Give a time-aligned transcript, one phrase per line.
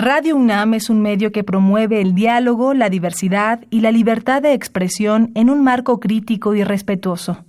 [0.00, 4.52] Radio UNAM es un medio que promueve el diálogo, la diversidad y la libertad de
[4.52, 7.46] expresión en un marco crítico y respetuoso.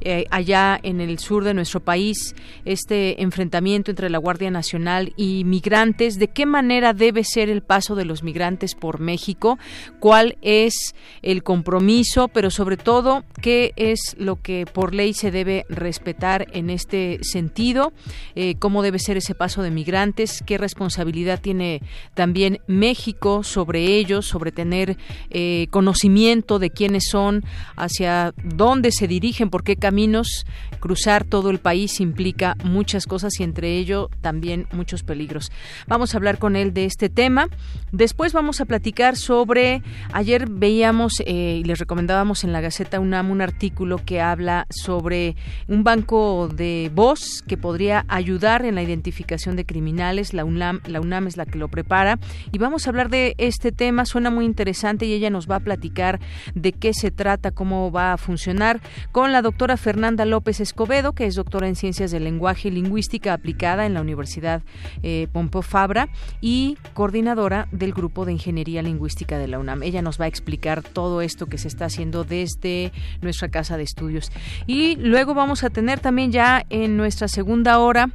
[0.00, 2.34] eh, allá en el sur de nuestro país,
[2.64, 7.94] este enfrentamiento entre la Guardia Nacional y migrantes, de qué manera debe ser el paso
[7.94, 9.58] de los migrantes por México,
[9.98, 15.66] cuál es el compromiso, pero sobre todo qué es lo que por ley se debe
[15.68, 17.92] respetar en este sentido,
[18.34, 21.82] eh, cómo debe ser ese paso de migrantes, qué responsabilidad tiene
[22.14, 24.96] también México sobre ellos, sobre tener
[25.30, 27.44] eh, conocimiento de quiénes son,
[27.76, 30.46] hacia dónde se dirigen, por qué caminos.
[30.78, 35.50] Cruzar todo el país implica muchas cosas y entre ello también muchos peligros.
[35.88, 37.48] Vamos a hablar con él de este tema.
[37.90, 43.32] Después vamos a platicar sobre, ayer veíamos eh, y les recomendábamos en la Gaceta UNAM
[43.32, 45.34] un artículo que habla sobre
[45.66, 50.34] un banco de voz que podría ayudar en la identificación de criminales.
[50.34, 52.20] La UNAM, la UNAM es la que lo prepara
[52.52, 54.04] y vamos a hablar de este tema.
[54.04, 56.20] Suena muy interesante y ella nos va a platicar
[56.54, 58.80] de qué se trata, cómo va a funcionar
[59.10, 63.32] con la doctora Fernanda López Escobedo, que es doctora en Ciencias del Lenguaje y Lingüística
[63.32, 64.62] aplicada en la Universidad
[65.02, 66.08] eh, Pompeu Fabra
[66.40, 69.82] y coordinadora del Grupo de Ingeniería Lingüística de la UNAM.
[69.82, 72.92] Ella nos va a explicar todo esto que se está haciendo desde
[73.22, 74.30] nuestra casa de estudios.
[74.66, 78.10] Y luego vamos a tener también ya en nuestra segunda hora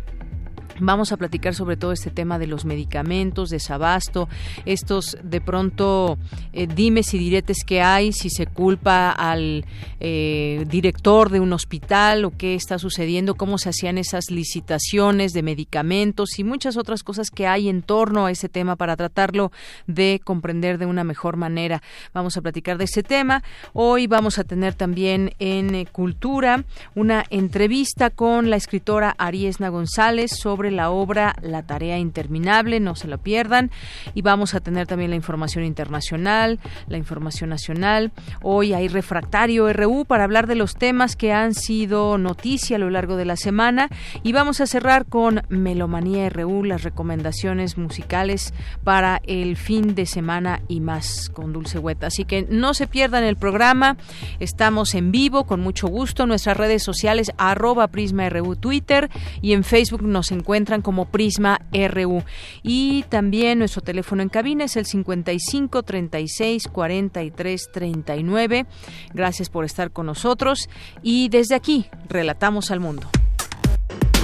[0.80, 4.28] Vamos a platicar sobre todo este tema de los medicamentos, desabasto,
[4.66, 6.18] estos de pronto
[6.52, 9.64] eh, dimes y diretes que hay, si se culpa al
[10.02, 15.44] eh, director de un hospital o qué está sucediendo, cómo se hacían esas licitaciones de
[15.44, 19.54] medicamentos y muchas otras cosas que hay en torno a ese tema para tratarlo
[19.88, 21.82] de comprender de una mejor manera.
[22.14, 23.44] Vamos a platicar de ese tema.
[23.72, 26.66] Hoy vamos a tener también en eh, Cultura
[26.96, 33.08] una entrevista con la escritora Ariesna González sobre la obra La tarea interminable, no se
[33.08, 33.72] lo pierdan.
[34.14, 38.12] Y vamos a tener también la información internacional, la información nacional.
[38.42, 42.90] Hoy hay refractario RU para hablar de los temas que han sido noticia a lo
[42.90, 43.90] largo de la semana.
[44.24, 48.54] Y vamos a cerrar con Melomanía RU, las recomendaciones musicales
[48.84, 52.08] para el fin de semana y más con Dulce Hueta.
[52.08, 53.98] Así que no se pierdan el programa.
[54.40, 56.26] Estamos en vivo con mucho gusto.
[56.26, 59.10] Nuestras redes sociales arroba Prisma RU Twitter
[59.42, 62.24] y en Facebook nos encuentran encuentran como Prisma RU.
[62.64, 68.66] Y también nuestro teléfono en cabina es el 55 36 43 39.
[69.14, 70.70] Gracias por estar con nosotros
[71.04, 73.10] y desde aquí relatamos al mundo.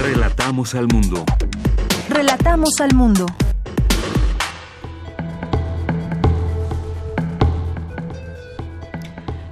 [0.01, 1.25] Relatamos al mundo.
[2.07, 3.25] Relatamos al mundo.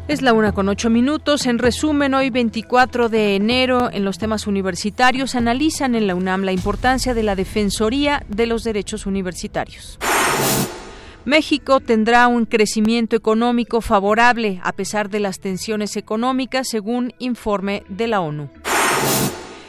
[0.09, 1.45] Es la una con ocho minutos.
[1.45, 6.51] En resumen, hoy 24 de enero, en los temas universitarios, analizan en la UNAM la
[6.51, 10.00] importancia de la Defensoría de los Derechos Universitarios.
[11.25, 18.07] México tendrá un crecimiento económico favorable a pesar de las tensiones económicas, según informe de
[18.07, 18.50] la ONU.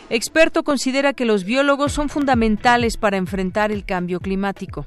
[0.08, 4.86] Experto considera que los biólogos son fundamentales para enfrentar el cambio climático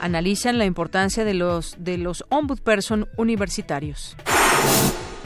[0.00, 4.16] analizan la importancia de los, de los ombudsperson universitarios.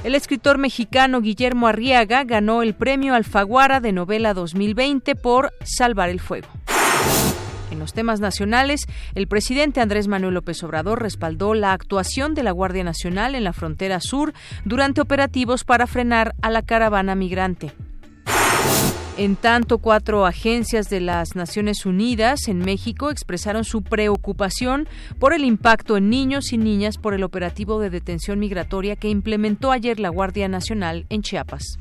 [0.04, 6.20] El escritor mexicano Guillermo Arriaga ganó el premio Alfaguara de novela 2020 por Salvar el
[6.20, 6.48] Fuego.
[7.70, 8.82] En los temas nacionales,
[9.14, 13.52] el presidente Andrés Manuel López Obrador respaldó la actuación de la Guardia Nacional en la
[13.52, 14.34] frontera sur
[14.64, 17.72] durante operativos para frenar a la caravana migrante.
[19.16, 24.88] En tanto, cuatro agencias de las Naciones Unidas en México expresaron su preocupación
[25.20, 29.70] por el impacto en niños y niñas por el operativo de detención migratoria que implementó
[29.70, 31.78] ayer la Guardia Nacional en Chiapas.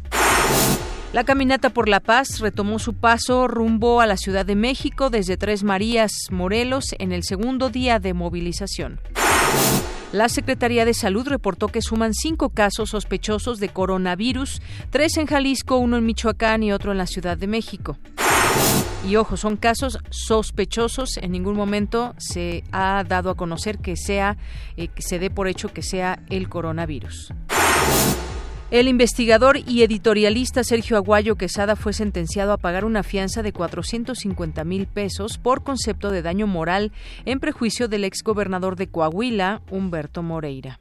[1.11, 5.35] La caminata por la paz retomó su paso rumbo a la Ciudad de México desde
[5.35, 8.99] Tres Marías, Morelos, en el segundo día de movilización.
[10.13, 14.61] La Secretaría de Salud reportó que suman cinco casos sospechosos de coronavirus,
[14.91, 17.97] tres en Jalisco, uno en Michoacán y otro en la Ciudad de México.
[19.09, 21.17] Y ojo, son casos sospechosos.
[21.17, 24.37] En ningún momento se ha dado a conocer que sea,
[24.77, 27.33] eh, que se dé por hecho que sea el coronavirus.
[28.73, 34.63] El investigador y editorialista Sergio Aguayo Quesada fue sentenciado a pagar una fianza de 450
[34.63, 36.91] mil pesos por concepto de daño moral
[37.25, 40.79] en prejuicio del exgobernador de Coahuila, Humberto Moreira.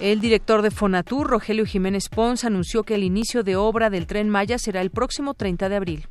[0.00, 4.30] El director de Fonatur, Rogelio Jiménez Pons, anunció que el inicio de obra del tren
[4.30, 6.06] Maya será el próximo 30 de abril.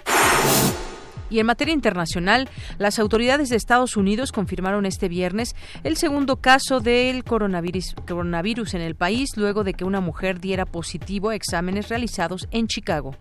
[1.29, 6.79] Y en materia internacional, las autoridades de Estados Unidos confirmaron este viernes el segundo caso
[6.79, 12.47] del coronavirus, en el país luego de que una mujer diera positivo a exámenes realizados
[12.51, 13.15] en Chicago.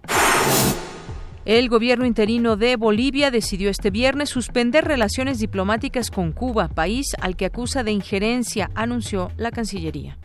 [1.45, 7.37] El gobierno interino de Bolivia decidió este viernes suspender relaciones diplomáticas con Cuba, país al
[7.37, 10.19] que acusa de injerencia, anunció la Cancillería.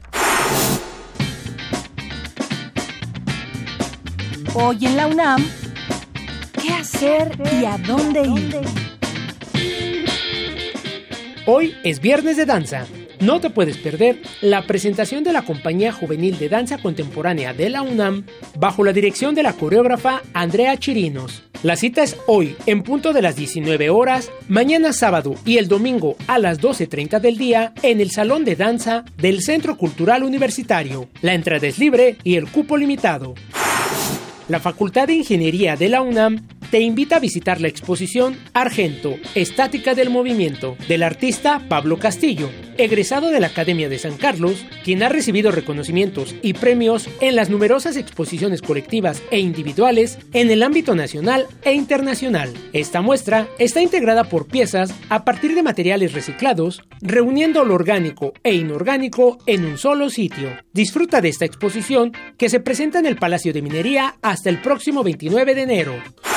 [4.55, 5.43] Hoy en la UNAM,
[6.63, 8.61] ¿Qué hacer y a dónde ir?
[11.45, 12.87] Hoy es viernes de danza.
[13.19, 17.81] No te puedes perder la presentación de la Compañía Juvenil de Danza Contemporánea de la
[17.81, 18.25] UNAM
[18.57, 21.43] bajo la dirección de la coreógrafa Andrea Chirinos.
[21.63, 26.15] La cita es hoy, en punto de las 19 horas, mañana sábado y el domingo
[26.27, 31.09] a las 12.30 del día en el Salón de Danza del Centro Cultural Universitario.
[31.21, 33.35] La entrada es libre y el cupo limitado.
[34.49, 39.93] La Facultad de Ingeniería de la UNAM te invita a visitar la exposición Argento, Estática
[39.93, 42.49] del Movimiento, del artista Pablo Castillo,
[42.79, 47.51] egresado de la Academia de San Carlos, quien ha recibido reconocimientos y premios en las
[47.51, 52.51] numerosas exposiciones colectivas e individuales en el ámbito nacional e internacional.
[52.73, 58.55] Esta muestra está integrada por piezas a partir de materiales reciclados, reuniendo lo orgánico e
[58.55, 60.49] inorgánico en un solo sitio.
[60.73, 65.03] Disfruta de esta exposición que se presenta en el Palacio de Minería hasta el próximo
[65.03, 66.32] 29 de enero.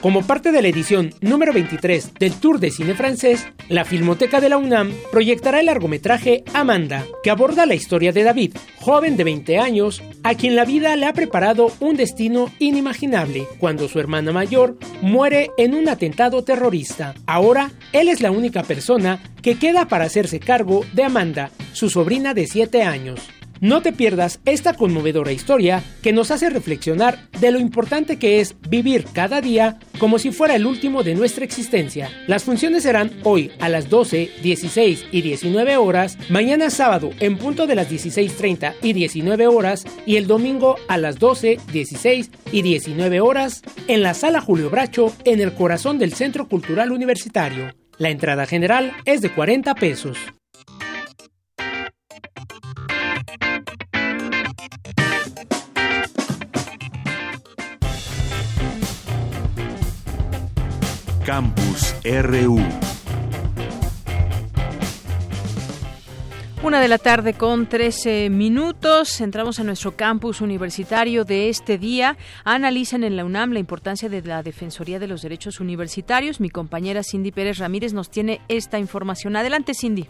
[0.00, 4.48] Como parte de la edición número 23 del Tour de Cine Francés, la Filmoteca de
[4.48, 9.58] la UNAM proyectará el largometraje Amanda, que aborda la historia de David, joven de 20
[9.58, 14.78] años, a quien la vida le ha preparado un destino inimaginable cuando su hermana mayor
[15.02, 17.14] muere en un atentado terrorista.
[17.26, 22.34] Ahora, él es la única persona que queda para hacerse cargo de Amanda, su sobrina
[22.34, 23.20] de 7 años.
[23.60, 28.54] No te pierdas esta conmovedora historia que nos hace reflexionar de lo importante que es
[28.68, 32.10] vivir cada día como si fuera el último de nuestra existencia.
[32.26, 37.66] Las funciones serán hoy a las 12, 16 y 19 horas, mañana sábado en punto
[37.66, 43.20] de las 16.30 y 19 horas y el domingo a las 12, 16 y 19
[43.20, 47.74] horas en la sala Julio Bracho en el corazón del Centro Cultural Universitario.
[47.98, 50.18] La entrada general es de 40 pesos.
[61.28, 62.58] Campus RU.
[66.62, 69.20] Una de la tarde con 13 minutos.
[69.20, 72.16] Entramos a nuestro campus universitario de este día.
[72.44, 76.40] Analizan en la UNAM la importancia de la Defensoría de los Derechos Universitarios.
[76.40, 79.36] Mi compañera Cindy Pérez Ramírez nos tiene esta información.
[79.36, 80.08] Adelante, Cindy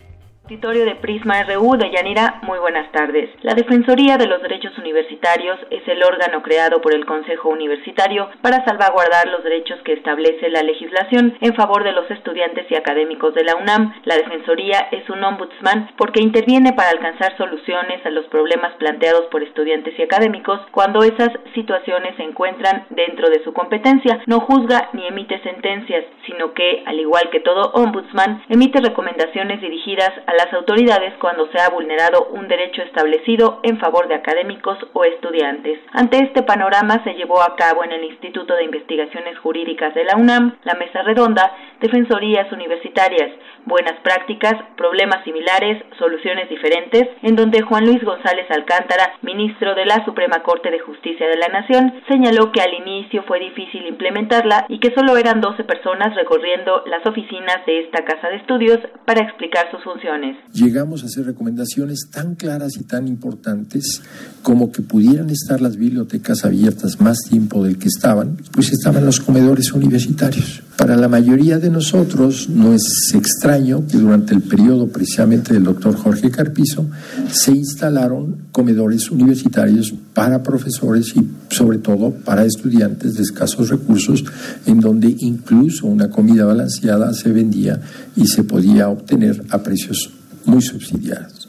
[0.49, 3.29] de Prisma RU de Yanira, muy buenas tardes.
[3.43, 8.65] La Defensoría de los Derechos Universitarios es el órgano creado por el Consejo Universitario para
[8.65, 13.45] salvaguardar los derechos que establece la legislación en favor de los estudiantes y académicos de
[13.45, 13.93] la UNAM.
[14.05, 19.43] La Defensoría es un ombudsman porque interviene para alcanzar soluciones a los problemas planteados por
[19.43, 24.23] estudiantes y académicos cuando esas situaciones se encuentran dentro de su competencia.
[24.25, 30.13] No juzga ni emite sentencias, sino que, al igual que todo ombudsman, emite recomendaciones dirigidas
[30.27, 35.03] a las autoridades cuando se ha vulnerado un derecho establecido en favor de académicos o
[35.03, 35.81] estudiantes.
[35.93, 40.17] Ante este panorama se llevó a cabo en el Instituto de Investigaciones Jurídicas de la
[40.17, 43.33] UNAM la mesa redonda Defensorías Universitarias,
[43.69, 50.03] Buenas Prácticas, Problemas Similares, Soluciones Diferentes, en donde Juan Luis González Alcántara, ministro de la
[50.07, 54.81] Suprema Corte de Justicia de la Nación, señaló que al inicio fue difícil implementarla y
[54.81, 59.71] que solo eran 12 personas recorriendo las oficinas de esta casa de estudios para explicar
[59.71, 60.39] sus funciones.
[60.55, 64.01] Llegamos a hacer recomendaciones tan claras y tan importantes
[64.43, 69.21] como que pudieran estar las bibliotecas abiertas más tiempo del que estaban, pues estaban los
[69.21, 70.63] comedores universitarios.
[70.79, 75.97] Para la mayoría de nosotros no es extraño que durante el periodo precisamente del doctor
[75.97, 76.87] Jorge Carpizo
[77.31, 84.25] se instalaron comedores universitarios para profesores y sobre todo para estudiantes de escasos recursos,
[84.67, 87.81] en donde incluso una comida balanceada se vendía
[88.15, 90.11] y se podía obtener a precios
[90.45, 91.49] muy subsidiados.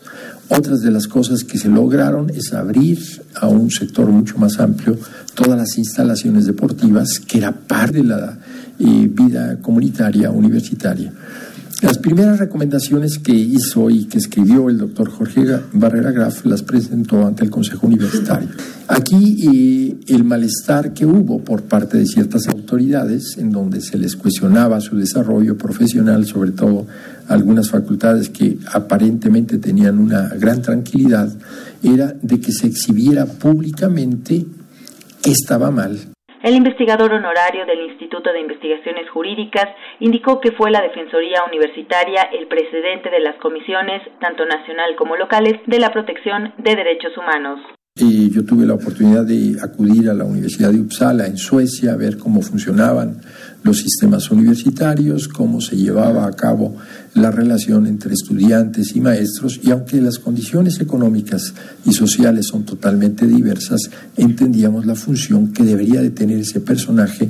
[0.49, 2.99] Otras de las cosas que se lograron es abrir
[3.35, 4.97] a un sector mucho más amplio
[5.35, 8.39] todas las instalaciones deportivas, que era parte de la
[8.79, 11.13] vida comunitaria universitaria.
[11.81, 17.25] Las primeras recomendaciones que hizo y que escribió el doctor Jorge Barrera Graf las presentó
[17.25, 18.49] ante el Consejo Universitario.
[18.89, 24.81] Aquí el malestar que hubo por parte de ciertas autoridades, en donde se les cuestionaba
[24.81, 26.85] su desarrollo profesional, sobre todo
[27.29, 31.31] algunas facultades que aparentemente tenían una gran tranquilidad,
[31.81, 34.45] era de que se exhibiera públicamente
[35.21, 35.97] que estaba mal
[36.43, 39.67] el investigador honorario del Instituto de Investigaciones Jurídicas
[39.99, 45.59] indicó que fue la Defensoría Universitaria el precedente de las comisiones, tanto nacional como locales,
[45.67, 47.59] de la protección de derechos humanos.
[47.95, 52.17] Yo tuve la oportunidad de acudir a la Universidad de Uppsala en Suecia a ver
[52.17, 53.19] cómo funcionaban
[53.63, 56.75] los sistemas universitarios, cómo se llevaba a cabo
[57.15, 61.53] la relación entre estudiantes y maestros, y aunque las condiciones económicas
[61.85, 67.29] y sociales son totalmente diversas, entendíamos la función que debería de tener ese personaje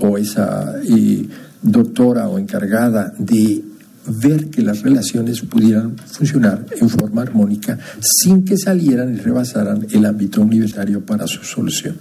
[0.00, 1.26] o esa eh,
[1.62, 3.62] doctora o encargada de
[4.06, 10.04] ver que las relaciones pudieran funcionar en forma armónica sin que salieran y rebasaran el
[10.06, 11.96] ámbito universitario para su solución.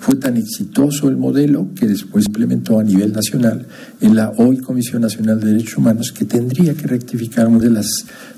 [0.00, 3.66] Fue tan exitoso el modelo que después implementó a nivel nacional
[4.00, 7.88] en la hoy Comisión Nacional de Derechos Humanos que tendría que rectificar una de las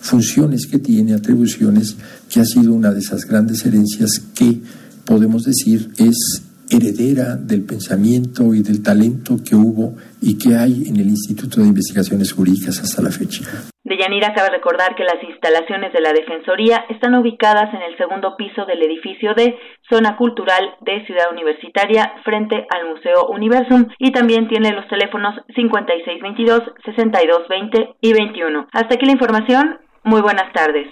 [0.01, 1.97] funciones que tiene, atribuciones,
[2.29, 4.61] que ha sido una de esas grandes herencias que
[5.05, 10.97] podemos decir es heredera del pensamiento y del talento que hubo y que hay en
[10.97, 13.45] el Instituto de Investigaciones Jurídicas hasta la fecha.
[13.85, 18.67] Deyanira cabe recordar que las instalaciones de la Defensoría están ubicadas en el segundo piso
[18.67, 19.57] del edificio de
[19.89, 26.63] Zona Cultural de Ciudad Universitaria frente al Museo Universum y también tiene los teléfonos 5622,
[26.85, 28.67] 6220 y 21.
[28.73, 29.79] Hasta aquí la información.
[30.03, 30.89] Muy buenas tardes.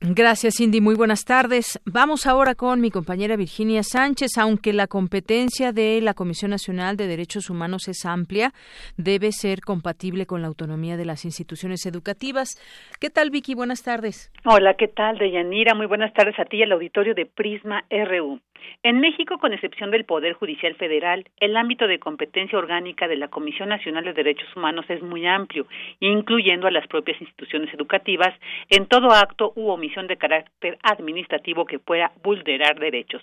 [0.00, 0.82] Gracias, Cindy.
[0.82, 1.80] Muy buenas tardes.
[1.86, 4.36] Vamos ahora con mi compañera Virginia Sánchez.
[4.38, 8.52] Aunque la competencia de la Comisión Nacional de Derechos Humanos es amplia,
[8.98, 12.60] debe ser compatible con la autonomía de las instituciones educativas.
[13.00, 13.54] ¿Qué tal, Vicky?
[13.54, 14.30] Buenas tardes.
[14.44, 15.74] Hola, ¿qué tal, Deyanira?
[15.74, 18.38] Muy buenas tardes a ti y al auditorio de Prisma RU.
[18.82, 23.28] En México, con excepción del Poder Judicial Federal, el ámbito de competencia orgánica de la
[23.28, 25.66] Comisión Nacional de Derechos Humanos es muy amplio,
[26.00, 28.34] incluyendo a las propias instituciones educativas
[28.70, 33.22] en todo acto u omisión de carácter administrativo que pueda vulnerar derechos.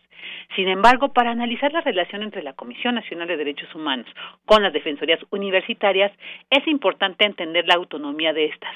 [0.55, 4.07] Sin embargo, para analizar la relación entre la Comisión Nacional de Derechos Humanos
[4.45, 6.11] con las defensorías universitarias,
[6.49, 8.73] es importante entender la autonomía de estas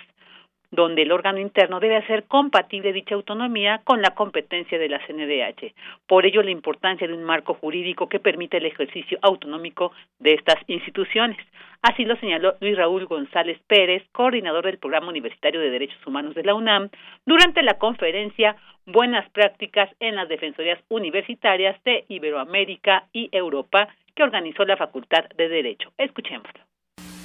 [0.72, 5.74] donde el órgano interno debe hacer compatible dicha autonomía con la competencia de la CNDH.
[6.08, 10.58] Por ello, la importancia de un marco jurídico que permite el ejercicio autonómico de estas
[10.68, 11.38] instituciones.
[11.82, 16.44] Así lo señaló Luis Raúl González Pérez, coordinador del Programa Universitario de Derechos Humanos de
[16.44, 16.90] la UNAM,
[17.26, 18.56] durante la conferencia
[18.86, 25.48] Buenas Prácticas en las Defensorías Universitarias de Iberoamérica y Europa que organizó la Facultad de
[25.48, 25.92] Derecho.
[25.98, 26.68] Escuchémoslo.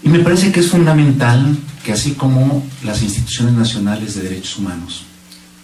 [0.05, 5.05] Y me parece que es fundamental que así como las instituciones nacionales de derechos humanos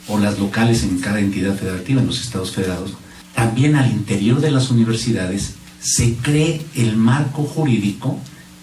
[0.06, 2.92] o las locales en cada entidad federativa, en los estados federados,
[3.34, 8.18] también al interior de las universidades se cree el marco jurídico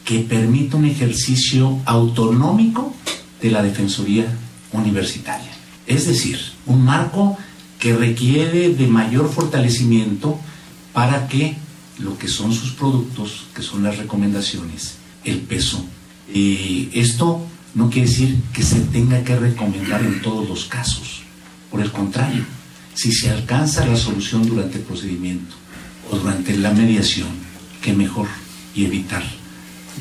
[0.06, 2.94] que permita un ejercicio autonómico
[3.42, 4.26] de la Defensoría
[4.72, 5.52] Universitaria.
[5.88, 7.38] Es decir, un marco
[7.80, 10.40] que requiere de mayor fortalecimiento
[10.94, 11.56] para que
[12.00, 15.86] lo que son sus productos, que son las recomendaciones, el peso.
[16.34, 21.24] Y esto no quiere decir que se tenga que recomendar en todos los casos.
[21.70, 22.44] Por el contrario,
[22.94, 25.56] si se alcanza la solución durante el procedimiento
[26.10, 27.28] o durante la mediación,
[27.82, 28.28] qué mejor
[28.74, 29.24] y evitar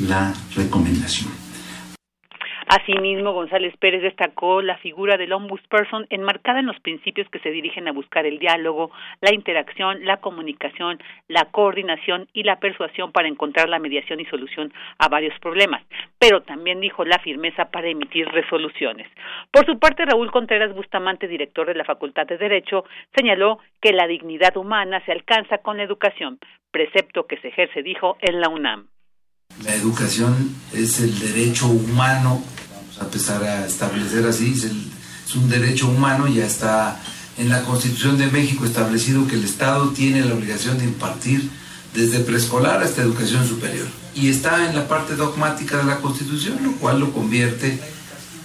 [0.00, 1.43] la recomendación.
[2.74, 7.86] Asimismo, González Pérez destacó la figura del ombudsperson enmarcada en los principios que se dirigen
[7.86, 8.90] a buscar el diálogo,
[9.20, 14.72] la interacción, la comunicación, la coordinación y la persuasión para encontrar la mediación y solución
[14.98, 15.84] a varios problemas,
[16.18, 19.06] pero también dijo la firmeza para emitir resoluciones.
[19.52, 22.84] Por su parte, Raúl Contreras Bustamante, director de la Facultad de Derecho,
[23.16, 26.40] señaló que la dignidad humana se alcanza con la educación,
[26.72, 28.88] precepto que se ejerce, dijo, en la UNAM.
[29.62, 30.34] La educación
[30.72, 32.42] es el derecho humano,
[32.96, 37.00] vamos a empezar a establecer así, es, es un derecho humano, ya está
[37.36, 41.50] en la Constitución de México establecido que el Estado tiene la obligación de impartir
[41.92, 43.86] desde preescolar hasta educación superior.
[44.14, 47.80] Y está en la parte dogmática de la Constitución, lo cual lo convierte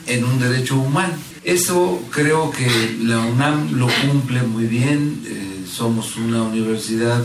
[0.07, 1.13] en un derecho humano.
[1.43, 5.23] Eso creo que la UNAM lo cumple muy bien.
[5.25, 7.23] Eh, somos una universidad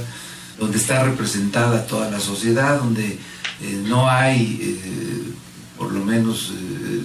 [0.58, 3.18] donde está representada toda la sociedad, donde
[3.60, 5.22] eh, no hay, eh,
[5.78, 6.52] por lo menos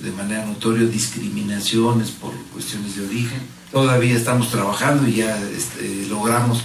[0.03, 3.39] de manera notoria, discriminaciones por cuestiones de origen.
[3.71, 6.63] Todavía estamos trabajando y ya este, logramos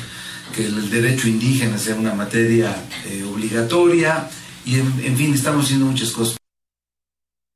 [0.55, 2.75] que el derecho indígena sea una materia
[3.33, 4.29] obligatoria
[4.65, 6.37] y en fin, estamos haciendo muchas cosas.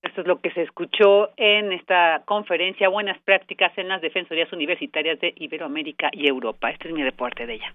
[0.02, 5.20] Esto es lo que se escuchó en esta conferencia Buenas prácticas en las defensorías universitarias
[5.20, 6.70] de Iberoamérica y Europa.
[6.70, 7.74] Este es mi reporte de ella.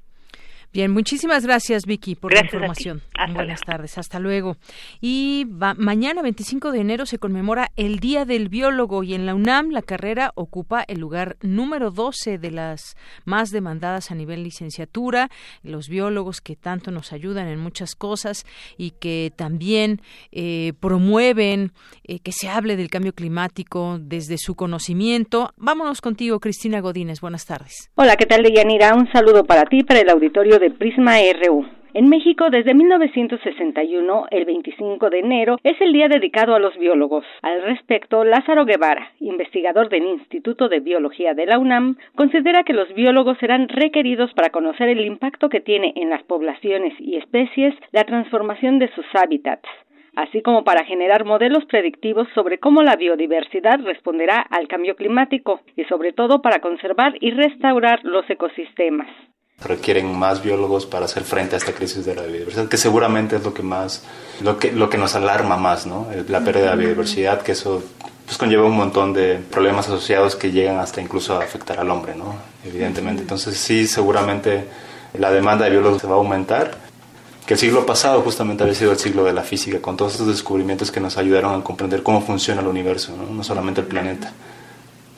[0.73, 3.03] Bien, muchísimas gracias Vicky por la información.
[3.35, 4.57] Buenas tardes, hasta luego.
[5.01, 5.45] Y
[5.77, 9.83] mañana 25 de enero se conmemora el Día del Biólogo y en la UNAM la
[9.83, 15.29] carrera ocupa el lugar número 12 de las más demandadas a nivel licenciatura.
[15.61, 18.43] Los biólogos que tanto nos ayudan en muchas cosas
[18.75, 20.01] y que también
[20.31, 21.71] eh, promueven
[22.03, 25.53] eh, que se hable del cambio climático desde su conocimiento.
[25.55, 27.21] Vámonos contigo, Cristina Godínez.
[27.21, 27.91] Buenas tardes.
[27.93, 28.95] Hola, ¿qué tal, Deyanira?
[28.95, 31.15] Un saludo para ti, para el auditorio de Prisma
[31.45, 31.65] RU.
[31.93, 37.25] En México, desde 1961, el 25 de enero, es el día dedicado a los biólogos.
[37.41, 42.87] Al respecto, Lázaro Guevara, investigador del Instituto de Biología de la UNAM, considera que los
[42.93, 48.05] biólogos serán requeridos para conocer el impacto que tiene en las poblaciones y especies la
[48.05, 49.67] transformación de sus hábitats
[50.15, 55.85] así como para generar modelos predictivos sobre cómo la biodiversidad responderá al cambio climático y
[55.85, 59.09] sobre todo para conservar y restaurar los ecosistemas
[59.63, 63.43] requieren más biólogos para hacer frente a esta crisis de la biodiversidad, que seguramente es
[63.43, 64.03] lo que más,
[64.41, 66.07] lo que, lo que nos alarma más, ¿no?
[66.27, 67.83] La pérdida de la biodiversidad, que eso
[68.25, 72.15] pues conlleva un montón de problemas asociados que llegan hasta incluso a afectar al hombre,
[72.15, 72.35] ¿no?
[72.65, 73.21] Evidentemente.
[73.21, 74.65] Entonces sí, seguramente
[75.17, 76.77] la demanda de biólogos se va a aumentar,
[77.45, 80.27] que el siglo pasado justamente había sido el siglo de la física, con todos estos
[80.27, 84.31] descubrimientos que nos ayudaron a comprender cómo funciona el universo, no, no solamente el planeta.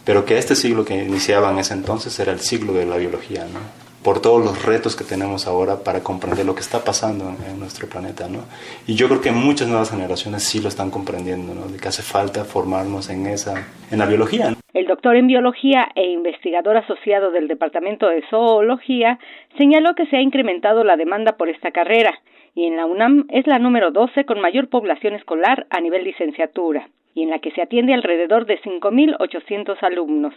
[0.03, 3.45] Pero que este siglo que iniciaba en ese entonces era el siglo de la biología,
[3.45, 3.84] ¿no?
[4.05, 7.89] Por todos los retos que tenemos ahora para comprender lo que está pasando en, nuestro
[7.89, 8.45] planeta, ¿no?
[8.85, 11.65] Y yo creo que muchas nuevas generaciones sí lo están comprendiendo, ¿no?
[11.65, 14.53] De que hace falta formarnos en esa, en la biología.
[14.73, 19.17] El doctor en biología e investigador asociado del Departamento de Zoología
[19.57, 22.13] señaló que se ha incrementado la demanda por esta carrera
[22.53, 26.89] y en la UNAM es la número 12 con mayor población escolar a nivel licenciatura
[27.15, 30.35] y en la que se atiende alrededor de 5.800 alumnos.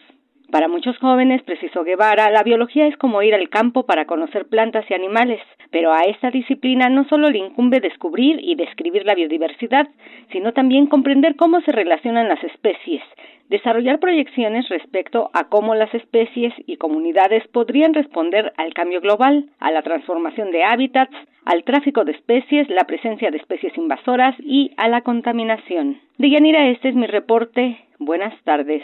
[0.50, 4.87] Para muchos jóvenes, precisó Guevara, la biología es como ir al campo para conocer plantas
[4.88, 9.88] y animales, pero a esta disciplina no solo le incumbe descubrir y describir la biodiversidad,
[10.32, 13.02] sino también comprender cómo se relacionan las especies,
[13.48, 19.70] desarrollar proyecciones respecto a cómo las especies y comunidades podrían responder al cambio global, a
[19.70, 24.88] la transformación de hábitats, al tráfico de especies, la presencia de especies invasoras y a
[24.88, 25.98] la contaminación.
[26.18, 27.78] Deyanira, este es mi reporte.
[27.98, 28.82] Buenas tardes.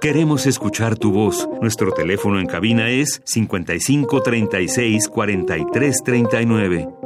[0.00, 1.48] Queremos escuchar tu voz.
[1.60, 7.05] Nuestro teléfono en cabina es 55 36 43 39.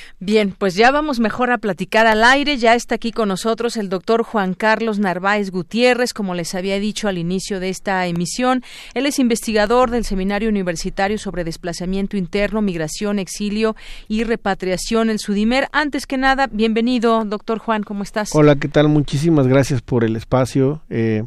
[0.23, 2.57] Bien, pues ya vamos mejor a platicar al aire.
[2.57, 7.07] Ya está aquí con nosotros el doctor Juan Carlos Narváez Gutiérrez, como les había dicho
[7.07, 8.61] al inicio de esta emisión.
[8.93, 13.75] Él es investigador del Seminario Universitario sobre Desplazamiento Interno, Migración, Exilio
[14.07, 15.69] y Repatriación, el SUDIMER.
[15.71, 18.29] Antes que nada, bienvenido, doctor Juan, ¿cómo estás?
[18.35, 18.89] Hola, ¿qué tal?
[18.89, 20.83] Muchísimas gracias por el espacio.
[20.91, 21.23] Eh,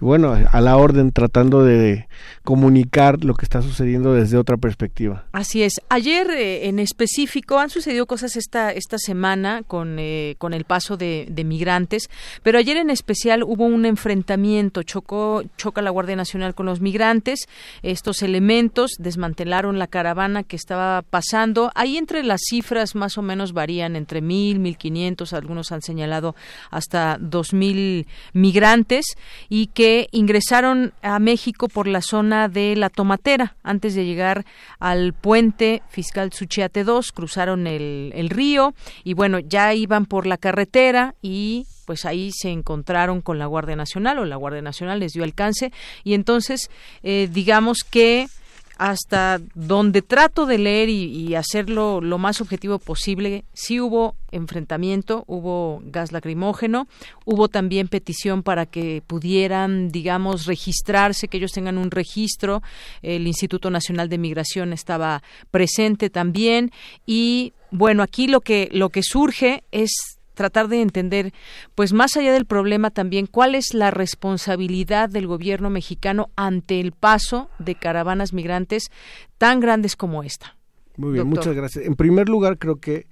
[0.00, 2.06] bueno, a la orden tratando de
[2.42, 5.24] comunicar lo que está sucediendo desde otra perspectiva.
[5.32, 5.80] Así es.
[5.88, 10.96] Ayer eh, en específico han sucedido cosas esta, esta semana con, eh, con el paso
[10.96, 12.08] de, migrantes,
[12.42, 17.40] pero ayer en especial hubo un enfrentamiento, chocó, choca la Guardia Nacional con los migrantes,
[17.82, 23.52] estos elementos desmantelaron la caravana que estaba pasando, ahí entre las cifras más o menos
[23.52, 26.34] varían entre mil, mil quinientos, algunos han señalado
[26.70, 29.04] hasta dos mil migrantes
[29.50, 34.44] y que ingresaron a México por la zona de la Tomatera antes de llegar
[34.78, 40.38] al puente fiscal Suchiate 2, cruzaron el, el río y bueno, ya iban por la
[40.38, 45.12] carretera y pues ahí se encontraron con la Guardia Nacional o la Guardia Nacional les
[45.12, 45.72] dio alcance.
[46.02, 46.70] Y entonces
[47.02, 48.26] eh, digamos que
[48.76, 55.80] hasta donde trato de leer y, hacerlo lo más objetivo posible, sí hubo enfrentamiento, hubo
[55.84, 56.86] gas lacrimógeno,
[57.24, 62.62] hubo también petición para que pudieran, digamos, registrarse, que ellos tengan un registro.
[63.02, 66.72] El Instituto Nacional de Migración estaba presente también
[67.06, 71.32] y bueno, aquí lo que lo que surge es tratar de entender,
[71.74, 76.92] pues más allá del problema también, cuál es la responsabilidad del gobierno mexicano ante el
[76.92, 78.90] paso de caravanas migrantes
[79.38, 80.56] tan grandes como esta.
[80.96, 81.86] Muy bien, muchas gracias.
[81.86, 83.06] En primer lugar, creo que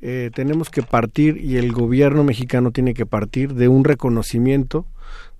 [0.00, 4.86] eh, tenemos que partir y el gobierno mexicano tiene que partir de un reconocimiento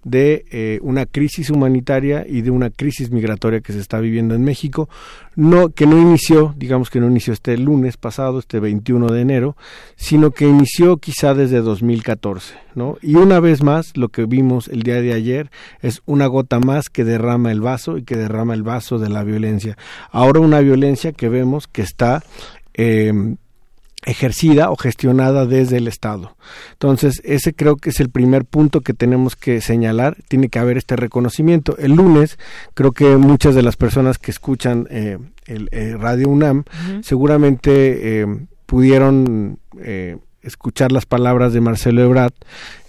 [0.04, 4.44] de eh, una crisis humanitaria y de una crisis migratoria que se está viviendo en
[4.44, 4.88] México,
[5.36, 9.56] no que no inició, digamos que no inició este lunes pasado, este 21 de enero,
[9.96, 12.96] sino que inició quizá desde 2014, ¿no?
[13.02, 15.50] Y una vez más lo que vimos el día de ayer
[15.82, 19.24] es una gota más que derrama el vaso y que derrama el vaso de la
[19.24, 19.76] violencia.
[20.10, 22.22] Ahora una violencia que vemos que está
[22.74, 23.12] eh,
[24.04, 26.36] ejercida o gestionada desde el Estado.
[26.72, 30.16] Entonces, ese creo que es el primer punto que tenemos que señalar.
[30.28, 31.76] Tiene que haber este reconocimiento.
[31.78, 32.38] El lunes,
[32.74, 36.64] creo que muchas de las personas que escuchan eh, el eh, Radio UNAM
[37.02, 38.26] seguramente eh,
[38.66, 39.58] pudieron
[40.42, 42.32] escuchar las palabras de Marcelo Ebrard,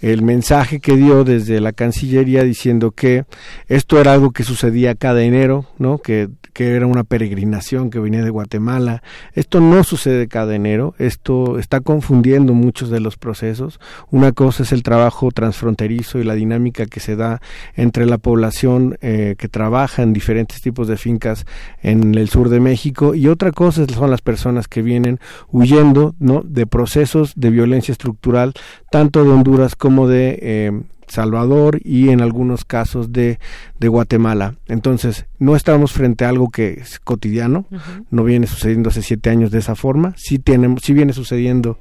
[0.01, 3.25] el mensaje que dio desde la Cancillería diciendo que
[3.67, 5.97] esto era algo que sucedía cada enero, ¿no?
[5.99, 9.01] Que que era una peregrinación que venía de Guatemala.
[9.33, 13.79] Esto no sucede cada enero, esto está confundiendo muchos de los procesos.
[14.11, 17.41] Una cosa es el trabajo transfronterizo y la dinámica que se da
[17.75, 21.45] entre la población eh, que trabaja en diferentes tipos de fincas
[21.81, 25.21] en el sur de México y otra cosa son las personas que vienen
[25.53, 26.41] huyendo ¿no?
[26.43, 28.51] de procesos de violencia estructural
[28.91, 33.39] tanto de Honduras como de eh, Salvador y en algunos casos de,
[33.79, 34.55] de Guatemala.
[34.67, 37.65] Entonces, no estamos frente a algo que es cotidiano,
[38.11, 41.77] no viene sucediendo hace siete años de esa forma, sí, tiene, sí viene sucediendo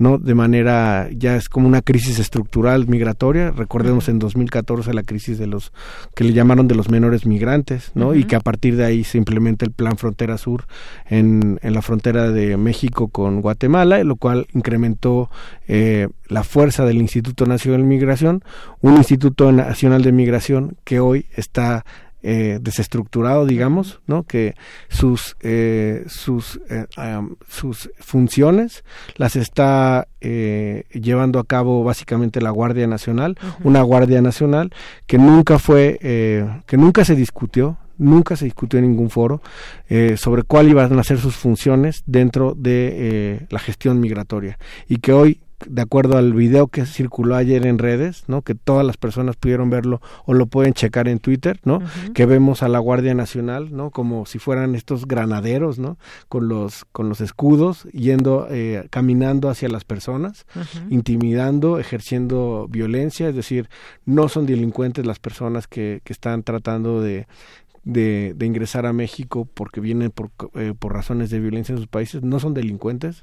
[0.00, 3.50] no de manera ya es como una crisis estructural migratoria.
[3.50, 5.74] Recordemos en 2014 la crisis de los
[6.14, 9.18] que le llamaron de los menores migrantes no y que a partir de ahí se
[9.18, 10.64] implementa el plan frontera sur
[11.06, 15.30] en, en la frontera de México con Guatemala lo cual incrementó
[15.68, 18.42] eh, la fuerza del Instituto Nacional de Migración
[18.80, 21.84] un Instituto Nacional de Migración que hoy está
[22.22, 24.24] eh, desestructurado, digamos, ¿no?
[24.24, 24.54] Que
[24.90, 26.84] sus eh, sus eh,
[27.48, 28.84] sus funciones
[29.16, 34.70] las está llevando a cabo básicamente la Guardia Nacional, una Guardia Nacional
[35.06, 35.96] que nunca fue
[36.66, 39.40] que nunca se discutió nunca se discutió en ningún foro
[40.16, 45.40] sobre cuál iban a ser sus funciones dentro de la gestión migratoria y que hoy
[45.66, 48.42] de acuerdo al video que circuló ayer en redes, ¿no?
[48.42, 51.80] Que todas las personas pudieron verlo o lo pueden checar en Twitter, ¿no?
[52.14, 53.90] Que vemos a la Guardia Nacional, ¿no?
[53.90, 55.98] Como si fueran estos granaderos, ¿no?
[56.28, 60.46] Con los con los escudos yendo eh, caminando hacia las personas,
[60.88, 63.68] intimidando, ejerciendo violencia, es decir,
[64.04, 67.26] no son delincuentes las personas que, que están tratando de,
[67.84, 71.88] de, de, ingresar a México porque vienen por, eh, por razones de violencia en sus
[71.88, 73.22] países, no son delincuentes.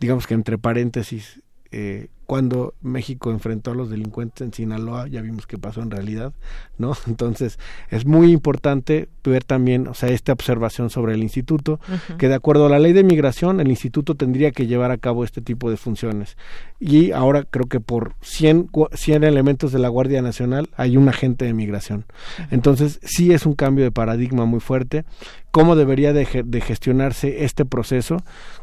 [0.00, 1.42] Digamos que entre paréntesis,
[1.76, 6.32] eh, cuando México enfrentó a los delincuentes en Sinaloa, ya vimos qué pasó en realidad,
[6.78, 6.96] ¿no?
[7.08, 7.58] Entonces,
[7.90, 11.80] es muy importante ver también, o sea, esta observación sobre el instituto,
[12.16, 15.24] que de acuerdo a la ley de migración, el instituto tendría que llevar a cabo
[15.24, 16.36] este tipo de funciones.
[16.78, 21.44] Y ahora creo que por 100, 100 elementos de la Guardia Nacional hay un agente
[21.44, 22.04] de migración.
[22.52, 25.04] Entonces, sí es un cambio de paradigma muy fuerte.
[25.50, 28.18] ¿Cómo debería de gestionarse este proceso?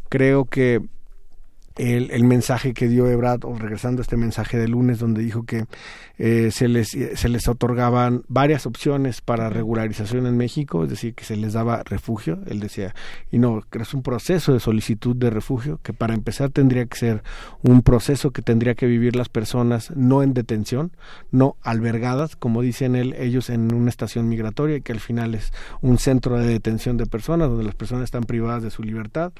[0.08, 0.82] Creo que
[1.82, 5.66] el, mensaje que dio Ebrard, o regresando a este mensaje de lunes, donde dijo que
[6.20, 11.24] eh, se, les, se les otorgaban varias opciones para regularización en México, es decir, que
[11.24, 12.40] se les daba refugio.
[12.48, 12.94] Él decía,
[13.32, 16.98] y no, que es un proceso de solicitud de refugio, que para empezar tendría que
[16.98, 17.24] ser
[17.64, 20.92] un proceso que tendría que vivir las personas no en detención,
[21.32, 25.52] no albergadas, como dicen él, ellos en una estación migratoria, y que al final es
[25.82, 29.32] un centro de detención de personas, donde las personas están privadas de su libertad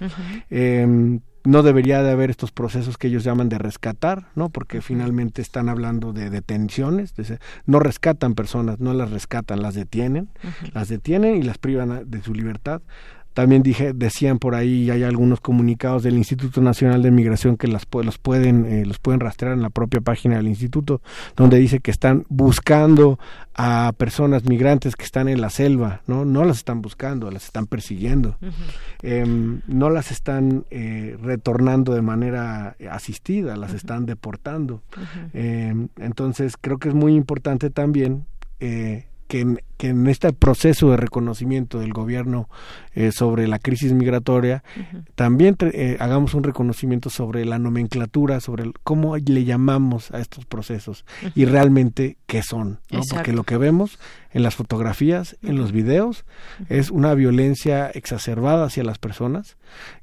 [1.44, 4.50] no debería de haber estos procesos que ellos llaman de rescatar, ¿no?
[4.50, 7.14] Porque finalmente están hablando de detenciones,
[7.66, 10.30] no rescatan personas, no las rescatan, las detienen,
[10.74, 12.82] las detienen y las privan de su libertad
[13.34, 17.88] también dije, decían por ahí, hay algunos comunicados del Instituto Nacional de Migración que las,
[17.92, 21.02] los, pueden, eh, los pueden rastrear en la propia página del instituto,
[21.36, 23.20] donde dice que están buscando
[23.54, 26.26] a personas migrantes que están en la selva, ¿no?
[26.26, 28.38] No las están buscando, las están persiguiendo.
[29.02, 34.82] Em, no las están eh, retornando de manera asistida, las están deportando.
[35.34, 38.26] Em, entonces, creo que es muy importante también
[38.60, 42.50] eh, que en, que en este proceso de reconocimiento del gobierno
[42.96, 44.62] eh, sobre la crisis migratoria,
[45.16, 51.06] también eh, hagamos un reconocimiento sobre la nomenclatura, sobre cómo le llamamos a estos procesos
[51.34, 54.00] y realmente qué son, porque lo que vemos
[54.34, 56.26] en las fotografías, en los videos,
[56.68, 59.56] es una violencia exacerbada hacia las personas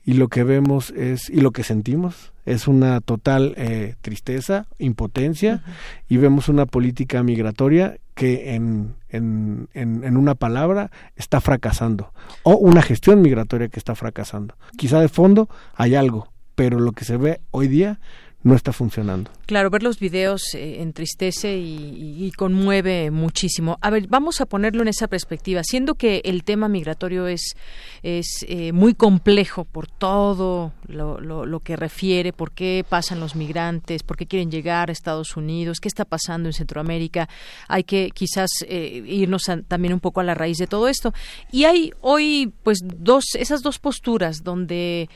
[0.07, 5.63] y lo que vemos es, y lo que sentimos, es una total eh, tristeza, impotencia
[6.09, 12.83] y vemos una política migratoria que en, en, en, una palabra está fracasando o una
[12.83, 14.57] gestión migratoria que está fracasando.
[14.77, 16.27] Quizá de fondo hay algo,
[16.57, 18.01] pero lo que se ve hoy día
[18.43, 19.31] no está funcionando.
[19.47, 23.79] Claro, ver los videos eh, entristece y, conmueve muchísimo.
[23.81, 27.57] A ver, vamos a ponerlo en esa perspectiva, siendo que el tema migratorio es,
[28.03, 34.17] es eh, muy complejo por todo lo, que refiere, por qué pasan los migrantes, por
[34.17, 37.29] qué quieren llegar a Estados Unidos, qué está pasando en Centroamérica.
[37.67, 41.13] Hay que quizás eh, irnos también un poco a la raíz de todo esto.
[41.51, 45.09] Y hay hoy, pues, dos, esas dos posturas donde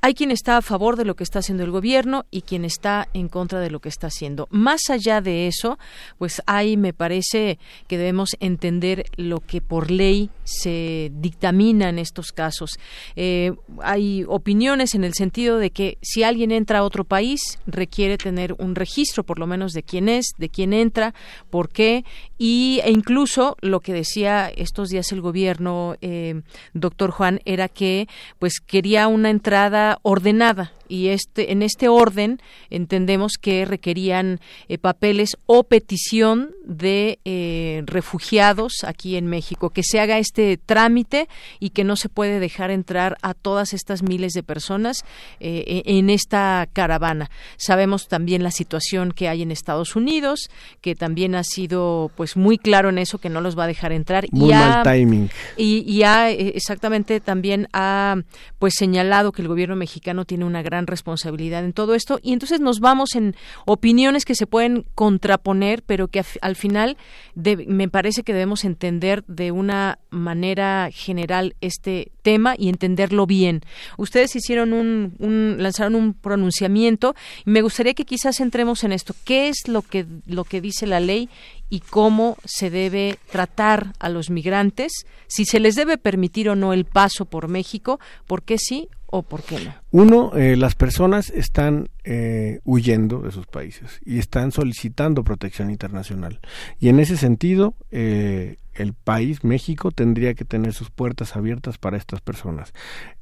[0.00, 3.08] hay quien está a favor de lo que está haciendo el gobierno y quien está
[3.14, 4.46] en contra de lo que está haciendo.
[4.50, 5.78] Más allá de eso,
[6.18, 7.58] pues ahí me parece
[7.88, 12.78] que debemos entender lo que por ley se dictamina en estos casos.
[13.16, 18.18] Eh, hay opiniones en el sentido de que si alguien entra a otro país requiere
[18.18, 21.12] tener un registro, por lo menos de quién es, de quién entra,
[21.50, 22.04] por qué
[22.38, 28.06] y e incluso lo que decía estos días el gobierno, eh, doctor Juan, era que
[28.38, 35.36] pues quería una entrada ordenada y este en este orden entendemos que requerían eh, papeles
[35.46, 41.28] o petición de eh, refugiados aquí en México que se haga este trámite
[41.60, 45.04] y que no se puede dejar entrar a todas estas miles de personas
[45.40, 47.30] eh, e, en esta caravana.
[47.56, 52.58] Sabemos también la situación que hay en Estados Unidos que también ha sido pues muy
[52.58, 54.26] claro en eso que no los va a dejar entrar.
[54.30, 55.30] Muy y mal timing.
[55.56, 58.16] y, y ha exactamente también ha
[58.58, 62.60] pues señalado que el gobierno mexicano tiene una gran responsabilidad en todo esto y entonces
[62.60, 63.34] nos vamos en
[63.66, 66.96] opiniones que se pueden contraponer, pero que al final
[67.34, 73.62] me parece que debemos entender de una manera general este tema y entenderlo bien.
[73.96, 77.14] Ustedes hicieron un, lanzaron un pronunciamiento
[77.44, 79.14] y me gustaría que quizás entremos en esto.
[79.24, 81.28] ¿Qué es lo que lo que dice la ley
[81.70, 84.92] y cómo se debe tratar a los migrantes,
[85.26, 89.22] si se les debe permitir o no el paso por México, por qué sí o
[89.22, 89.74] por qué no.
[89.90, 96.40] Uno, eh, las personas están eh, huyendo de sus países y están solicitando protección internacional.
[96.78, 101.96] Y en ese sentido, eh, el país, México, tendría que tener sus puertas abiertas para
[101.96, 102.72] estas personas.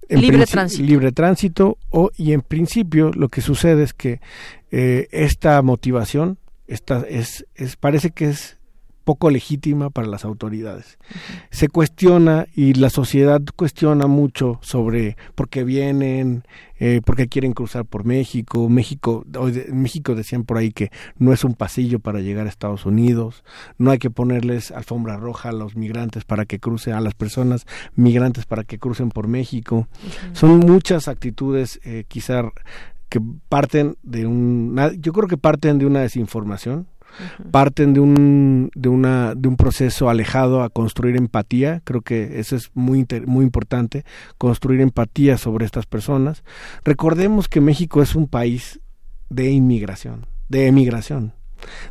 [0.09, 0.83] libre tránsito.
[0.83, 4.21] Libre tránsito o, y en principio lo que sucede es que
[4.71, 8.56] esta motivación esta es, es, parece que es
[9.07, 10.99] poco legítima para las autoridades.
[11.51, 16.43] Se cuestiona y la sociedad cuestiona mucho sobre por qué vienen,
[16.81, 18.69] eh, por qué quieren cruzar por México.
[18.69, 19.25] México,
[19.73, 23.45] México decían por ahí que no es un pasillo para llegar a Estados Unidos,
[23.79, 27.65] no hay que ponerles alfombra roja a los migrantes para que crucen, a las personas
[27.95, 29.87] migrantes para que crucen por México.
[30.33, 32.43] Son muchas actitudes eh, quizá
[33.09, 36.89] que parten de un yo creo que parten de una desinformación
[37.51, 41.81] parten de un de una de un proceso alejado a construir empatía.
[41.85, 44.05] Creo que eso es muy muy importante
[44.39, 46.45] construir empatía sobre estas personas.
[46.85, 48.81] Recordemos que México es un país
[49.31, 51.33] de inmigración de emigración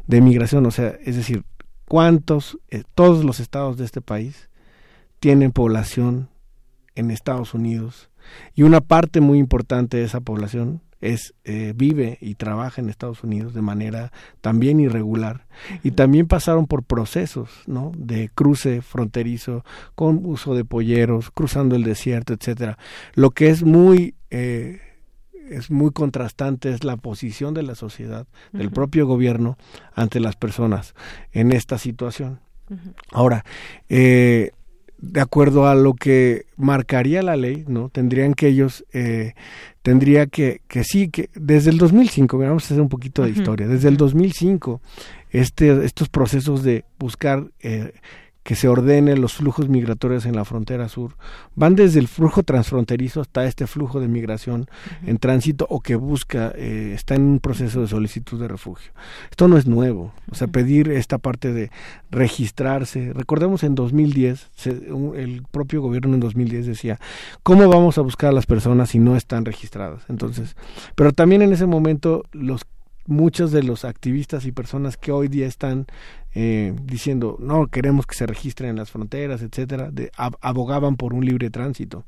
[0.07, 0.65] de emigración.
[0.65, 1.43] O sea es decir
[1.87, 4.49] cuántos eh, todos los estados de este país
[5.19, 6.29] tienen población
[6.95, 8.09] en Estados Unidos
[8.53, 13.23] y una parte muy importante de esa población es eh, vive y trabaja en Estados
[13.23, 15.45] Unidos de manera también irregular.
[15.83, 19.63] Y también pasaron por procesos no de cruce fronterizo
[19.95, 22.77] con uso de polleros cruzando el desierto etcétera.
[23.13, 24.79] Lo que es muy eh,
[25.49, 29.57] es muy contrastante es la posición de la sociedad del propio gobierno
[29.93, 30.95] ante las personas
[31.31, 32.39] en esta situación.
[33.11, 33.45] Ahora
[33.89, 34.51] eh,
[34.97, 37.89] de acuerdo a lo que marcaría la ley, ¿no?
[37.89, 39.33] Tendrían que ellos, eh,
[39.81, 43.67] tendría que, que sí, que desde el 2005, vamos a hacer un poquito de historia,
[43.67, 44.81] desde el 2005,
[45.31, 47.93] este, estos procesos de buscar eh,
[48.45, 51.15] que se ordenen los flujos migratorios en la frontera sur.
[51.55, 54.67] Van desde el flujo transfronterizo hasta este flujo de migración
[55.03, 58.91] en tránsito o que busca, eh, está en un proceso de solicitud de refugio.
[59.31, 61.71] Esto no es nuevo, o sea, pedir esta parte de
[62.11, 63.13] registrarse.
[63.13, 64.51] Recordemos en 2010,
[65.15, 66.99] el propio gobierno en 2010 decía,
[67.41, 70.03] ¿cómo vamos a buscar a las personas si no están registradas?
[70.07, 70.55] Entonces,
[70.93, 72.61] pero también en ese momento los
[73.07, 75.87] muchos de los activistas y personas que hoy día están
[76.37, 81.25] eh, diciendo no queremos que se registren en las fronteras, etcétera, de, abogaban por un
[81.25, 82.03] libre tránsito,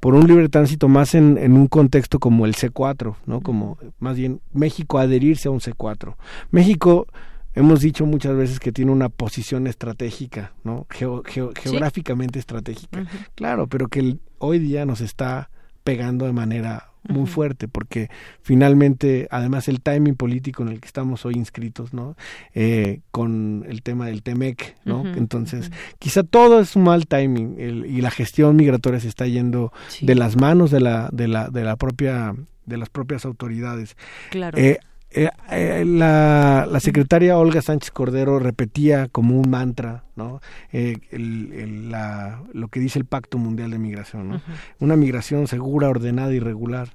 [0.00, 4.16] por un libre tránsito más en, en, un contexto como el C4, no, como más
[4.16, 6.14] bien México adherirse a un C4.
[6.50, 7.06] México
[7.54, 14.16] hemos dicho muchas veces que tiene una posición estratégica, no, geográficamente estratégica, claro, pero que
[14.38, 15.50] hoy día nos está
[15.84, 18.08] pegando de manera muy fuerte porque
[18.42, 22.16] finalmente además el timing político en el que estamos hoy inscritos no
[22.54, 28.00] eh, con el tema del Temec no entonces quizá todo es un mal timing y
[28.00, 31.76] la gestión migratoria se está yendo de las manos de la de la de la
[31.76, 32.34] propia
[32.66, 33.96] de las propias autoridades.
[34.30, 34.58] Claro.
[34.58, 34.80] Eh,
[35.16, 40.42] eh, eh, la, la, secretaria Olga Sánchez Cordero repetía como un mantra ¿no?
[40.72, 44.42] Eh, el, la, lo que dice el Pacto Mundial de Migración, ¿no?
[44.78, 46.90] una migración segura, ordenada y regular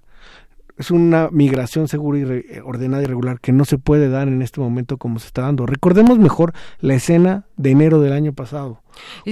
[0.82, 4.42] es una migración segura y eh, ordenada y regular que no se puede dar en
[4.42, 5.66] este momento como se está dando.
[5.66, 8.82] Recordemos mejor la escena de enero del año pasado,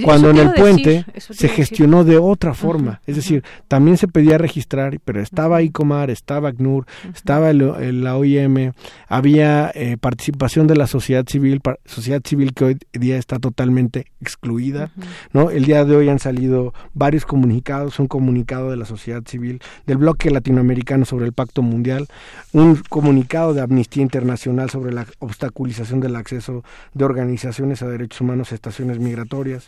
[0.04, 3.00] cuando en el puente se gestionó de otra forma.
[3.06, 8.72] es decir, también se pedía registrar, pero estaba ICOMAR, estaba ACNUR, estaba el, la OIM,
[9.08, 14.90] había eh, participación de la sociedad civil, sociedad civil que hoy día está totalmente excluida.
[15.32, 15.50] ¿no?
[15.50, 19.98] El día de hoy han salido varios comunicados, un comunicado de la sociedad civil, del
[19.98, 22.06] bloque latinoamericano sobre el Pacto Mundial,
[22.52, 28.52] un comunicado de Amnistía Internacional sobre la obstaculización del acceso de organizaciones a derechos humanos
[28.52, 29.59] a estaciones migratorias.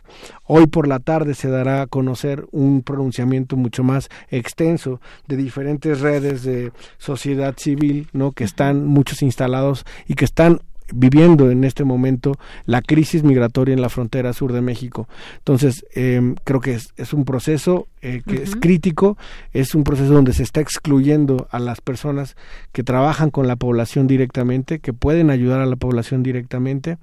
[0.44, 6.00] Hoy por la tarde se dará a conocer un pronunciamiento mucho más extenso de diferentes
[6.00, 8.32] redes de sociedad civil, ¿no?
[8.32, 10.60] que están muchos instalados y que están
[10.94, 12.34] viviendo en este momento
[12.66, 15.08] la crisis migratoria en la frontera sur de México.
[15.38, 19.16] Entonces, eh, creo que es, es un proceso eh, que es crítico,
[19.52, 22.36] es un proceso donde se está excluyendo a las personas
[22.72, 26.98] que trabajan con la población directamente, que pueden ayudar a la población directamente.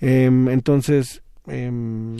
[0.00, 2.16] Eh, entonces, em,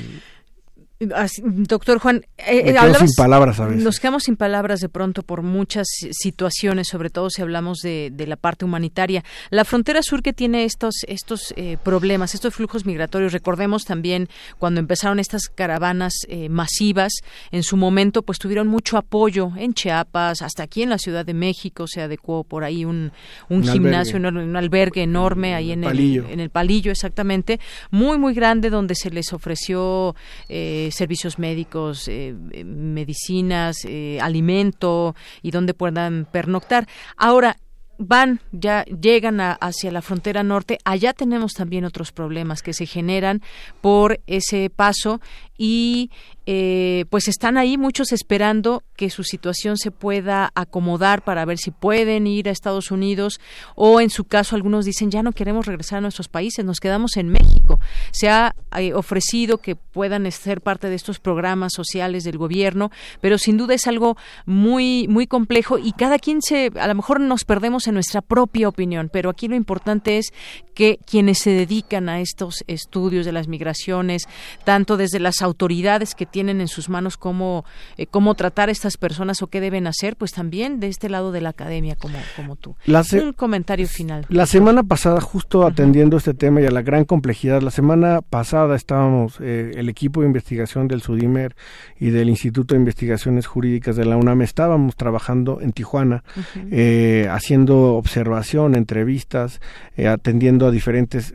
[0.98, 6.88] Doctor Juan, eh, eh sin palabras nos quedamos sin palabras de pronto por muchas situaciones,
[6.88, 9.22] sobre todo si hablamos de, la parte humanitaria.
[9.50, 14.28] La frontera sur que tiene estos, estos eh, problemas, estos flujos migratorios, recordemos también
[14.58, 17.12] cuando empezaron estas caravanas eh, masivas,
[17.52, 21.34] en su momento pues tuvieron mucho apoyo en Chiapas, hasta aquí en la Ciudad de
[21.34, 23.12] México se adecuó por ahí un,
[23.50, 28.70] un, gimnasio, Un, albergue enorme ahí en, el, en el palillo, exactamente, muy, muy grande
[28.70, 30.16] donde se les ofreció...
[30.48, 36.86] Eh, servicios médicos, eh, eh, medicinas, eh, alimento y donde puedan pernoctar.
[37.16, 37.56] Ahora,
[37.98, 43.42] van, ya llegan hacia la frontera norte, allá tenemos también otros problemas que se generan
[43.80, 45.20] por ese paso
[45.56, 46.10] y
[46.48, 51.72] eh, pues están ahí muchos esperando que su situación se pueda acomodar para ver si
[51.72, 53.40] pueden ir a Estados Unidos
[53.74, 57.16] o en su caso algunos dicen ya no queremos regresar a nuestros países, nos quedamos
[57.16, 57.80] en México.
[58.12, 63.38] Se ha eh, ofrecido que puedan ser parte de estos programas sociales del gobierno, pero
[63.38, 67.44] sin duda es algo muy muy complejo y cada quien se a lo mejor nos
[67.44, 70.32] perdemos en nuestra propia opinión, pero aquí lo importante es
[70.74, 74.28] que quienes se dedican a estos estudios de las migraciones,
[74.64, 77.64] tanto desde las autoridades que tienen en sus manos cómo,
[77.96, 81.32] eh, cómo tratar a estas personas o qué deben hacer, pues también de este lado
[81.32, 82.76] de la academia como, como tú.
[83.22, 84.26] Un comentario final.
[84.28, 88.76] La semana pasada, justo atendiendo este tema y a la gran complejidad, la semana pasada
[88.76, 91.56] estábamos, eh, el equipo de investigación del SUDIMER
[91.98, 96.22] y del Instituto de Investigaciones Jurídicas de la UNAM, estábamos trabajando en Tijuana,
[96.70, 99.62] eh, haciendo observación, entrevistas,
[100.06, 101.32] atendiendo a diferentes,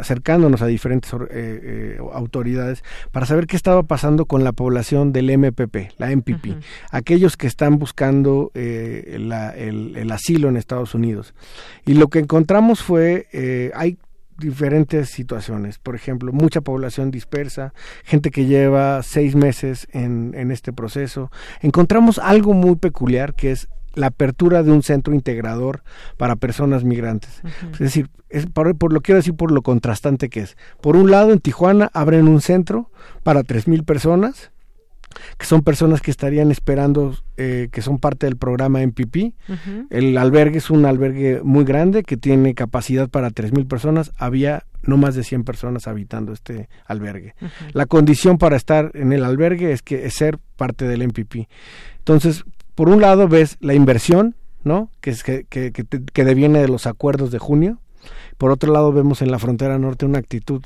[0.00, 1.12] acercándonos a diferentes
[2.14, 6.62] autoridades para saber qué estaba pasando con la población del MPP, la MPP,
[6.92, 11.34] aquellos que están buscando eh, el, asilo en Estados Unidos.
[11.84, 13.98] Y lo que encontramos fue, eh, hay
[14.38, 15.80] diferentes situaciones.
[15.80, 21.32] Por ejemplo, mucha población dispersa, gente que lleva seis meses en, en este proceso.
[21.60, 25.82] Encontramos algo muy peculiar que es la apertura de un centro integrador
[26.16, 27.42] para personas migrantes.
[27.72, 30.56] Es decir, es por, por, lo quiero decir por lo contrastante que es.
[30.80, 32.90] Por un lado, en Tijuana abren un centro
[33.22, 34.50] para tres mil personas,
[35.38, 39.34] que son personas que estarían esperando, eh, que son parte del programa MPP.
[39.90, 44.12] El albergue es un albergue muy grande que tiene capacidad para tres mil personas.
[44.18, 47.34] Había no más de 100 personas habitando este albergue.
[47.72, 51.48] La condición para estar en el albergue es que es ser parte del MPP.
[51.98, 52.44] Entonces,
[52.80, 54.90] por un lado ves la inversión, ¿no?
[55.02, 57.78] Que, es que, que, que, deviene de los acuerdos de junio.
[58.38, 60.62] Por otro lado vemos en la frontera norte una actitud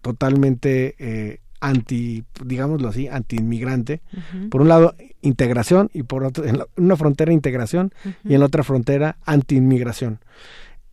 [0.00, 4.00] totalmente eh, anti, digámoslo así, anti-inmigrante.
[4.48, 7.92] Por un lado, integración y por otro, en una frontera integración
[8.22, 10.20] y en la otra frontera anti-inmigración.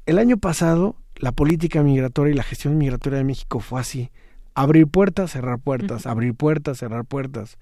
[0.07, 4.09] El año pasado, la política migratoria y la gestión migratoria de México fue así
[4.57, 7.59] abrir puertas, cerrar puertas, abrir puertas, cerrar puertas,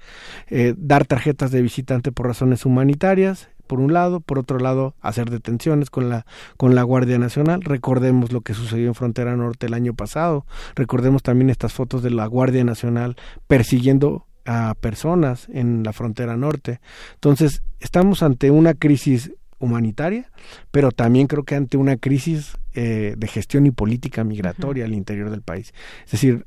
[0.48, 5.30] eh, dar tarjetas de visitante por razones humanitarias, por un lado, por otro lado, hacer
[5.30, 6.26] detenciones con la
[6.56, 7.64] con la Guardia Nacional.
[7.64, 10.46] Recordemos lo que sucedió en Frontera Norte el año pasado.
[10.76, 13.18] Recordemos también estas fotos de la Guardia Nacional
[13.48, 16.80] persiguiendo a personas en la frontera norte.
[17.16, 20.32] Entonces, estamos ante una crisis humanitaria,
[20.72, 25.30] pero también creo que ante una crisis eh, de gestión y política migratoria al interior
[25.30, 25.74] del país.
[26.06, 26.46] Es decir,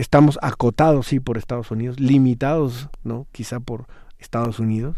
[0.00, 3.26] estamos acotados, sí, por Estados Unidos, limitados, ¿no?
[3.32, 3.86] Quizá por
[4.18, 4.96] Estados Unidos.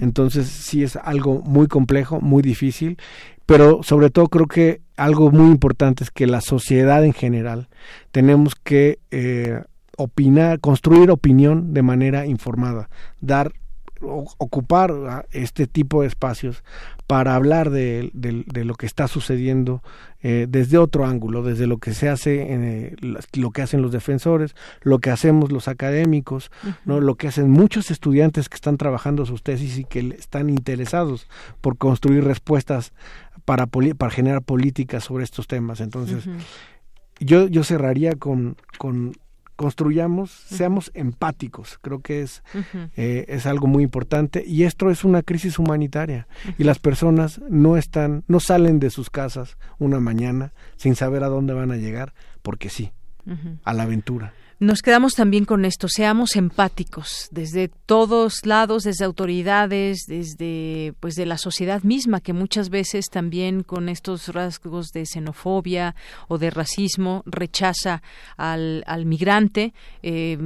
[0.00, 2.98] Entonces, sí es algo muy complejo, muy difícil,
[3.46, 7.68] pero sobre todo creo que algo muy importante es que la sociedad en general
[8.10, 9.62] tenemos que eh,
[9.96, 12.88] opinar, construir opinión de manera informada,
[13.20, 13.52] dar
[14.00, 16.62] ocupar este tipo de espacios
[17.06, 19.82] para hablar de, de, lo que está sucediendo
[20.22, 22.96] eh, desde otro ángulo, desde lo que se hace, eh,
[23.34, 26.50] lo que hacen los defensores, lo que hacemos los académicos,
[26.84, 31.28] no, lo que hacen muchos estudiantes que están trabajando sus tesis y que están interesados
[31.60, 32.92] por construir respuestas
[33.44, 35.80] para para generar políticas sobre estos temas.
[35.80, 36.24] Entonces,
[37.20, 39.12] yo yo cerraría con con
[39.56, 42.42] construyamos, seamos empáticos, creo que es,
[42.96, 46.26] eh, es algo muy importante y esto es una crisis humanitaria
[46.58, 51.28] y las personas no están, no salen de sus casas una mañana sin saber a
[51.28, 52.92] dónde van a llegar, porque sí,
[53.64, 54.34] a la aventura.
[54.64, 61.26] Nos quedamos también con esto, seamos empáticos desde todos lados, desde autoridades, desde pues de
[61.26, 65.94] la sociedad misma que muchas veces también con estos rasgos de xenofobia
[66.28, 68.02] o de racismo rechaza
[68.38, 69.74] al, migrante.
[70.02, 70.38] Eh,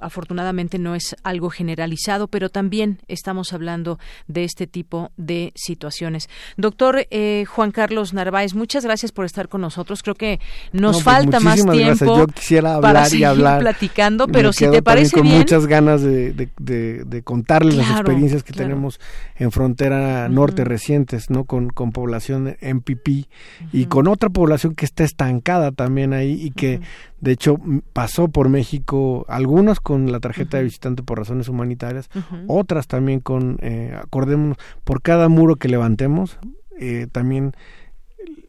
[0.00, 6.28] afortunadamente no es algo generalizado, pero también estamos hablando de este tipo de situaciones.
[6.56, 10.02] Doctor eh, Juan Carlos Narváez, muchas gracias por estar con nosotros.
[10.02, 10.40] Creo que
[10.72, 13.60] nos pues falta más tiempo Yo quisiera hablar para seguir y hablar.
[13.60, 15.38] platicando, pero si te parece con bien.
[15.38, 19.00] muchas ganas de, de, contarles las experiencias que tenemos
[19.36, 21.44] en frontera norte recientes, ¿no?
[21.44, 23.26] Con, con población MPP
[23.72, 26.80] y con otra población que está estancada también ahí y que
[27.20, 27.56] de hecho,
[27.92, 32.10] pasó por México algunas con la tarjeta de visitante por razones humanitarias,
[32.46, 36.38] otras también con, eh, acordémonos, por cada muro que levantemos,
[36.78, 37.52] eh, también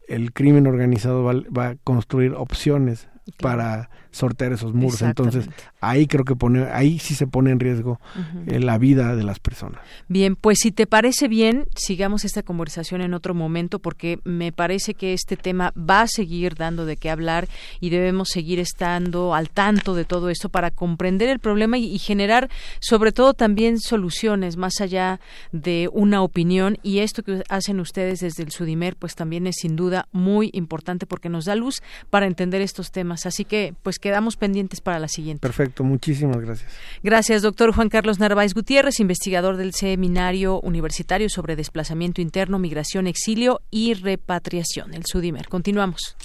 [0.08, 3.08] el, crimen organizado va, a construir opciones
[3.42, 5.02] para sortear esos muros.
[5.02, 5.50] Entonces,
[5.80, 8.00] ahí creo que pone, ahí sí se pone en riesgo
[8.48, 9.82] eh, la vida de las personas.
[10.08, 14.94] Bien, pues si te parece bien, sigamos esta conversación en otro momento porque me parece
[14.94, 17.48] que este tema va a seguir dando de qué hablar
[17.80, 22.50] y debemos seguir estando al tanto de todo esto para comprender el problema y, generar
[22.80, 25.20] sobre todo también soluciones más allá
[25.52, 29.76] de una opinión y esto que hacen ustedes desde el Sudimer pues también es sin
[29.76, 33.26] duda muy importante porque nos da luz para entender estos temas.
[33.26, 35.42] Así que pues quedamos pendientes para la siguiente.
[35.42, 36.72] Perfecto, muchísimas gracias.
[37.04, 43.60] Gracias, doctor Juan Carlos Narváez Gutiérrez, investigador del Seminario Universitario sobre Desplazamiento Interno, Migración, Exilio
[43.70, 45.50] y Repatriación, el SUDIMER.
[45.50, 46.16] Continuamos.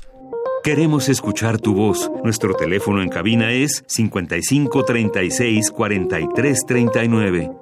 [0.63, 2.09] Queremos escuchar tu voz.
[2.23, 7.62] Nuestro teléfono en cabina es 55 36 43 39.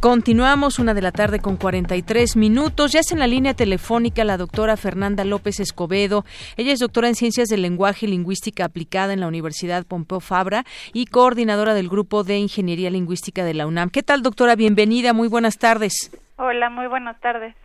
[0.00, 2.92] Continuamos una de la tarde con 43 minutos.
[2.92, 6.24] Ya es en la línea telefónica la doctora Fernanda López Escobedo.
[6.56, 10.64] Ella es doctora en Ciencias del Lenguaje y Lingüística Aplicada en la Universidad Pompeu Fabra
[10.92, 13.90] y coordinadora del Grupo de Ingeniería Lingüística de la UNAM.
[13.90, 14.54] ¿Qué tal, doctora?
[14.54, 15.12] Bienvenida.
[15.12, 16.12] Muy buenas tardes.
[16.36, 17.56] Hola, muy buenas tardes.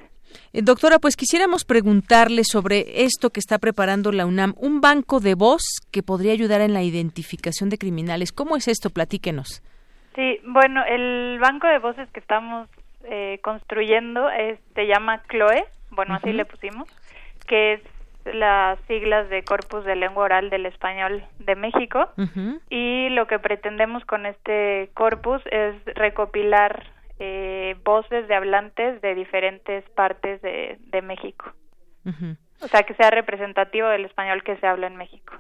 [0.54, 5.36] Eh, doctora, pues quisiéramos preguntarle sobre esto que está preparando la UNAM, un banco de
[5.36, 5.62] voz
[5.92, 8.32] que podría ayudar en la identificación de criminales.
[8.32, 8.90] ¿Cómo es esto?
[8.90, 9.62] Platíquenos.
[10.16, 12.70] Sí, bueno, el banco de voces que estamos
[13.04, 14.30] eh, construyendo
[14.76, 16.88] se llama CLOE, bueno, así le pusimos,
[17.48, 17.82] que es
[18.26, 22.10] las siglas de Corpus de Lengua Oral del Español de México
[22.70, 26.88] y lo que pretendemos con este corpus es recopilar
[27.20, 31.52] eh, voces de hablantes de diferentes partes de, de México.
[32.62, 35.34] O sea, que sea representativo del español que se habla en México.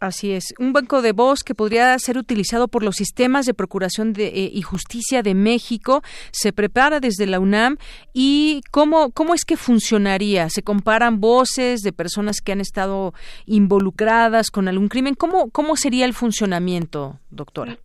[0.00, 4.14] Así es, un banco de voz que podría ser utilizado por los sistemas de procuración
[4.14, 6.00] de, eh, y justicia de México
[6.32, 7.76] se prepara desde la UNAM
[8.14, 10.48] y cómo cómo es que funcionaría.
[10.48, 13.12] Se comparan voces de personas que han estado
[13.44, 15.14] involucradas con algún crimen.
[15.14, 17.76] ¿Cómo cómo sería el funcionamiento, doctora?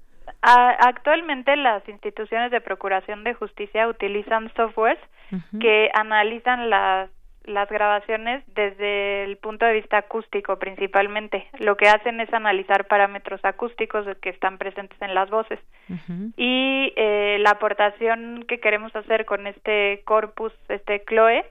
[0.42, 5.00] Actualmente las instituciones de procuración de justicia utilizan softwares
[5.60, 7.10] que analizan las
[7.46, 11.48] las grabaciones desde el punto de vista acústico principalmente.
[11.60, 15.60] Lo que hacen es analizar parámetros acústicos que están presentes en las voces.
[16.38, 21.46] Y eh, la aportación que queremos hacer con este corpus, este CLOE,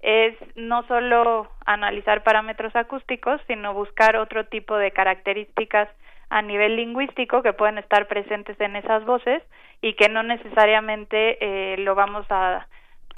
[0.00, 5.88] es no solo analizar parámetros acústicos, sino buscar otro tipo de características
[6.28, 9.42] a nivel lingüístico que pueden estar presentes en esas voces
[9.80, 12.66] y que no necesariamente eh, lo vamos a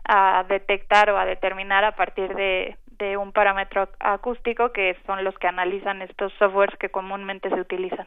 [0.09, 5.37] a detectar o a determinar a partir de, de un parámetro acústico que son los
[5.39, 8.07] que analizan estos softwares que comúnmente se utilizan.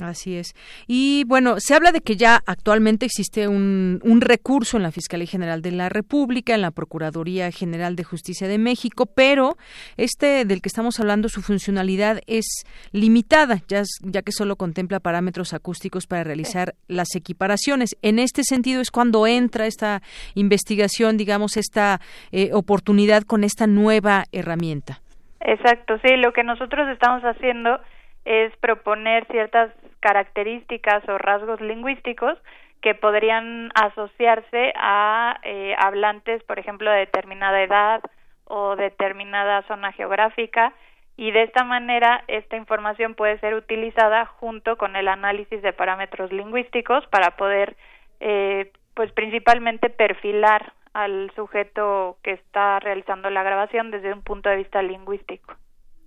[0.00, 0.54] Así es.
[0.86, 5.26] Y bueno, se habla de que ya actualmente existe un, un, recurso en la Fiscalía
[5.26, 9.56] General de la República, en la Procuraduría General de Justicia de México, pero
[9.96, 15.52] este del que estamos hablando, su funcionalidad es limitada, ya, ya que solo contempla parámetros
[15.52, 17.96] acústicos para realizar las equiparaciones.
[18.02, 20.02] En este sentido es cuando entra esta
[20.34, 25.00] investigación, digamos, esta eh, oportunidad con esta nueva herramienta.
[25.40, 27.80] Exacto, sí, lo que nosotros estamos haciendo
[28.24, 29.70] es proponer ciertas
[30.00, 32.38] características o rasgos lingüísticos
[32.80, 38.02] que podrían asociarse a eh, hablantes, por ejemplo, de determinada edad
[38.44, 40.72] o determinada zona geográfica
[41.18, 46.32] y de esta manera esta información puede ser utilizada junto con el análisis de parámetros
[46.32, 47.76] lingüísticos para poder,
[48.20, 54.56] eh, pues principalmente perfilar al sujeto que está realizando la grabación desde un punto de
[54.56, 55.54] vista lingüístico.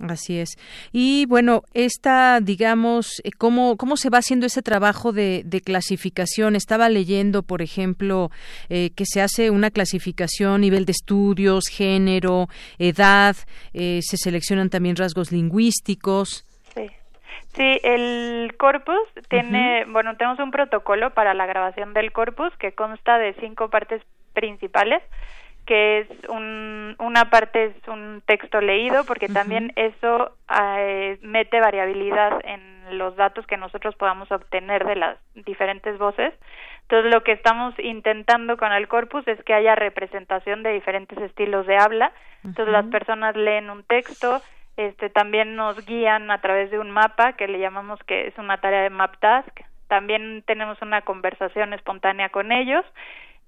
[0.09, 0.57] Así es.
[0.91, 6.55] Y bueno, esta, digamos, eh, ¿cómo, cómo se va haciendo ese trabajo de, clasificación?
[6.55, 8.29] Estaba leyendo, por ejemplo,
[8.69, 12.47] eh, que se hace una clasificación, nivel de estudios, género,
[12.79, 13.35] edad,
[13.73, 16.45] eh, se seleccionan también rasgos lingüísticos.
[16.73, 16.87] Sí.
[17.53, 18.95] Sí, el corpus
[19.29, 24.01] tiene, bueno, tenemos un protocolo para la grabación del corpus que consta de cinco partes
[24.33, 25.03] principales
[25.71, 32.41] que es un, una parte es un texto leído porque también eso eh, mete variabilidad
[32.43, 36.33] en los datos que nosotros podamos obtener de las diferentes voces.
[36.81, 41.65] Entonces lo que estamos intentando con el corpus es que haya representación de diferentes estilos
[41.67, 42.11] de habla.
[42.43, 44.41] Entonces las personas leen un texto,
[44.75, 48.57] este también nos guían a través de un mapa que le llamamos que es una
[48.57, 49.61] tarea de map task.
[49.87, 52.83] También tenemos una conversación espontánea con ellos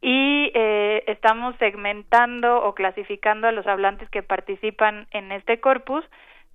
[0.04, 6.04] y eh, estamos segmentando o clasificando a los hablantes que participan en este corpus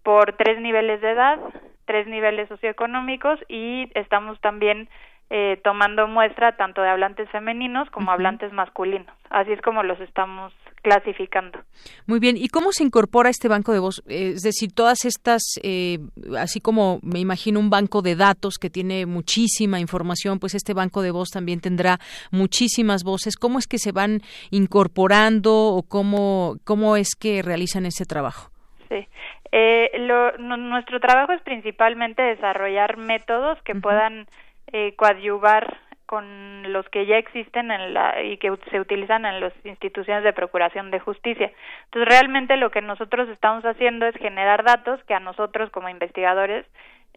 [0.03, 1.39] por tres niveles de edad,
[1.87, 4.91] tres niveles socioeconómicos y estamos también
[5.31, 9.17] eh, tomando muestra tanto de hablantes femeninos como hablantes masculinos.
[9.31, 11.61] Así es como los estamos clasificando.
[12.07, 14.03] Muy bien, ¿y cómo se incorpora este banco de voz?
[14.07, 15.99] Es decir, todas estas, eh,
[16.39, 21.03] así como me imagino un banco de datos que tiene muchísima información, pues este banco
[21.03, 21.99] de voz también tendrá
[22.31, 23.37] muchísimas voces.
[23.37, 24.21] ¿Cómo es que se van
[24.51, 28.51] incorporando o cómo, cómo es que realizan ese trabajo?
[28.89, 29.07] Sí.
[29.51, 29.91] Eh,
[30.39, 34.27] nuestro trabajo es principalmente desarrollar métodos que puedan
[34.73, 35.79] eh, coadyuvar
[36.09, 40.33] con los que ya existen en la, y que se utilizan en las instituciones de
[40.33, 41.53] procuración de justicia.
[41.85, 46.65] Entonces, realmente lo que nosotros estamos haciendo es generar datos que a nosotros como investigadores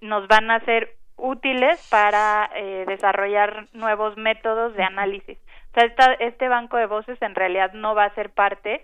[0.02, 5.38] nos van a ser útiles para eh, desarrollar nuevos métodos de análisis.
[5.70, 8.84] O sea, esta, este banco de voces en realidad no va a ser parte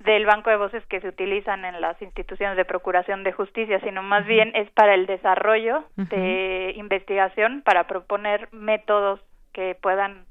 [0.00, 4.02] del banco de voces que se utilizan en las instituciones de procuración de justicia, sino
[4.02, 9.20] más bien es para el desarrollo de investigación, para proponer métodos
[9.56, 10.26] que puedan,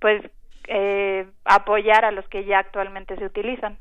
[0.00, 0.22] pues,
[0.68, 3.76] eh, apoyar a los que ya actualmente se utilizan.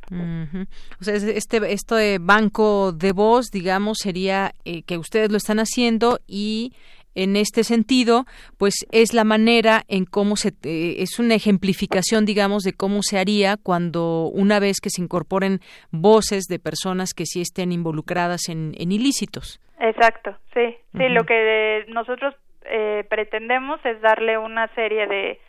[0.99, 6.19] O sea, este, este banco de voz, digamos, sería eh, que ustedes lo están haciendo
[6.27, 6.73] y
[7.15, 8.25] en este sentido,
[8.57, 13.19] pues es la manera en cómo se eh, es una ejemplificación, digamos, de cómo se
[13.19, 15.59] haría cuando una vez que se incorporen
[15.91, 19.61] voces de personas que sí estén involucradas en, ilícitos.
[19.79, 21.09] Exacto, sí, sí.
[21.09, 22.33] Lo que nosotros
[22.65, 25.39] eh, pretendemos es darle una serie de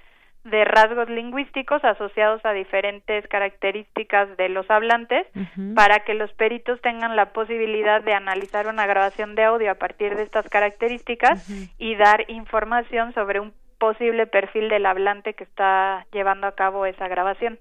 [0.45, 5.27] de rasgos lingüísticos asociados a diferentes características de los hablantes
[5.75, 10.17] para que los peritos tengan la posibilidad de analizar una grabación de audio a partir
[10.17, 11.49] de estas características
[11.79, 17.09] y dar información sobre un posible perfil del hablante que está llevando a cabo esa
[17.09, 17.59] grabación.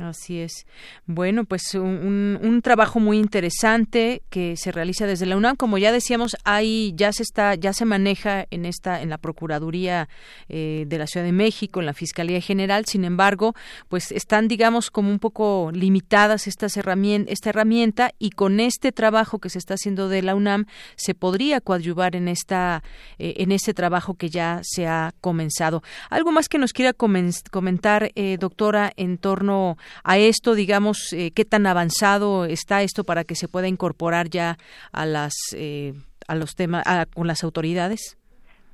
[0.00, 0.66] Así es.
[1.06, 5.56] Bueno, pues un, un, trabajo muy interesante que se realiza desde la UNAM.
[5.56, 10.08] Como ya decíamos, ahí ya se está, ya se maneja en esta, en la Procuraduría
[10.48, 12.86] eh, de la Ciudad de México, en la Fiscalía General.
[12.86, 13.54] Sin embargo,
[13.88, 19.40] pues están, digamos, como un poco limitadas estas herramientas, esta herramienta y con este trabajo
[19.40, 20.64] que se está haciendo de la UNAM
[20.96, 22.82] se podría coadyuvar en esta,
[23.18, 25.82] eh, en este trabajo que ya se ha comenzado.
[26.08, 31.44] Algo más que nos quiera comentar, eh, doctora, en torno a esto, digamos, eh, qué
[31.44, 34.56] tan avanzado está esto para que se pueda incorporar ya
[34.92, 35.94] a las eh,
[36.28, 38.18] a los temas con las autoridades.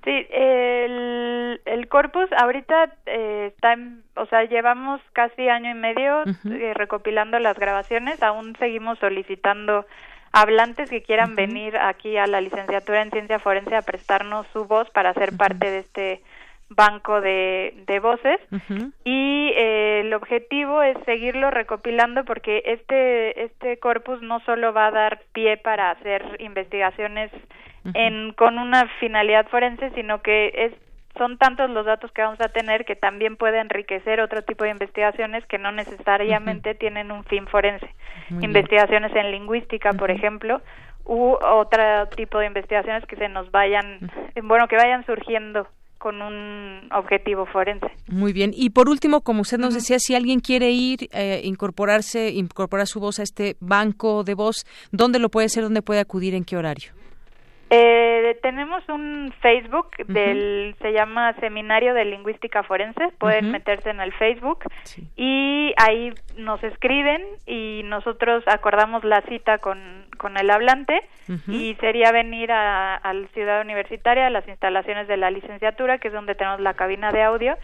[0.04, 3.76] Sí, el, el corpus ahorita eh, está,
[4.14, 6.24] o sea, llevamos casi año y medio
[6.74, 9.86] recopilando las grabaciones, aún seguimos solicitando
[10.32, 14.88] hablantes que quieran venir aquí a la licenciatura en ciencia forense a prestarnos su voz
[14.90, 16.22] para ser parte de este
[16.70, 18.38] banco de, de voces
[19.04, 24.90] y eh, el objetivo es seguirlo recopilando porque este este corpus no solo va a
[24.90, 27.30] dar pie para hacer investigaciones
[27.94, 30.72] en con una finalidad forense sino que es
[31.16, 34.70] son tantos los datos que vamos a tener que también puede enriquecer otro tipo de
[34.70, 37.88] investigaciones que no necesariamente tienen un fin forense.
[38.40, 40.60] Investigaciones en lingüística por ejemplo
[41.04, 44.10] u otro tipo de investigaciones que se nos vayan
[44.42, 45.66] bueno que vayan surgiendo
[45.98, 47.90] con un objetivo forense.
[48.08, 48.52] Muy bien.
[48.54, 53.00] Y por último, como usted nos decía, si alguien quiere ir, eh, incorporarse, incorporar su
[53.00, 55.62] voz a este banco de voz, ¿dónde lo puede hacer?
[55.64, 56.34] ¿Dónde puede acudir?
[56.34, 56.92] ¿En qué horario?
[57.70, 63.08] Eh, tenemos un Facebook del se llama Seminario de Lingüística Forense.
[63.18, 64.60] Pueden meterse en el Facebook
[65.16, 71.02] y ahí nos escriben y nosotros acordamos la cita con, con el hablante
[71.46, 76.14] y sería venir a, la ciudad universitaria, a las instalaciones de la licenciatura, que es
[76.14, 77.56] donde tenemos la cabina de audio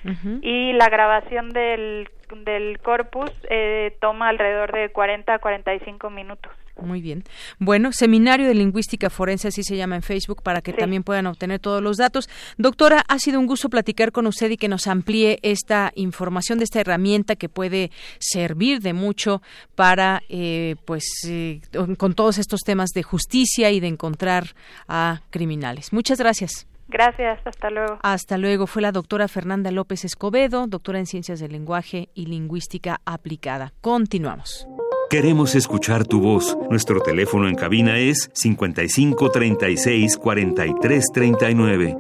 [0.42, 2.10] y la grabación del
[2.42, 6.52] del corpus eh, toma alrededor de 40 a 45 minutos.
[6.80, 7.22] Muy bien.
[7.58, 11.60] Bueno, Seminario de Lingüística Forense, así se llama en Facebook, para que también puedan obtener
[11.60, 12.28] todos los datos.
[12.58, 16.64] Doctora, ha sido un gusto platicar con usted y que nos amplíe esta información de
[16.64, 19.40] esta herramienta que puede servir de mucho
[19.76, 21.60] para, eh, pues, eh,
[21.96, 24.54] con todos estos temas de justicia y de encontrar
[24.88, 25.92] a criminales.
[25.92, 26.66] Muchas gracias.
[26.88, 27.98] Gracias, hasta luego.
[28.02, 28.66] Hasta luego.
[28.66, 33.72] Fue la doctora Fernanda López Escobedo, doctora en Ciencias del Lenguaje y Lingüística Aplicada.
[33.80, 34.66] Continuamos.
[35.10, 36.56] Queremos escuchar tu voz.
[36.70, 41.96] Nuestro teléfono en cabina es 55 36 43 39.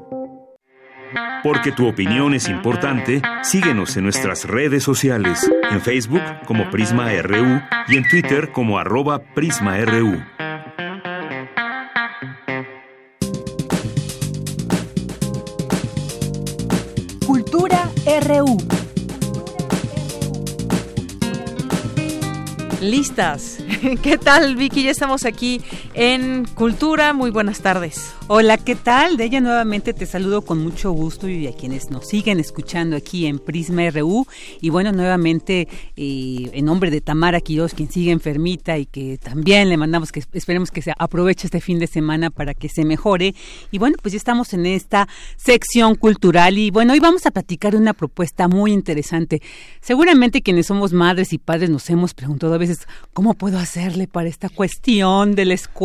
[1.44, 7.60] Porque tu opinión es importante, síguenos en nuestras redes sociales, en Facebook como Prisma RU
[7.88, 10.33] y en Twitter como arroba PrismaRU.
[18.20, 18.58] RU.
[22.80, 23.58] Listas.
[24.02, 24.84] ¿Qué tal, Vicky?
[24.84, 25.60] Ya estamos aquí
[25.94, 27.12] en Cultura.
[27.12, 28.12] Muy buenas tardes.
[28.26, 29.16] Hola, ¿qué tal?
[29.16, 33.26] De ella nuevamente te saludo con mucho gusto y a quienes nos siguen escuchando aquí
[33.26, 34.26] en Prisma RU.
[34.60, 39.68] Y bueno, nuevamente eh, en nombre de Tamara Quiroz, quien sigue enfermita y que también
[39.68, 43.34] le mandamos que esperemos que se aproveche este fin de semana para que se mejore.
[43.70, 47.76] Y bueno, pues ya estamos en esta sección cultural y bueno, hoy vamos a platicar
[47.76, 49.42] una propuesta muy interesante.
[49.80, 54.28] Seguramente quienes somos madres y padres nos hemos preguntado a veces, ¿cómo puedo hacerle para
[54.28, 55.83] esta cuestión de la escuela,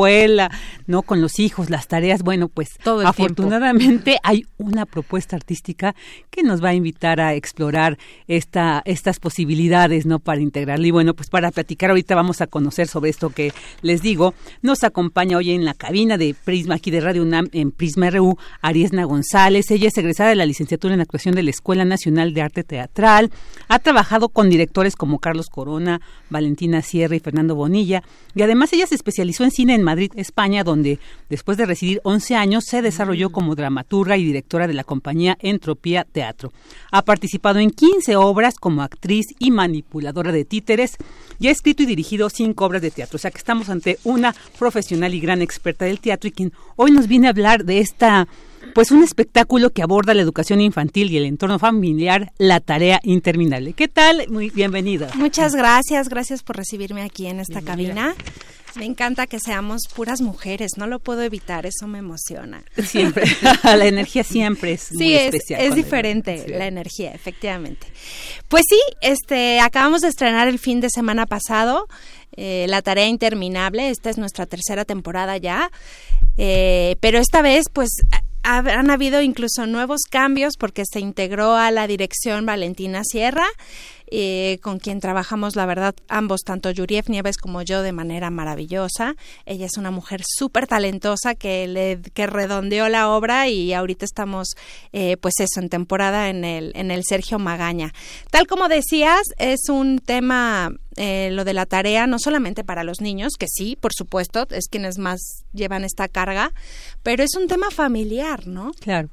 [0.87, 2.23] no con los hijos, las tareas?
[2.23, 5.95] bueno, pues Todo afortunadamente hay una propuesta artística
[6.29, 7.97] que nos va a invitar a explorar
[8.27, 10.19] esta, estas posibilidades, ¿no?
[10.19, 10.85] Para integrarla.
[10.85, 14.33] Y bueno, pues para platicar ahorita vamos a conocer sobre esto que les digo.
[14.61, 18.37] Nos acompaña hoy en la cabina de Prisma, aquí de Radio UNAM, en Prisma RU,
[18.61, 19.71] Ariesna González.
[19.71, 23.31] Ella es egresada de la licenciatura en actuación de la Escuela Nacional de Arte Teatral.
[23.67, 28.03] Ha trabajado con directores como Carlos Corona, Valentina Sierra y Fernando Bonilla.
[28.35, 32.35] Y además ella se especializó en cine en Madrid, España, donde después de residir 11
[32.35, 33.31] años se desarrolló mm.
[33.31, 36.53] como dramaturga y directora de la compañía Entropía Teatro.
[36.91, 40.97] Ha participado en 15 obras como actriz y manipuladora de títeres
[41.39, 43.15] y ha escrito y dirigido cinco obras de teatro.
[43.15, 46.91] O sea que estamos ante una profesional y gran experta del teatro y quien hoy
[46.91, 48.27] nos viene a hablar de esta
[48.73, 53.73] pues un espectáculo que aborda la educación infantil y el entorno familiar, la tarea interminable.
[53.73, 54.25] ¿Qué tal?
[54.29, 55.09] Muy bienvenida.
[55.15, 58.15] Muchas gracias, gracias por recibirme aquí en esta cabina.
[58.75, 62.63] Me encanta que seamos puras mujeres, no lo puedo evitar, eso me emociona.
[62.83, 63.23] Siempre,
[63.63, 65.61] la energía siempre es muy especial.
[65.61, 67.87] Es, diferente la energía, efectivamente.
[68.47, 71.87] Pues sí, este, acabamos de estrenar el fin de semana pasado
[72.37, 75.71] eh, La Tarea Interminable, esta es nuestra tercera temporada ya,
[76.37, 77.89] eh, pero esta vez pues
[78.43, 83.45] han habido incluso nuevos cambios porque se integró a la dirección Valentina Sierra
[84.11, 89.15] eh, con quien trabajamos, la verdad, ambos, tanto Yuriev Nieves como yo, de manera maravillosa.
[89.45, 94.55] Ella es una mujer súper talentosa que, le, que redondeó la obra y ahorita estamos,
[94.93, 97.93] eh, pues eso, en temporada en el, en el Sergio Magaña.
[98.31, 103.01] Tal como decías, es un tema eh, lo de la tarea, no solamente para los
[103.01, 106.51] niños, que sí, por supuesto, es quienes más llevan esta carga,
[107.03, 108.71] pero es un tema familiar, ¿no?
[108.79, 109.09] Claro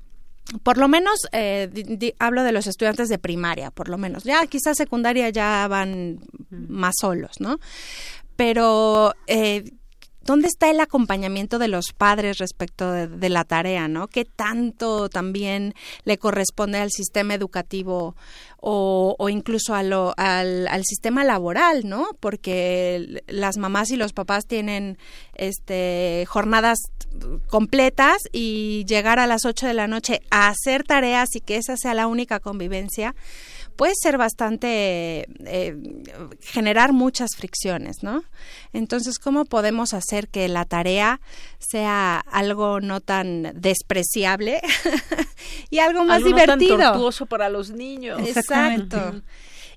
[0.63, 4.25] por lo menos eh, hablo de los estudiantes de primaria, por lo menos.
[4.25, 6.21] Ya quizás secundaria ya van
[6.51, 7.59] más solos, ¿no?
[8.37, 9.65] Pero eh,
[10.27, 14.09] ¿dónde está el acompañamiento de los padres respecto de, la tarea, no?
[14.09, 15.75] ¿Qué tanto también
[16.05, 18.15] le corresponde al sistema educativo
[18.59, 22.09] o, incluso a lo, al, al, sistema laboral, ¿no?
[22.21, 24.99] Porque las mamás y los papás tienen
[25.35, 26.79] este, jornadas
[27.49, 31.77] completas y llegar a las 8 de la noche a hacer tareas y que esa
[31.77, 33.15] sea la única convivencia,
[33.77, 35.77] puede ser bastante, eh,
[36.41, 38.25] generar muchas fricciones, ¿no?
[38.73, 41.21] Entonces, ¿cómo podemos hacer que la tarea
[41.59, 44.61] sea algo no tan despreciable
[45.71, 46.77] y algo más divertido?
[46.77, 48.21] No tan tortuoso para los niños.
[48.27, 49.23] Exacto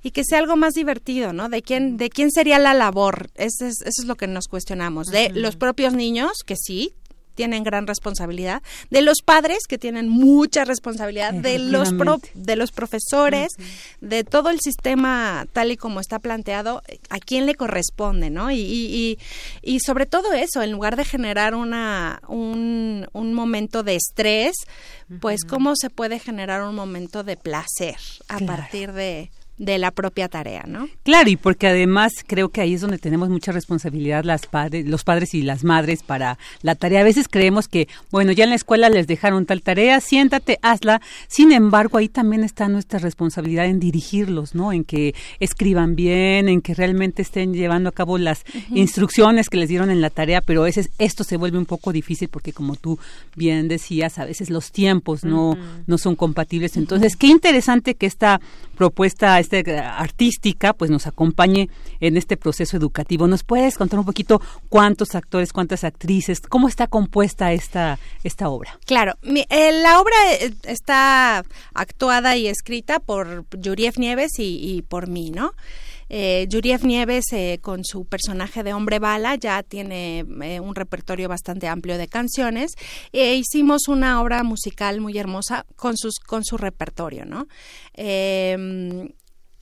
[0.01, 1.49] y que sea algo más divertido, ¿no?
[1.49, 3.29] De quién, de quién sería la labor.
[3.35, 5.07] Eso es, eso es lo que nos cuestionamos.
[5.07, 6.93] De los propios niños, que sí,
[7.35, 11.93] tienen gran responsabilidad, de los padres que tienen mucha responsabilidad, de los
[12.33, 13.49] de los profesores,
[14.01, 18.51] de todo el sistema tal y como está planteado, a quién le corresponde, ¿no?
[18.51, 19.19] Y, y,
[19.61, 24.55] y, sobre todo eso, en lugar de generar una un, un momento de estrés,
[25.21, 30.29] pues cómo se puede generar un momento de placer a partir de de la propia
[30.29, 30.87] tarea, ¿no?
[31.03, 35.03] Claro, y porque además creo que ahí es donde tenemos mucha responsabilidad las padres, los
[35.03, 37.01] padres y las madres para la tarea.
[37.01, 41.01] A veces creemos que, bueno, ya en la escuela les dejaron tal tarea, siéntate, hazla.
[41.27, 44.71] Sin embargo, ahí también está nuestra responsabilidad en dirigirlos, ¿no?
[44.71, 49.67] En que escriban bien, en que realmente estén llevando a cabo las instrucciones que les
[49.67, 52.77] dieron en la tarea, pero a veces esto se vuelve un poco difícil porque como
[52.77, 52.97] tú
[53.35, 56.77] bien decías, a veces los tiempos no, no son compatibles.
[56.77, 58.39] Entonces, qué interesante que esta
[58.77, 61.69] propuesta este, artística pues nos acompañe
[61.99, 63.27] en este proceso educativo.
[63.27, 68.77] ¿Nos puedes contar un poquito cuántos actores, cuántas actrices, cómo está compuesta esta, esta obra?
[68.85, 71.43] Claro, eh, la obra eh, está
[71.73, 75.53] actuada y escrita por Yuriev Nieves y, por mí, ¿no?
[76.11, 81.29] Eh, Yuriev Nieves, eh, con su personaje de hombre bala, ya tiene eh, un repertorio
[81.29, 82.71] bastante amplio de canciones.
[83.11, 87.47] E hicimos una obra musical muy hermosa con, sus, con su repertorio, ¿no?
[87.93, 89.09] Em,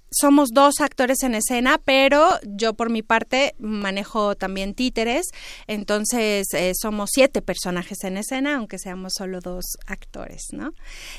[0.09, 5.27] somos dos actores en escena, pero yo por mi parte manejo también títeres,
[5.67, 10.73] entonces eh, somos siete personajes en escena, aunque seamos solo dos actores, ¿no?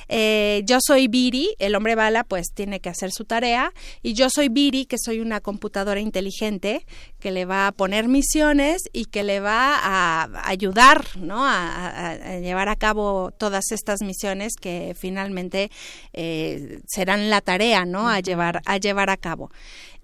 [0.09, 3.72] Eh, yo soy Biri, el hombre bala pues tiene que hacer su tarea,
[4.03, 6.86] y yo soy Biri, que soy una computadora inteligente
[7.20, 11.45] que le va a poner misiones y que le va a ayudar, ¿no?
[11.45, 15.70] A, llevar a cabo todas estas misiones que finalmente
[16.12, 18.09] eh, serán la tarea, ¿no?
[18.09, 19.51] A llevar a llevar a cabo.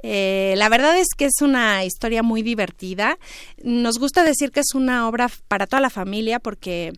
[0.03, 3.19] Eh, la verdad es que es una historia muy divertida.
[3.63, 6.93] Nos gusta decir que es una obra para toda la familia porque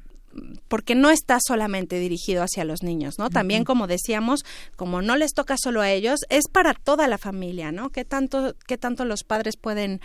[0.69, 3.31] porque no está solamente dirigido hacia los niños, ¿no?
[3.31, 4.45] También, como decíamos,
[4.77, 7.89] como no les toca solo a ellos, es para toda la familia, ¿no?
[7.89, 10.03] ¿Qué tanto, qué tanto los padres pueden,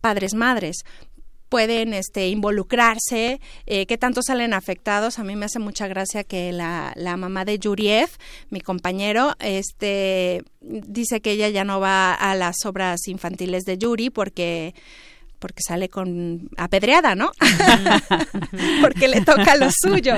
[0.00, 0.78] padres, madres,
[1.48, 5.18] pueden este, involucrarse, eh, qué tanto salen afectados.
[5.18, 8.10] A mí me hace mucha gracia que la, la mamá de Yuriev,
[8.50, 14.10] mi compañero, este, dice que ella ya no va a las obras infantiles de Yuri
[14.10, 14.74] porque
[15.38, 17.30] porque sale con apedreada, ¿no?
[18.80, 20.14] porque le toca lo suyo.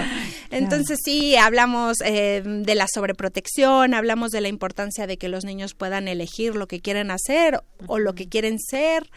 [0.50, 5.74] Entonces sí, hablamos eh, de la sobreprotección, hablamos de la importancia de que los niños
[5.74, 9.10] puedan elegir lo que quieren hacer o lo que quieren ser,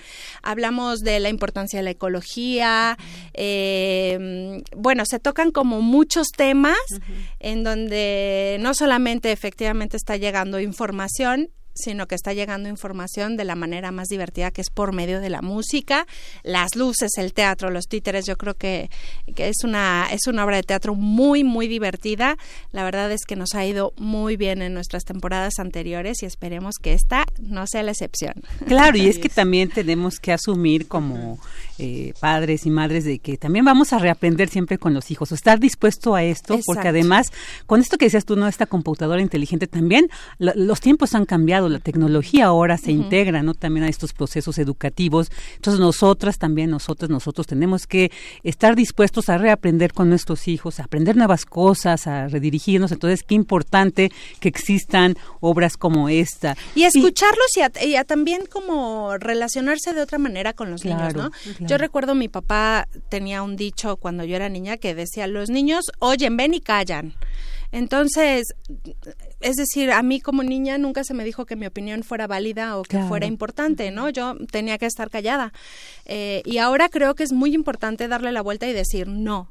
[0.43, 2.97] hablamos de la importancia de la ecología,
[3.34, 6.78] eh, bueno, se tocan como muchos temas
[7.39, 13.55] en donde no solamente efectivamente está llegando información, sino que está llegando información de la
[13.55, 16.05] manera más divertida que es por medio de la música,
[16.43, 18.89] las luces, el teatro, los títeres, yo creo que,
[19.36, 22.38] es una es una obra de teatro muy muy divertida.
[22.72, 26.76] La verdad es que nos ha ido muy bien en nuestras temporadas anteriores y esperemos
[26.82, 28.34] que esta no sea la excepción.
[28.67, 31.39] Claro, y es que también tenemos que asumir como
[31.78, 35.36] eh, padres y madres de que también vamos a reaprender siempre con los hijos, o
[35.36, 37.32] estar dispuesto a esto, porque además
[37.65, 40.07] con esto que decías tú, no esta computadora inteligente también
[40.38, 43.53] los tiempos han cambiado la tecnología ahora se integra, ¿no?
[43.53, 45.32] También a estos procesos educativos.
[45.55, 48.12] Entonces nosotras también, nosotros, nosotros tenemos que
[48.43, 52.91] estar dispuestos a reaprender con nuestros hijos, a aprender nuevas cosas, a redirigirnos.
[52.91, 56.55] Entonces, qué importante que existan obras como esta.
[56.76, 57.47] Y escucharlos
[57.82, 61.32] y, a, también como relacionarse de otra manera con los niños, ¿no?
[61.59, 65.91] Yo recuerdo mi papá tenía un dicho cuando yo era niña que decía, los niños
[65.99, 67.14] oyen, ven y callan.
[67.72, 68.47] Entonces,
[69.39, 72.78] es decir, a mí como niña nunca se me dijo que mi opinión fuera válida
[72.78, 74.09] o que fuera importante, ¿no?
[74.09, 75.53] Yo tenía que estar callada.
[76.05, 79.49] Eh, y ahora creo que es muy importante darle la vuelta y decir no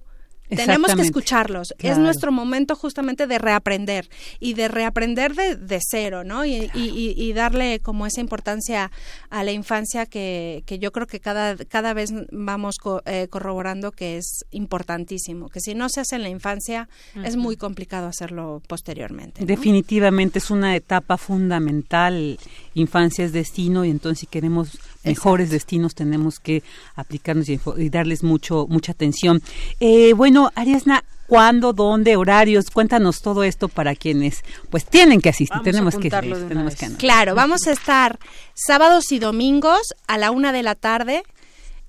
[0.56, 1.74] tenemos que escucharlos.
[1.78, 6.44] Es nuestro momento justamente de reaprender y de reaprender de, cero, ¿no?
[6.44, 8.90] Y, darle como esa importancia
[9.30, 12.76] a la infancia que, yo creo que cada, cada vez vamos
[13.06, 15.48] eh, corroborando que es importantísimo.
[15.48, 16.88] Que si no se hace en la infancia,
[17.24, 19.44] es muy complicado hacerlo posteriormente.
[19.44, 22.38] Definitivamente es una etapa fundamental.
[22.74, 26.62] Infancia es destino y entonces si queremos mejores destinos tenemos que
[26.94, 29.42] aplicarnos y, darles mucho mucha atención.
[29.80, 32.70] Eh, bueno, Ariasna, ¿cuándo, dónde, horarios?
[32.70, 35.60] Cuéntanos todo esto para quienes pues tienen que asistir.
[35.62, 38.18] tenemos que, tenemos que Claro, vamos a estar
[38.54, 41.22] sábados y domingos a la una de la tarde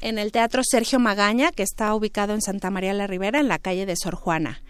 [0.02, 3.60] en el Teatro Sergio Magaña, que está ubicado en Santa María la Ribera, en la
[3.60, 4.62] calle de Sor Juana.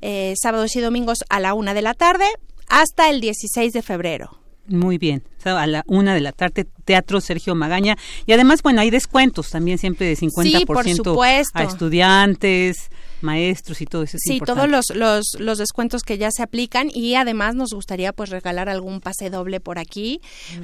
[0.00, 2.26] Eh, sábados y domingos a la una de la tarde
[2.68, 4.45] hasta el 16 de febrero.
[4.68, 7.96] Muy bien, a la una de la tarde, Teatro Sergio Magaña.
[8.26, 12.90] Y además, bueno, hay descuentos también siempre de 50% a estudiantes,
[13.20, 14.18] maestros y todo eso.
[14.18, 18.30] sí, todos los, los, los, descuentos que ya se aplican y además nos gustaría pues
[18.30, 20.20] regalar algún pase doble por aquí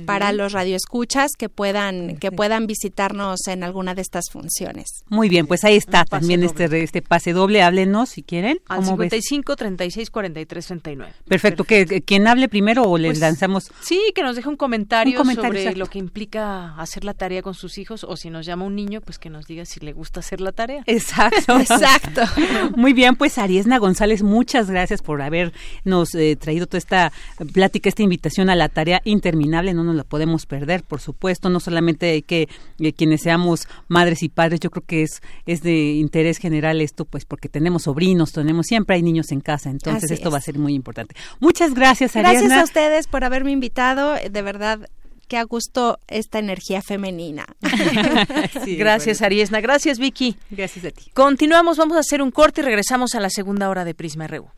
[0.06, 5.04] para los radioescuchas que puedan que puedan visitarnos en alguna de estas funciones.
[5.08, 8.58] Muy bien, pues ahí está también este este pase doble, háblenos si quieren.
[8.68, 11.12] Al 55 36 43 39.
[11.26, 15.22] Perfecto, que quien hable primero o les pues, lanzamos Sí, que nos deje un comentario,
[15.24, 18.74] sobre lo que implica hacer la tarea con sus hijos o si nos llama un
[18.74, 20.82] niño, pues que nos diga si le gusta hacer la tarea.
[20.86, 21.56] Exacto.
[21.60, 22.22] Exacto.
[22.76, 27.12] Muy bien, pues Ariesna González, muchas gracias por habernos eh, traído toda esta
[27.52, 29.74] plática, esta invitación a la tarea interminable.
[29.74, 31.48] No nos la podemos perder, por supuesto.
[31.50, 35.62] No solamente hay que eh, quienes seamos madres y padres, yo creo que es, es
[35.62, 40.10] de interés general esto, pues porque tenemos sobrinos, tenemos siempre hay niños en casa, entonces
[40.10, 41.14] esto va a ser muy importante.
[41.40, 42.40] Muchas gracias, Ariesna.
[42.40, 44.14] Gracias a ustedes por haberme invitado.
[44.30, 44.88] De verdad,
[45.32, 47.46] qué a gusto esta energía femenina.
[48.66, 49.62] Gracias, Ariesna.
[49.62, 50.36] Gracias, Vicky.
[50.50, 51.10] Gracias a ti.
[51.14, 54.50] Continuamos, vamos a hacer un corte y regresamos a la segunda hora de Prisma RU.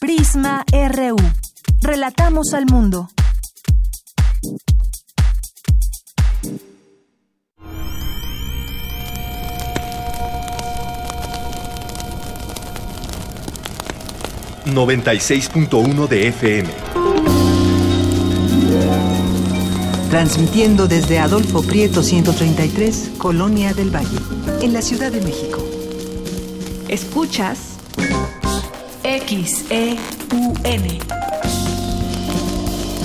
[0.00, 1.16] Prisma RU.
[1.82, 3.08] Relatamos al mundo.
[14.64, 17.01] ...96.1 de FM
[20.12, 24.18] transmitiendo desde Adolfo Prieto 133, Colonia del Valle,
[24.60, 25.66] en la Ciudad de México.
[26.88, 27.78] Escuchas
[29.02, 29.98] XEUN.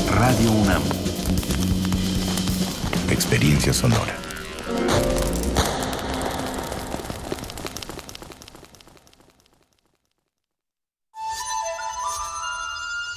[0.09, 0.81] Radio UNAM.
[3.09, 4.17] Experiencia sonora.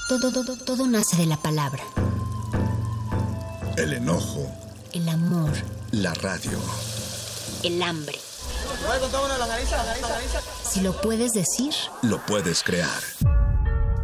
[0.08, 1.82] Todo, todo, todo nace de la palabra
[3.76, 4.50] el enojo.
[4.92, 5.50] El amor.
[5.92, 6.58] La radio.
[7.62, 8.18] El hambre.
[10.64, 13.00] Si lo puedes decir, lo puedes crear.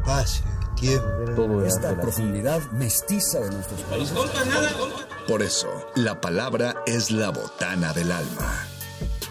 [0.05, 0.43] Paz,
[0.79, 1.63] tiempo.
[1.65, 4.17] Esta profundidad mestiza de nuestros países.
[5.27, 8.67] Por eso, la palabra es la botana del alma.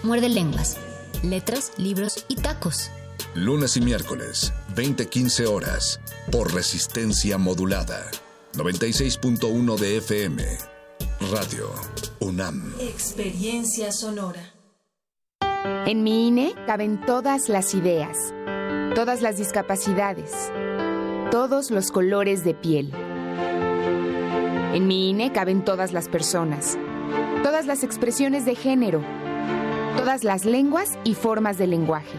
[0.04, 0.78] Muerde lenguas,
[1.24, 2.90] letras, libros y tacos.
[3.34, 6.00] Lunes y miércoles, 20-15 horas,
[6.32, 8.10] por resistencia modulada.
[8.58, 10.44] 96.1 de FM.
[11.30, 11.70] Radio
[12.22, 12.74] UNAM.
[12.80, 14.54] Experiencia sonora.
[15.86, 18.34] En mi INE caben todas las ideas,
[18.96, 20.32] todas las discapacidades,
[21.32, 22.94] todos los colores de piel.
[24.74, 26.78] En mi INE caben todas las personas,
[27.44, 29.04] todas las expresiones de género,
[29.98, 32.18] todas las lenguas y formas de lenguaje.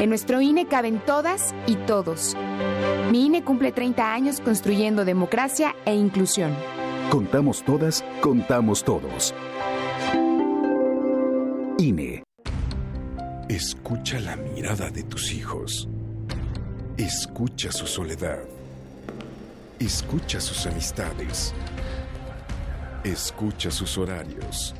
[0.00, 2.36] En nuestro INE caben todas y todos.
[3.10, 6.54] Mi INE cumple 30 años construyendo democracia e inclusión.
[7.10, 9.34] Contamos todas, contamos todos.
[11.78, 12.22] INE.
[13.48, 15.88] Escucha la mirada de tus hijos.
[16.96, 18.44] Escucha su soledad.
[19.80, 21.52] Escucha sus amistades.
[23.02, 24.72] Escucha sus horarios.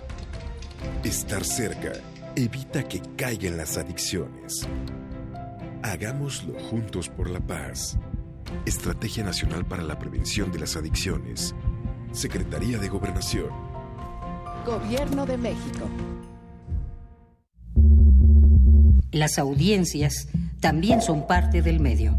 [1.03, 1.95] Estar cerca
[2.37, 4.69] evita que caigan las adicciones.
[5.83, 7.99] Hagámoslo juntos por la paz.
[8.67, 11.55] Estrategia Nacional para la Prevención de las Adicciones.
[12.13, 13.49] Secretaría de Gobernación.
[14.67, 15.89] Gobierno de México.
[19.13, 20.29] Las audiencias
[20.61, 22.17] también son parte del medio.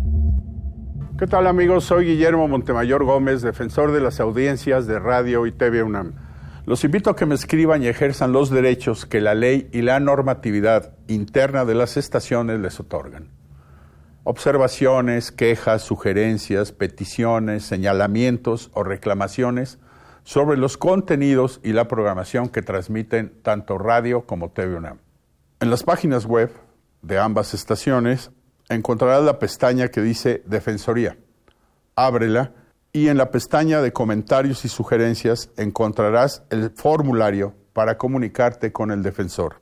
[1.18, 1.86] ¿Qué tal amigos?
[1.86, 6.14] Soy Guillermo Montemayor Gómez, defensor de las audiencias de Radio y TV UNAM.
[6.66, 10.00] Los invito a que me escriban y ejerzan los derechos que la ley y la
[10.00, 13.41] normatividad interna de las estaciones les otorgan.
[14.24, 19.80] Observaciones, quejas, sugerencias, peticiones, señalamientos o reclamaciones
[20.24, 25.00] sobre los contenidos y la programación que transmiten tanto radio como TV UNAM.
[25.60, 26.52] En las páginas web
[27.02, 28.30] de ambas estaciones
[28.70, 31.18] encontrarás la pestaña que dice Defensoría.
[31.96, 32.54] Ábrela
[32.94, 39.02] y en la pestaña de comentarios y sugerencias encontrarás el formulario para comunicarte con el
[39.02, 39.62] defensor.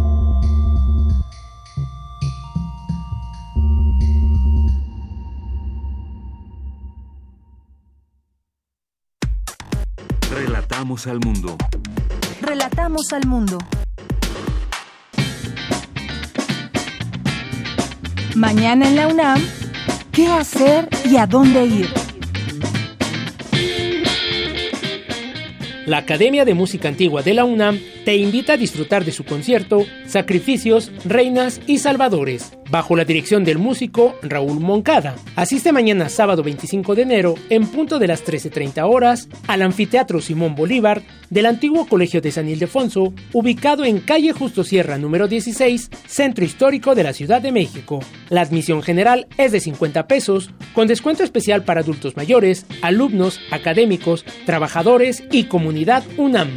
[10.71, 11.57] Relatamos al mundo.
[12.41, 13.57] Relatamos al mundo.
[18.37, 19.41] Mañana en la UNAM,
[20.13, 21.89] ¿qué hacer y a dónde ir?
[25.85, 29.85] La Academia de Música Antigua de la UNAM te invita a disfrutar de su concierto
[30.07, 35.15] Sacrificios, Reinas y Salvadores, bajo la dirección del músico Raúl Moncada.
[35.35, 40.55] Asiste mañana sábado 25 de enero, en punto de las 13.30 horas, al Anfiteatro Simón
[40.55, 46.43] Bolívar del antiguo Colegio de San Ildefonso, ubicado en calle Justo Sierra número 16, Centro
[46.43, 47.99] Histórico de la Ciudad de México.
[48.29, 54.25] La admisión general es de 50 pesos, con descuento especial para adultos mayores, alumnos, académicos,
[54.45, 56.49] trabajadores y comunidad UNAM.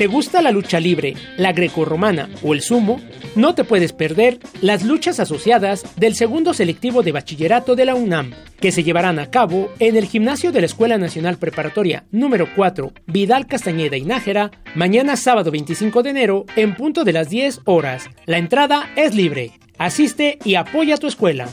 [0.00, 3.02] ¿Te gusta la lucha libre, la grecorromana o el sumo?
[3.36, 8.32] No te puedes perder las luchas asociadas del segundo selectivo de bachillerato de la UNAM,
[8.60, 12.92] que se llevarán a cabo en el gimnasio de la Escuela Nacional Preparatoria número 4,
[13.08, 18.08] Vidal Castañeda y Nájera, mañana sábado 25 de enero en punto de las 10 horas.
[18.24, 19.52] La entrada es libre.
[19.76, 21.46] Asiste y apoya a tu escuela.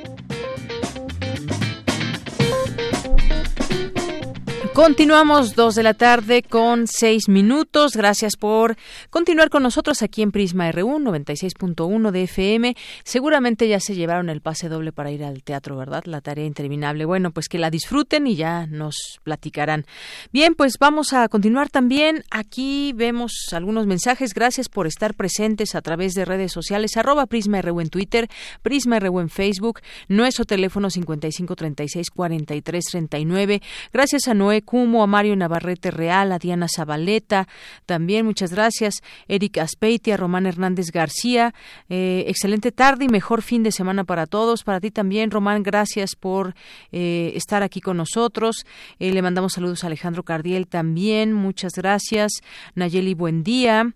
[4.73, 7.91] Continuamos dos de la tarde con seis minutos.
[7.93, 8.77] Gracias por
[9.09, 12.75] continuar con nosotros aquí en Prisma RU 96.1 de FM.
[13.03, 16.05] Seguramente ya se llevaron el pase doble para ir al teatro, ¿verdad?
[16.05, 17.03] La tarea interminable.
[17.03, 19.85] Bueno, pues que la disfruten y ya nos platicarán.
[20.31, 22.23] Bien, pues vamos a continuar también.
[22.31, 24.33] Aquí vemos algunos mensajes.
[24.33, 26.95] Gracias por estar presentes a través de redes sociales.
[26.95, 28.29] Arroba Prisma RU en Twitter,
[28.61, 33.61] Prisma RU en Facebook, nuestro teléfono 5536 4339.
[33.91, 37.47] Gracias a Noé Cumo, a Mario Navarrete Real, a Diana Zabaleta,
[37.85, 41.53] también muchas gracias, Eric Aspeitia, Román Hernández García,
[41.89, 46.15] eh, excelente tarde y mejor fin de semana para todos, para ti también, Román, gracias
[46.15, 46.55] por
[46.91, 48.65] eh, estar aquí con nosotros,
[48.99, 52.31] eh, le mandamos saludos a Alejandro Cardiel también, muchas gracias,
[52.75, 53.93] Nayeli, buen día,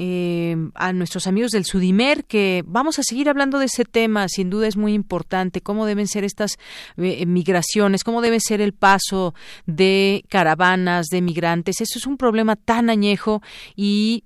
[0.00, 4.48] eh, a nuestros amigos del Sudimer, que vamos a seguir hablando de ese tema, sin
[4.48, 6.52] duda es muy importante, cómo deben ser estas
[6.96, 9.34] eh, migraciones, cómo debe ser el paso
[9.66, 11.80] de caravanas, de migrantes.
[11.80, 13.42] Eso es un problema tan añejo
[13.74, 14.22] y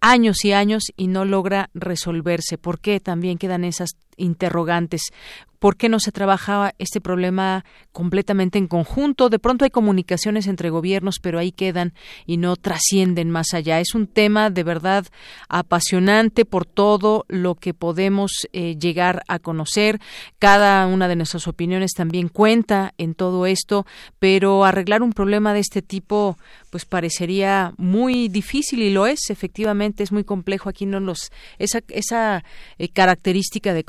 [0.00, 2.58] años y años y no logra resolverse.
[2.58, 5.12] ¿Por qué también quedan esas interrogantes?
[5.58, 9.30] ¿Por qué no se trabaja este problema completamente en conjunto?
[9.30, 11.94] De pronto hay comunicaciones entre gobiernos, pero ahí quedan
[12.26, 13.80] y no trascienden más allá.
[13.80, 15.06] Es un tema de verdad
[15.48, 19.98] apasionante por todo lo que podemos eh, llegar a conocer.
[20.38, 23.86] Cada una de nuestras opiniones también cuenta en todo esto,
[24.18, 26.36] pero arreglar un problema de este tipo,
[26.70, 29.30] pues parecería muy difícil y lo es.
[29.30, 30.68] Efectivamente, es muy complejo.
[30.68, 32.44] Aquí no los esa esa
[32.78, 33.84] eh, característica de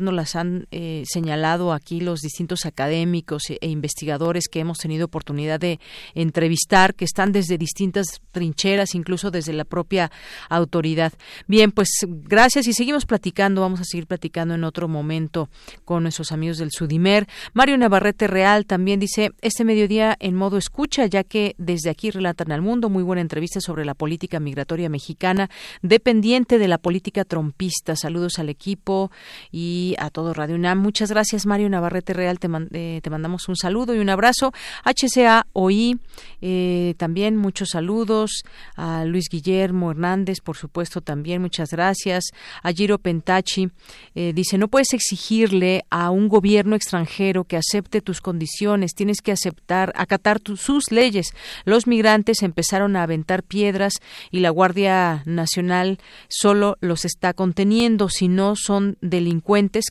[0.00, 5.06] no las han eh, señalado aquí los distintos académicos e, e investigadores que hemos tenido
[5.06, 5.80] oportunidad de
[6.14, 10.10] entrevistar, que están desde distintas trincheras, incluso desde la propia
[10.48, 11.12] autoridad.
[11.46, 15.48] Bien, pues gracias y seguimos platicando, vamos a seguir platicando en otro momento
[15.84, 17.26] con nuestros amigos del Sudimer.
[17.52, 22.52] Mario Navarrete Real también dice, este mediodía en modo escucha, ya que desde aquí relatan
[22.52, 25.50] al mundo, muy buena entrevista sobre la política migratoria mexicana,
[25.82, 27.96] dependiente de la política trompista.
[27.96, 29.10] Saludos al equipo
[29.52, 30.78] y a todo Radio UNAM.
[30.78, 32.38] Muchas gracias, Mario Navarrete Real.
[32.38, 34.52] Te, eh, te mandamos un saludo y un abrazo.
[34.84, 35.98] HCA OI,
[36.40, 38.42] eh, también muchos saludos.
[38.76, 42.30] A Luis Guillermo Hernández, por supuesto, también muchas gracias.
[42.62, 43.68] A Giro Pentachi,
[44.14, 49.32] eh, dice, no puedes exigirle a un gobierno extranjero que acepte tus condiciones, tienes que
[49.32, 51.34] aceptar, acatar sus leyes.
[51.66, 53.94] Los migrantes empezaron a aventar piedras
[54.30, 55.98] y la Guardia Nacional
[56.28, 59.41] solo los está conteniendo, si no son delincuentes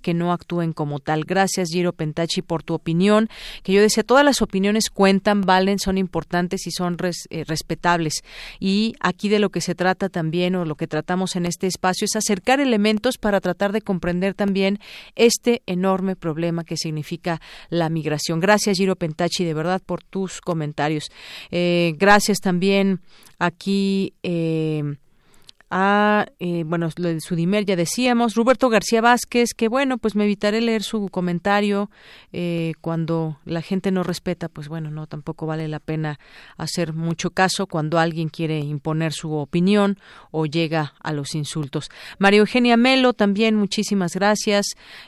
[0.01, 1.23] que no actúen como tal.
[1.25, 3.29] Gracias, Giro Pentachi, por tu opinión.
[3.63, 6.97] Que yo decía, todas las opiniones cuentan, valen, son importantes y son
[7.29, 8.23] eh, respetables.
[8.59, 12.05] Y aquí de lo que se trata también, o lo que tratamos en este espacio,
[12.05, 14.79] es acercar elementos para tratar de comprender también
[15.15, 18.39] este enorme problema que significa la migración.
[18.39, 21.11] Gracias, Giro Pentachi, de verdad, por tus comentarios.
[21.51, 23.01] Eh, gracias también
[23.37, 24.13] aquí.
[24.23, 24.97] Eh,
[25.71, 30.25] a, eh, bueno, lo de Sudimer ya decíamos, Roberto García Vázquez, que bueno, pues me
[30.25, 31.89] evitaré leer su comentario
[32.33, 36.19] eh, cuando la gente no respeta, pues bueno, no, tampoco vale la pena
[36.57, 39.97] hacer mucho caso cuando alguien quiere imponer su opinión
[40.29, 41.89] o llega a los insultos.
[42.19, 44.65] María Eugenia Melo, también muchísimas gracias.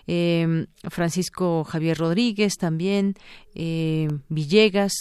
[0.08, 3.16] Eh, Francisco Javier Rodríguez, también.
[3.54, 4.94] Eh, Villegas,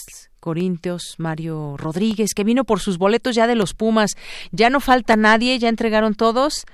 [0.43, 4.11] Corintios, Mario Rodríguez, que vino por sus boletos ya de los Pumas.
[4.51, 6.65] Ya no falta nadie, ya entregaron todos.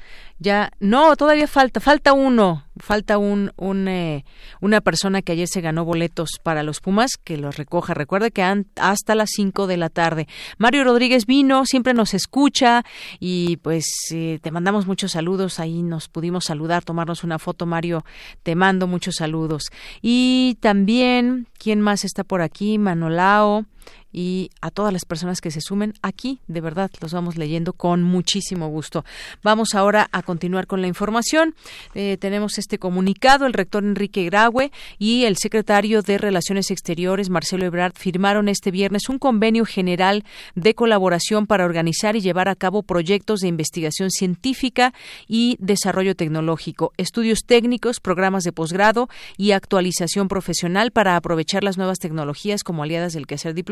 [0.41, 4.23] Ya, no, todavía falta, falta uno, falta un, un eh,
[4.61, 7.93] una persona que ayer se ganó boletos para los Pumas, que los recoja.
[7.93, 8.41] Recuerde que
[8.77, 10.29] hasta las 5 de la tarde.
[10.57, 12.85] Mario Rodríguez vino, siempre nos escucha
[13.19, 15.59] y pues eh, te mandamos muchos saludos.
[15.59, 18.05] Ahí nos pudimos saludar, tomarnos una foto, Mario.
[18.41, 19.63] Te mando muchos saludos.
[20.01, 22.77] Y también, ¿quién más está por aquí?
[22.77, 23.65] Manolao
[24.11, 28.03] y a todas las personas que se sumen aquí, de verdad, los vamos leyendo con
[28.03, 29.05] muchísimo gusto.
[29.43, 31.55] Vamos ahora a continuar con la información.
[31.93, 33.45] Eh, tenemos este comunicado.
[33.45, 39.09] El rector Enrique Graue y el secretario de Relaciones Exteriores, Marcelo Ebrard, firmaron este viernes
[39.09, 40.23] un convenio general
[40.55, 44.93] de colaboración para organizar y llevar a cabo proyectos de investigación científica
[45.27, 49.07] y desarrollo tecnológico, estudios técnicos, programas de posgrado
[49.37, 53.68] y actualización profesional para aprovechar las nuevas tecnologías como aliadas del quehacer diplomático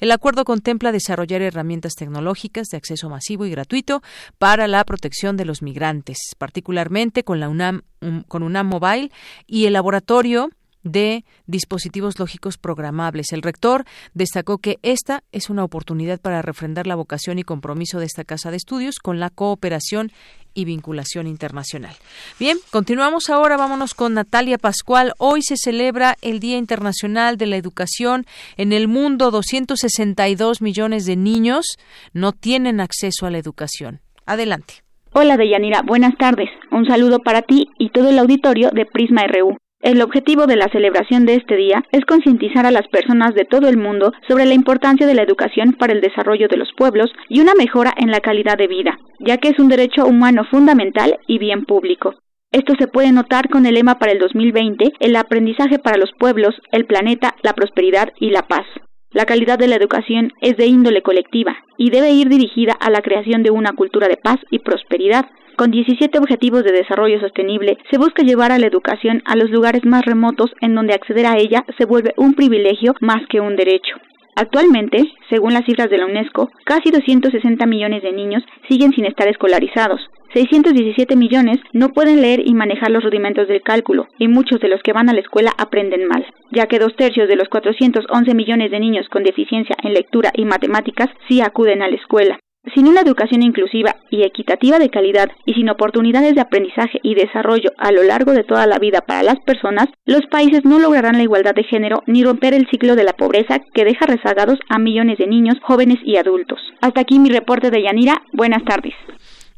[0.00, 4.02] el acuerdo contempla desarrollar herramientas tecnológicas de acceso masivo y gratuito
[4.38, 7.82] para la protección de los migrantes, particularmente con la UNAM,
[8.28, 9.10] con UNAM Mobile
[9.46, 10.50] y el laboratorio
[10.86, 13.32] de dispositivos lógicos programables.
[13.32, 13.84] El rector
[14.14, 18.50] destacó que esta es una oportunidad para refrendar la vocación y compromiso de esta casa
[18.50, 20.12] de estudios con la cooperación
[20.54, 21.94] y vinculación internacional.
[22.38, 25.12] Bien, continuamos ahora, vámonos con Natalia Pascual.
[25.18, 28.24] Hoy se celebra el Día Internacional de la Educación.
[28.56, 31.76] En el mundo, 262 millones de niños
[32.14, 34.00] no tienen acceso a la educación.
[34.24, 34.86] Adelante.
[35.12, 36.48] Hola Deyanira, buenas tardes.
[36.70, 39.56] Un saludo para ti y todo el auditorio de Prisma RU.
[39.82, 43.68] El objetivo de la celebración de este día es concientizar a las personas de todo
[43.68, 47.40] el mundo sobre la importancia de la educación para el desarrollo de los pueblos y
[47.40, 51.38] una mejora en la calidad de vida, ya que es un derecho humano fundamental y
[51.38, 52.14] bien público.
[52.52, 56.54] Esto se puede notar con el lema para el 2020, el aprendizaje para los pueblos,
[56.72, 58.64] el planeta, la prosperidad y la paz.
[59.10, 63.02] La calidad de la educación es de índole colectiva y debe ir dirigida a la
[63.02, 65.26] creación de una cultura de paz y prosperidad.
[65.56, 69.86] Con 17 Objetivos de Desarrollo Sostenible se busca llevar a la educación a los lugares
[69.86, 73.96] más remotos en donde acceder a ella se vuelve un privilegio más que un derecho.
[74.34, 79.28] Actualmente, según las cifras de la UNESCO, casi 260 millones de niños siguen sin estar
[79.28, 80.02] escolarizados.
[80.34, 84.82] 617 millones no pueden leer y manejar los rudimentos del cálculo, y muchos de los
[84.82, 88.70] que van a la escuela aprenden mal, ya que dos tercios de los 411 millones
[88.70, 92.38] de niños con deficiencia en lectura y matemáticas sí acuden a la escuela.
[92.74, 97.70] Sin una educación inclusiva y equitativa de calidad y sin oportunidades de aprendizaje y desarrollo
[97.78, 101.22] a lo largo de toda la vida para las personas, los países no lograrán la
[101.22, 105.18] igualdad de género ni romper el ciclo de la pobreza que deja rezagados a millones
[105.18, 106.58] de niños, jóvenes y adultos.
[106.80, 108.22] Hasta aquí mi reporte de Yanira.
[108.32, 108.94] Buenas tardes.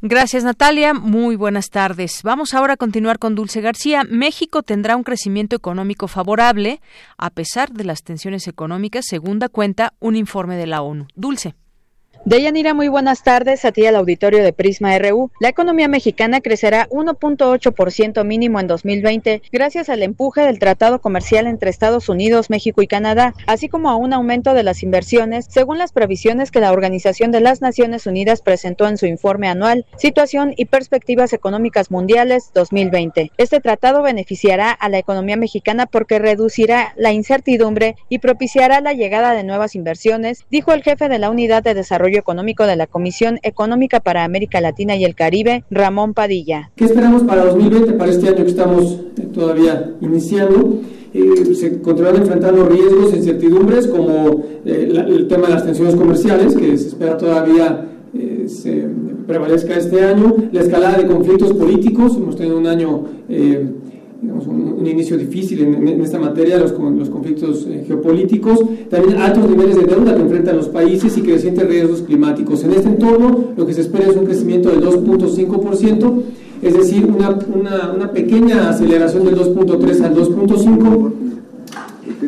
[0.01, 0.93] Gracias, Natalia.
[0.93, 2.21] Muy buenas tardes.
[2.23, 4.03] Vamos ahora a continuar con Dulce García.
[4.09, 6.79] México tendrá un crecimiento económico favorable
[7.17, 11.07] a pesar de las tensiones económicas, segunda cuenta un informe de la ONU.
[11.15, 11.55] Dulce.
[12.25, 15.31] Deyanira, muy buenas tardes a ti al auditorio de Prisma RU.
[15.39, 21.69] La economía mexicana crecerá 1.8% mínimo en 2020 gracias al empuje del Tratado Comercial entre
[21.69, 25.93] Estados Unidos, México y Canadá, así como a un aumento de las inversiones, según las
[25.93, 30.65] previsiones que la Organización de las Naciones Unidas presentó en su informe anual Situación y
[30.65, 33.31] Perspectivas Económicas Mundiales 2020.
[33.37, 39.33] Este tratado beneficiará a la economía mexicana porque reducirá la incertidumbre y propiciará la llegada
[39.33, 43.39] de nuevas inversiones, dijo el jefe de la Unidad de Desarrollo Económico de la Comisión
[43.43, 46.71] Económica para América Latina y el Caribe, Ramón Padilla.
[46.75, 50.79] ¿Qué esperamos para 2020, para este año que estamos eh, todavía iniciando?
[51.13, 56.55] Eh, se continuarán enfrentando riesgos e incertidumbres como eh, el tema de las tensiones comerciales,
[56.55, 57.85] que se espera todavía
[59.27, 63.03] prevalezca este año, la escalada de conflictos políticos, hemos tenido un año
[64.21, 68.59] un, inicio difícil en, esta materia, los, los conflictos eh, geopolíticos,
[68.89, 72.63] también altos niveles de deuda que enfrentan los países y crecientes riesgos climáticos.
[72.63, 76.21] En este entorno, lo que se espera es un crecimiento del 2.5%,
[76.61, 77.37] es decir, una,
[77.95, 81.11] una, pequeña aceleración del 2.3 al 2.5%.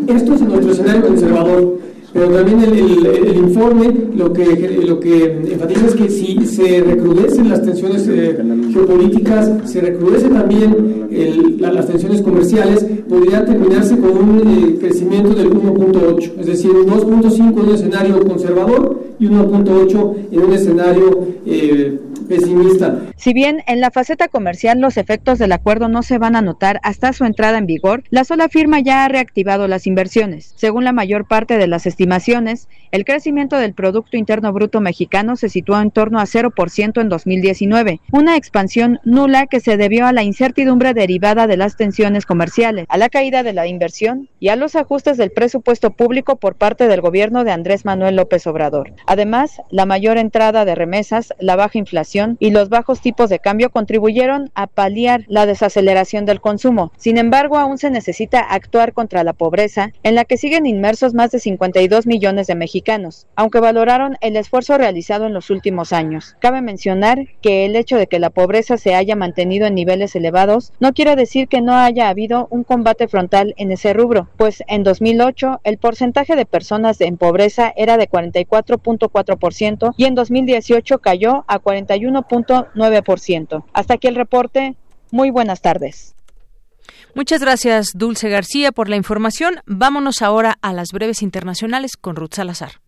[0.08, 1.80] Esto es nuestro escenario conservador
[2.14, 7.50] pero también el, el, informe lo que, lo que enfatiza es que si se recrudecen
[7.50, 8.38] las tensiones eh,
[8.74, 11.08] geopolíticas, se recrudece también
[11.60, 17.40] las tensiones comerciales, podría terminarse con un eh, crecimiento del 1.8, es decir, un 2.5
[17.40, 22.00] en un escenario conservador y 1.8 en un escenario eh,
[23.16, 26.80] Si bien en la faceta comercial los efectos del acuerdo no se van a notar
[26.84, 30.54] hasta su entrada en vigor, la sola firma ya ha reactivado las inversiones.
[30.56, 35.50] Según la mayor parte de las estimaciones, el crecimiento del Producto Interno Bruto mexicano se
[35.50, 40.24] situó en torno a 0% en 2019, una expansión nula que se debió a la
[40.24, 44.76] incertidumbre derivada de las tensiones comerciales, a la caída de la inversión y a los
[44.76, 48.94] ajustes del presupuesto público por parte del gobierno de Andrés Manuel López Obrador.
[49.08, 53.70] Además, la mayor entrada de remesas, la baja inflación y los bajos tipos de cambio
[53.70, 56.92] contribuyeron a paliar la desaceleración del consumo.
[56.98, 61.32] Sin embargo, aún se necesita actuar contra la pobreza, en la que siguen inmersos más
[61.32, 62.82] de 52 millones de mexicanos
[63.36, 66.36] aunque valoraron el esfuerzo realizado en los últimos años.
[66.40, 70.74] Cabe mencionar que el hecho de que la pobreza se haya mantenido en niveles elevados
[70.80, 74.84] no quiere decir que no haya habido un combate frontal en ese rubro, pues en
[74.84, 81.60] 2008 el porcentaje de personas en pobreza era de 44.4% y en 2018 cayó a
[82.14, 83.64] 41.9%.
[83.74, 84.76] Hasta aquí el reporte.
[85.12, 86.16] Muy buenas tardes.
[87.14, 89.56] Muchas gracias, Dulce García, por la información.
[89.66, 92.82] Vámonos ahora a las breves internacionales con Ruth Salazar.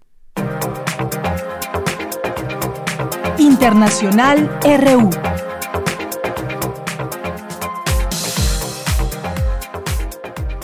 [3.37, 5.09] Internacional RU.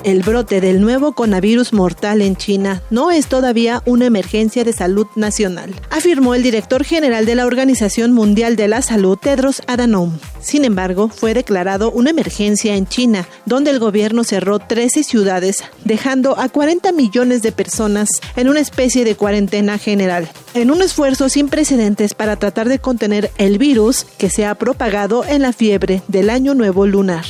[0.10, 5.06] El brote del nuevo coronavirus mortal en China no es todavía una emergencia de salud
[5.16, 10.18] nacional, afirmó el director general de la Organización Mundial de la Salud, Tedros Adhanom.
[10.40, 16.40] Sin embargo, fue declarado una emergencia en China, donde el gobierno cerró 13 ciudades, dejando
[16.40, 21.50] a 40 millones de personas en una especie de cuarentena general, en un esfuerzo sin
[21.50, 26.32] precedentes para tratar de contener el virus que se ha propagado en la fiebre del
[26.32, 27.26] Año Nuevo Lunar.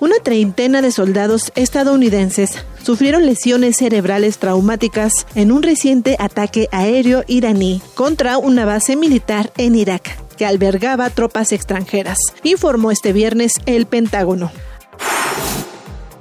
[0.00, 7.82] Una treintena de soldados estadounidenses sufrieron lesiones cerebrales traumáticas en un reciente ataque aéreo iraní
[7.94, 14.52] contra una base militar en Irak que albergaba tropas extranjeras, informó este viernes el Pentágono.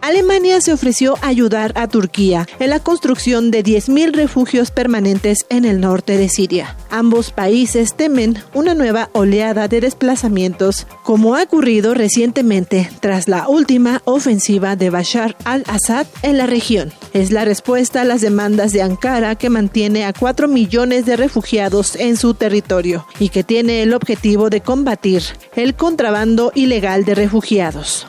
[0.02, 5.80] Alemania se ofreció ayudar a Turquía en la construcción de 10.000 refugios permanentes en el
[5.80, 6.76] norte de Siria.
[6.90, 14.02] Ambos países temen una nueva oleada de desplazamientos, como ha ocurrido recientemente tras la última
[14.06, 16.94] ofensiva de Bashar al-Assad en la región.
[17.14, 21.96] Es la respuesta a las demandas de Ankara que mantiene a 4 millones de refugiados
[21.96, 25.24] en su territorio y que tiene el objetivo de combatir
[25.56, 28.08] el contrabando ilegal de refugiados.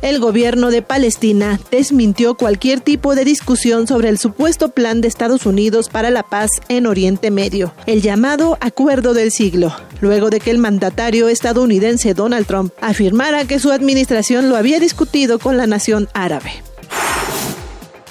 [0.00, 5.44] El gobierno de Palestina desmintió cualquier tipo de discusión sobre el supuesto plan de Estados
[5.44, 10.52] Unidos para la paz en Oriente Medio, el llamado Acuerdo del Siglo, luego de que
[10.52, 16.08] el mandatario estadounidense Donald Trump afirmara que su administración lo había discutido con la nación
[16.14, 16.52] árabe.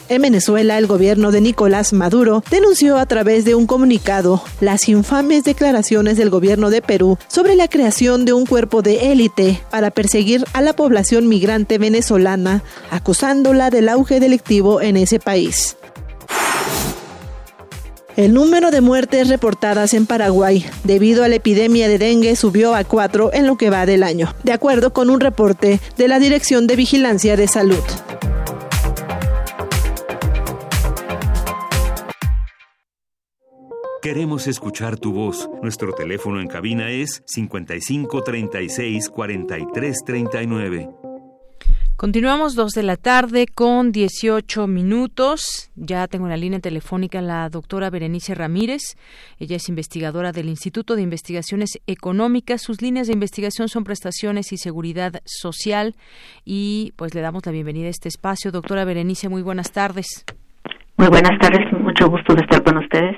[0.10, 5.44] En Venezuela, el gobierno de Nicolás Maduro denunció a través de un comunicado las infames
[5.44, 10.46] declaraciones del gobierno de Perú sobre la creación de un cuerpo de élite para perseguir
[10.54, 15.76] a la población migrante venezolana, acusándola del auge delictivo en ese país.
[18.16, 22.86] El número de muertes reportadas en Paraguay debido a la epidemia de dengue subió a
[22.86, 26.66] cuatro en lo que va del año, de acuerdo con un reporte de la Dirección
[26.66, 27.84] de Vigilancia de Salud.
[34.08, 35.50] Queremos escuchar tu voz.
[35.62, 40.90] Nuestro teléfono en cabina es 55 36 43 39.
[41.98, 45.74] Continuamos dos de la tarde con 18 minutos.
[45.76, 48.96] Ya tengo en la línea telefónica la doctora Berenice Ramírez.
[49.40, 52.62] Ella es investigadora del Instituto de Investigaciones Económicas.
[52.62, 55.96] Sus líneas de investigación son prestaciones y seguridad social.
[56.46, 58.54] Y pues le damos la bienvenida a este espacio.
[58.54, 60.24] Doctora Berenice, muy buenas tardes.
[60.96, 61.70] Muy buenas tardes.
[61.78, 63.18] Mucho gusto de estar con ustedes.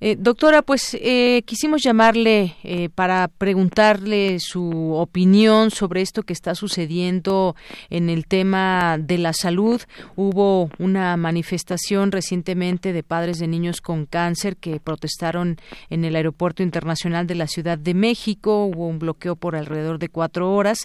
[0.00, 6.54] Eh, doctora, pues eh, quisimos llamarle eh, para preguntarle su opinión sobre esto que está
[6.54, 7.56] sucediendo
[7.90, 9.80] en el tema de la salud.
[10.16, 15.56] Hubo una manifestación recientemente de padres de niños con cáncer que protestaron
[15.90, 18.66] en el Aeropuerto Internacional de la Ciudad de México.
[18.66, 20.78] Hubo un bloqueo por alrededor de cuatro horas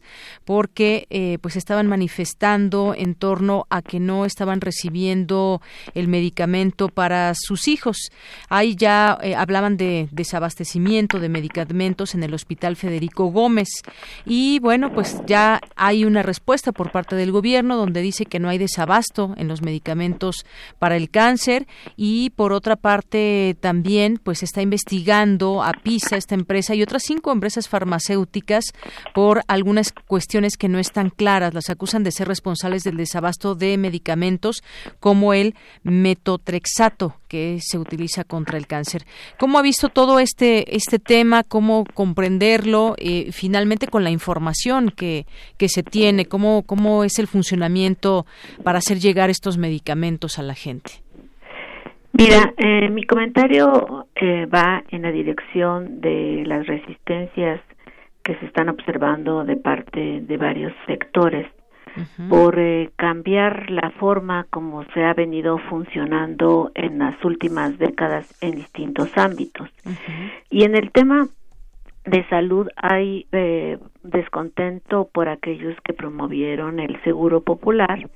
[0.45, 5.61] porque pues estaban manifestando en torno a que no estaban recibiendo
[5.93, 8.09] el medicamento para sus hijos.
[8.49, 13.69] Hay ya eh, hablaban de desabastecimiento de medicamentos en el Hospital Federico Gómez
[14.25, 18.49] y bueno, pues ya hay una respuesta por parte del gobierno donde dice que no
[18.49, 20.45] hay desabasto en los medicamentos
[20.79, 26.73] para el cáncer y por otra parte también pues está investigando a PISA esta empresa
[26.73, 28.65] y otras cinco empresas farmacéuticas
[29.13, 31.53] por algunas cuestiones que no están claras.
[31.53, 34.63] Las acusan de ser responsables del desabasto de medicamentos
[34.99, 39.03] como el metotrexato que se utiliza contra el cáncer.
[39.39, 41.43] ¿Cómo ha visto todo este, este tema?
[41.43, 45.25] ¿Cómo comprenderlo eh, finalmente con la información que,
[45.57, 46.25] que se tiene?
[46.25, 48.25] ¿Cómo, ¿Cómo es el funcionamiento
[48.63, 50.91] para hacer llegar estos medicamentos a la gente?
[52.13, 57.61] Mira, eh, mi comentario eh, va en la dirección de las resistencias
[58.23, 61.47] que se están observando de parte de varios sectores
[62.29, 68.55] por eh, cambiar la forma como se ha venido funcionando en las últimas décadas en
[68.55, 69.69] distintos ámbitos.
[70.49, 71.27] Y en el tema
[72.05, 78.09] de salud hay eh, descontento por aquellos que promovieron el seguro popular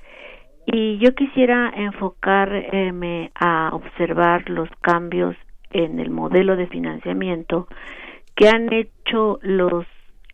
[0.65, 5.35] y yo quisiera enfocarme a observar los cambios
[5.71, 7.67] en el modelo de financiamiento
[8.35, 9.85] que han hecho los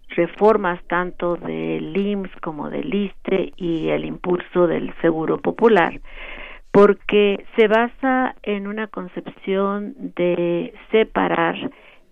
[0.09, 5.99] reformas tanto del IMSS como del ISTE y el impulso del Seguro Popular,
[6.71, 11.55] porque se basa en una concepción de separar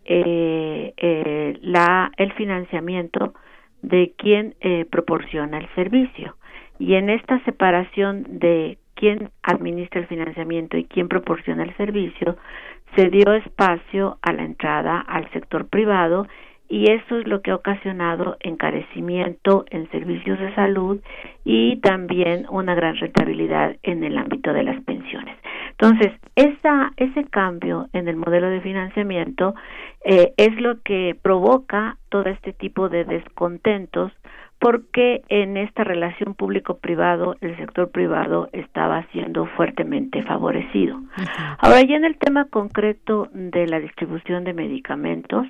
[0.05, 3.33] eh, eh, la, el financiamiento
[3.81, 6.37] de quien eh, proporciona el servicio.
[6.79, 12.37] Y en esta separación de quién administra el financiamiento y quién proporciona el servicio,
[12.95, 16.27] se dio espacio a la entrada al sector privado
[16.69, 20.99] y eso es lo que ha ocasionado encarecimiento en servicios de salud
[21.45, 25.35] y también una gran rentabilidad en el ámbito de las pensiones.
[25.72, 29.53] Entonces, esa, ese cambio en el modelo de financiamiento
[30.03, 34.11] eh, es lo que provoca todo este tipo de descontentos
[34.60, 40.99] porque en esta relación público-privado el sector privado estaba siendo fuertemente favorecido.
[41.60, 45.45] Ahora ya en el tema concreto de la distribución de medicamentos,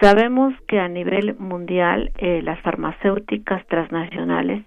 [0.00, 4.62] Sabemos que a nivel mundial eh, las farmacéuticas transnacionales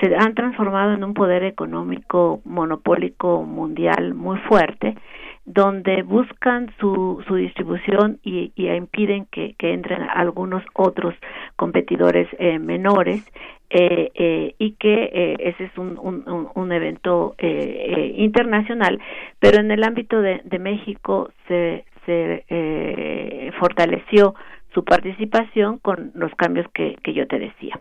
[0.00, 4.96] se han transformado en un poder económico monopólico mundial muy fuerte,
[5.44, 11.14] donde buscan su, su distribución y, y impiden que, que, entren algunos otros
[11.56, 13.24] competidores eh, menores
[13.70, 19.00] eh, eh, y que eh, ese es un, un, un evento internacional,
[19.38, 24.34] pero en el ámbito de, de México se, se fortaleció
[24.74, 27.80] su participación con los cambios que, que yo te decía.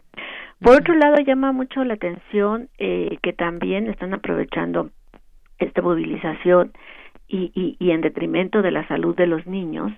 [0.60, 4.90] Por otro lado, llama mucho la atención que también están aprovechando
[5.60, 6.72] esta movilización
[7.28, 9.92] y, y, y, en detrimento de la salud de los niños,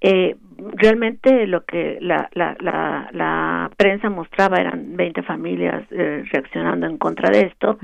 [0.00, 0.36] eh,
[0.74, 6.98] realmente lo que la, la, la, la, prensa mostraba eran 20 familias eh, reaccionando en
[6.98, 7.78] contra de esto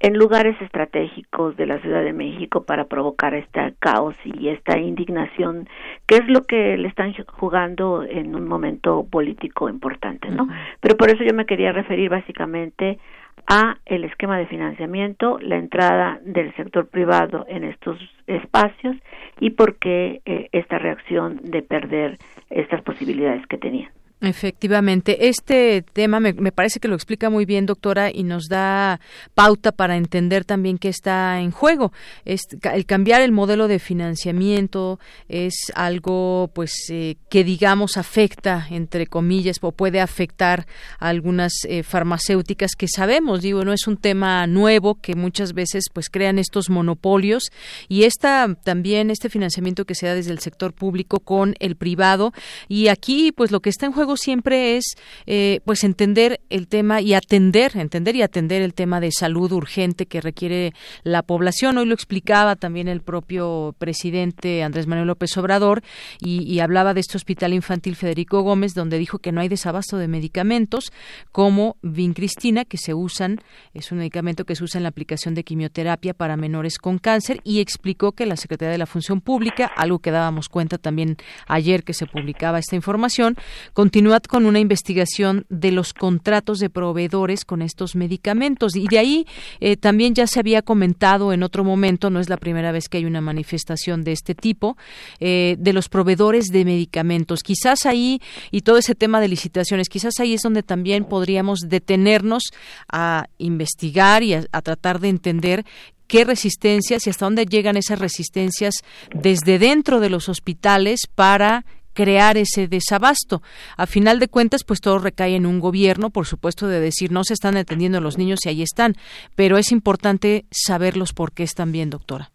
[0.00, 5.68] en lugares estratégicos de la Ciudad de México para provocar este caos y esta indignación
[6.06, 10.48] que es lo que le están jugando en un momento político importante, ¿no?
[10.80, 12.98] Pero por eso yo me quería referir básicamente
[13.46, 18.96] a el esquema de financiamiento, la entrada del sector privado en estos espacios
[19.40, 23.90] y por qué eh, esta reacción de perder estas posibilidades que tenían.
[24.22, 29.00] Efectivamente, este tema me, parece que lo explica muy bien, doctora, y nos da
[29.34, 31.92] pauta para entender también qué está en juego.
[32.26, 39.56] el cambiar el modelo de financiamiento es algo, pues, eh, que digamos afecta, entre comillas,
[39.62, 40.66] o puede afectar
[40.98, 45.84] a algunas eh, farmacéuticas que sabemos, digo, no es un tema nuevo que muchas veces,
[45.90, 47.44] pues, crean estos monopolios.
[47.88, 52.34] Y esta también este financiamiento que se da desde el sector público con el privado.
[52.68, 54.96] Y aquí, pues, lo que está en juego siempre es
[55.26, 60.06] eh, pues entender el tema y atender, entender y atender el tema de salud urgente
[60.06, 60.72] que requiere
[61.02, 61.78] la población.
[61.78, 65.82] Hoy lo explicaba también el propio presidente Andrés Manuel López Obrador
[66.20, 70.08] y, hablaba de este hospital infantil Federico Gómez, donde dijo que no hay desabasto de
[70.08, 70.92] medicamentos
[71.32, 73.40] como vincristina que se usan,
[73.72, 77.40] es un medicamento que se usa en la aplicación de quimioterapia para menores con cáncer
[77.44, 81.16] y explicó que la Secretaría de la Función Pública, algo que dábamos cuenta también
[81.46, 83.36] ayer que se publicaba esta información,
[83.72, 88.76] continúa con una investigación de los contratos de proveedores con estos medicamentos.
[88.76, 89.26] Y de ahí
[89.60, 92.98] eh, también ya se había comentado en otro momento, no es la primera vez que
[92.98, 94.76] hay una manifestación de este tipo,
[95.20, 97.42] eh, de los proveedores de medicamentos.
[97.42, 98.20] Quizás ahí,
[98.50, 102.44] y todo ese tema de licitaciones, quizás ahí es donde también podríamos detenernos
[102.90, 105.64] a investigar y a tratar de entender
[106.10, 108.74] qué resistencias y hasta dónde llegan esas resistencias
[109.14, 111.64] desde dentro de los hospitales para
[111.94, 113.42] crear ese desabasto.
[113.76, 117.24] A final de cuentas, pues todo recae en un gobierno, por supuesto, de decir no
[117.24, 118.94] se están atendiendo los niños y ahí están,
[119.36, 122.30] pero es importante saberlos por qué están bien, doctora.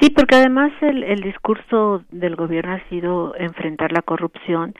[0.00, 4.74] Sí, porque además el, el discurso del gobierno ha sido enfrentar la corrupción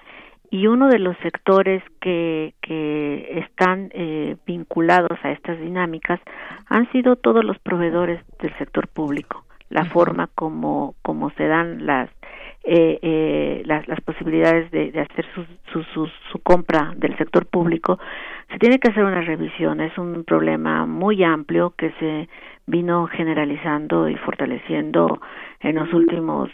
[0.51, 6.21] y uno de los sectores que, que están eh, vinculados a estas dinámicas
[6.69, 12.11] han sido todos los proveedores del sector público la forma como, como se dan las
[12.71, 15.43] eh, eh, las, las, posibilidades de, de hacer su,
[15.73, 17.99] su, su, su, compra del sector público,
[18.53, 19.81] se tiene que hacer una revisión.
[19.81, 22.29] Es un problema muy amplio que se
[22.67, 25.19] vino generalizando y fortaleciendo
[25.61, 26.51] en los últimos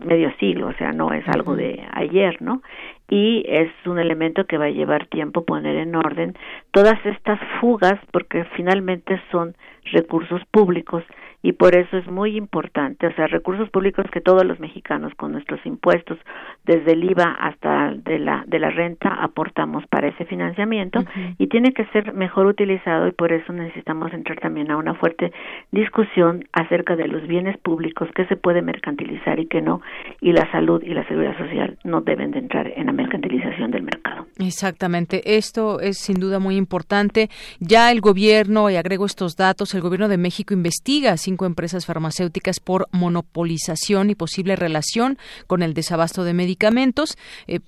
[0.00, 2.60] medio siglo, o sea, no es algo de ayer, ¿no?
[3.08, 6.34] Y es un elemento que va a llevar tiempo poner en orden
[6.72, 9.54] todas estas fugas, porque finalmente son
[9.92, 11.04] recursos públicos
[11.42, 15.32] y por eso es muy importante, o sea, recursos públicos que todos los mexicanos con
[15.32, 16.18] nuestros impuestos,
[16.64, 21.00] desde el IVA hasta de la de la renta aportamos para ese financiamiento
[21.38, 25.32] y tiene que ser mejor utilizado y por eso necesitamos entrar también a una fuerte
[25.72, 29.80] discusión acerca de los bienes públicos que se puede mercantilizar y que no
[30.20, 33.82] y la salud y la seguridad social no deben de entrar en la mercantilización del
[33.82, 34.26] mercado.
[34.38, 37.28] Exactamente, esto es sin duda muy importante.
[37.58, 42.60] Ya el gobierno y agrego estos datos, el gobierno de México investiga cinco empresas farmacéuticas
[42.60, 47.16] por monopolización y posible relación con el desabasto de medicamentos.
[47.46, 47.60] Eh,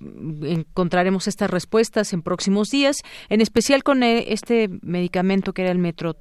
[0.43, 2.97] encontraremos estas respuestas en próximos días,
[3.29, 6.15] en especial con eh, este medicamento que era el metro,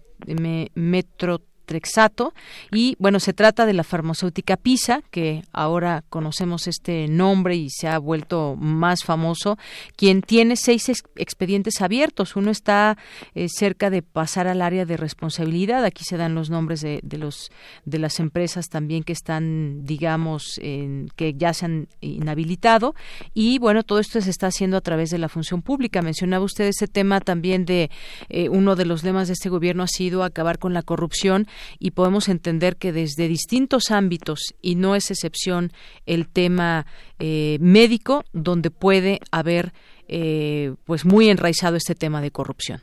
[0.74, 2.35] metro Trexato.
[2.70, 7.89] Y bueno se trata de la farmacéutica Pisa que ahora conocemos este nombre y se
[7.89, 9.59] ha vuelto más famoso
[9.97, 12.36] quien tiene seis expedientes abiertos.
[12.36, 12.97] Uno está
[13.35, 15.85] eh, cerca de pasar al área de responsabilidad.
[15.85, 17.51] Aquí se dan los nombres de, los
[17.85, 22.95] de las empresas también que están digamos en, que ya se han inhabilitado.
[23.32, 26.03] Y bueno todo esto se está haciendo a través de la función pública.
[26.03, 27.91] Mencionaba usted ese tema también de
[28.28, 31.47] eh, uno de los lemas de este gobierno ha sido acabar con la corrupción
[31.78, 35.70] y podemos entender que desde distintos ámbitos, y no es excepción
[36.06, 36.86] el tema
[37.18, 39.72] eh, médico, donde puede haber
[40.09, 42.81] eh, pues muy enraizado este tema de corrupción.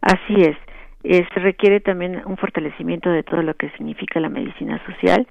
[0.00, 0.56] Así es.
[1.02, 5.26] se requiere también un fortalecimiento de todo lo que significa la medicina social.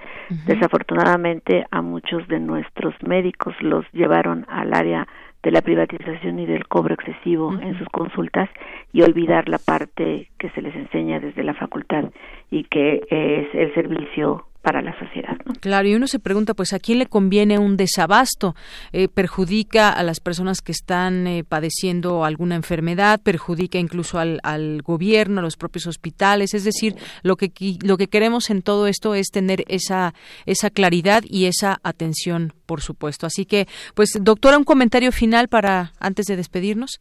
[0.46, 5.08] Desafortunadamente a muchos de nuestros médicos los llevaron al área
[5.48, 8.50] de la privatización y del cobro excesivo en sus consultas
[8.92, 12.12] y olvidar la parte que se les enseña desde la facultad
[12.52, 15.38] y que es el servicio para la sociedad.
[15.62, 18.54] Claro, y uno se pregunta, pues, ¿a quién le conviene un desabasto?
[18.92, 23.22] Eh, ¿Perjudica a las personas que están eh, padeciendo alguna enfermedad?
[23.24, 26.54] ¿Perjudica incluso al, al, gobierno, a los propios hospitales?
[26.54, 27.50] Es decir, lo que,
[27.82, 30.14] lo que queremos en todo esto es tener esa,
[30.46, 33.26] esa claridad y esa atención, por supuesto.
[33.26, 37.00] Así que, pues, doctora, un comentario final para antes de despedirnos.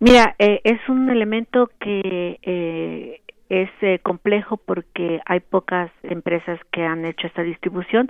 [0.00, 3.20] Mira, eh, es un elemento que eh,
[3.52, 8.08] es eh, complejo porque hay pocas empresas que han hecho esta distribución.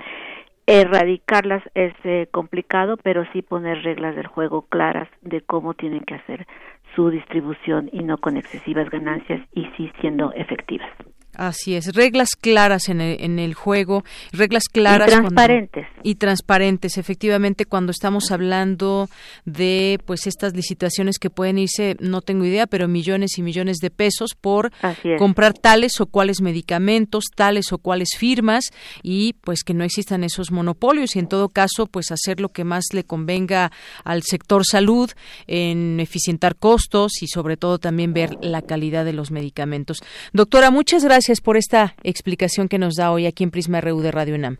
[0.66, 6.14] Erradicarlas es eh, complicado, pero sí poner reglas del juego claras de cómo tienen que
[6.14, 6.46] hacer
[6.94, 10.90] su distribución y no con excesivas ganancias y sí siendo efectivas.
[11.34, 15.86] Así es, reglas claras en el, en el juego, reglas claras y transparentes.
[16.02, 19.08] y transparentes, efectivamente, cuando estamos hablando
[19.46, 23.88] de pues estas licitaciones que pueden irse, no tengo idea, pero millones y millones de
[23.88, 24.72] pesos por
[25.18, 28.66] comprar tales o cuales medicamentos, tales o cuales firmas
[29.02, 32.64] y pues que no existan esos monopolios y en todo caso pues hacer lo que
[32.64, 33.72] más le convenga
[34.04, 35.10] al sector salud
[35.46, 40.02] en eficientar costos y sobre todo también ver la calidad de los medicamentos.
[40.34, 44.00] Doctora, muchas gracias gracias por esta explicación que nos da hoy aquí en Prisma RU
[44.00, 44.58] de Radio UNAM.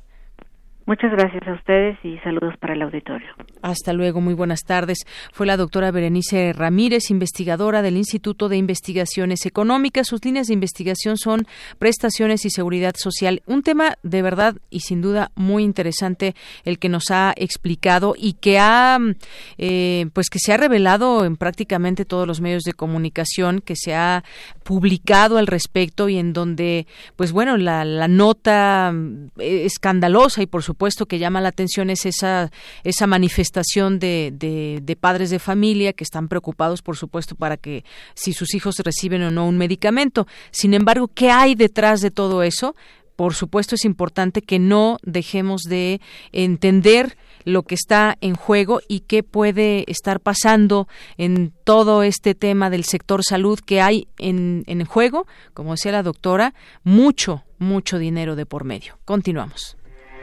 [0.84, 3.28] Muchas gracias a ustedes y saludos para el auditorio.
[3.62, 4.98] Hasta luego, muy buenas tardes.
[5.32, 10.08] Fue la doctora Berenice Ramírez, investigadora del Instituto de Investigaciones Económicas.
[10.08, 11.46] Sus líneas de investigación son
[11.78, 13.42] prestaciones y seguridad social.
[13.46, 16.34] Un tema de verdad y sin duda muy interesante
[16.64, 18.98] el que nos ha explicado y que ha,
[19.58, 23.94] eh, pues que se ha revelado en prácticamente todos los medios de comunicación, que se
[23.94, 24.24] ha
[24.64, 28.92] publicado al respecto y en donde, pues bueno, la, la nota
[29.38, 32.50] eh, escandalosa y por supuesto que llama la atención es esa,
[32.82, 37.84] esa manifestación de, de, padres de familia que están preocupados, por supuesto, para que
[38.14, 40.26] si sus hijos reciben o no un medicamento.
[40.50, 42.74] Sin embargo, ¿qué hay detrás de todo eso?
[43.16, 46.00] Por supuesto, es importante que no dejemos de
[46.32, 50.88] entender lo que está en juego y qué puede estar pasando
[51.18, 56.02] en todo este tema del sector salud que hay en, en juego, como decía la
[56.02, 58.98] doctora, mucho, mucho dinero de por medio.
[59.04, 59.76] Continuamos.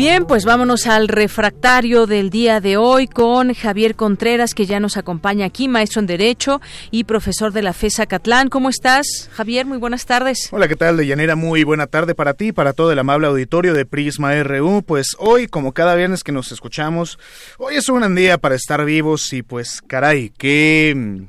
[0.00, 4.96] Bien, pues vámonos al refractario del día de hoy con Javier Contreras, que ya nos
[4.96, 8.48] acompaña aquí, maestro en Derecho y profesor de la FESA Catlán.
[8.48, 9.66] ¿Cómo estás, Javier?
[9.66, 10.48] Muy buenas tardes.
[10.52, 11.36] Hola, ¿qué tal, Deyanira?
[11.36, 14.82] Muy buena tarde para ti y para todo el amable auditorio de Prisma RU.
[14.86, 17.18] Pues hoy, como cada viernes que nos escuchamos,
[17.58, 21.28] hoy es un gran día para estar vivos y pues, caray, qué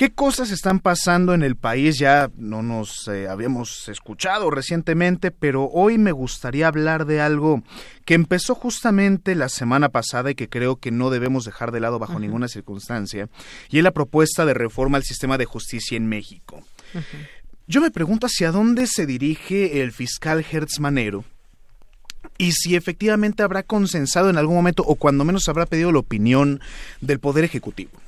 [0.00, 1.98] ¿Qué cosas están pasando en el país?
[1.98, 7.62] Ya no nos eh, habíamos escuchado recientemente, pero hoy me gustaría hablar de algo
[8.06, 11.98] que empezó justamente la semana pasada y que creo que no debemos dejar de lado
[11.98, 13.28] bajo ninguna circunstancia,
[13.68, 16.64] y es la propuesta de reforma al sistema de justicia en México.
[17.66, 21.26] Yo me pregunto hacia dónde se dirige el fiscal Hertz Manero
[22.38, 26.62] y si efectivamente habrá consensado en algún momento o cuando menos habrá pedido la opinión
[27.02, 27.99] del Poder Ejecutivo.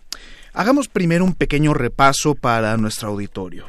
[0.52, 3.66] Hagamos primero un pequeño repaso para nuestro auditorio.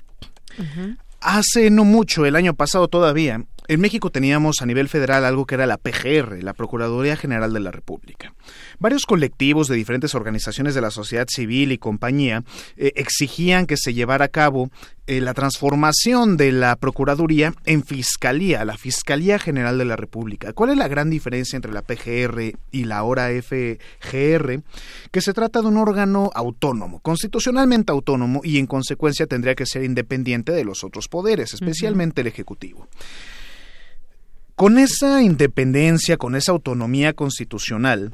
[1.22, 5.56] Hace no mucho, el año pasado todavía, en México teníamos a nivel federal algo que
[5.56, 8.34] era la PGR, la Procuraduría General de la República.
[8.80, 12.44] Varios colectivos de diferentes organizaciones de la sociedad civil y compañía
[12.77, 14.69] eh, exigían que se llevara a cabo
[15.06, 20.53] eh, la transformación de la Procuraduría en Fiscalía, la Fiscalía General de la República.
[20.53, 24.61] ¿Cuál es la gran diferencia entre la PGR y la ahora FGR?
[25.11, 29.84] Que se trata de un órgano autónomo, constitucionalmente autónomo y en consecuencia tendría que ser
[29.84, 32.88] independiente de los otros poderes, especialmente el Ejecutivo.
[34.56, 38.12] Con esa independencia, con esa autonomía constitucional,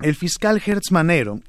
[0.00, 1.40] el fiscal Hertz Manero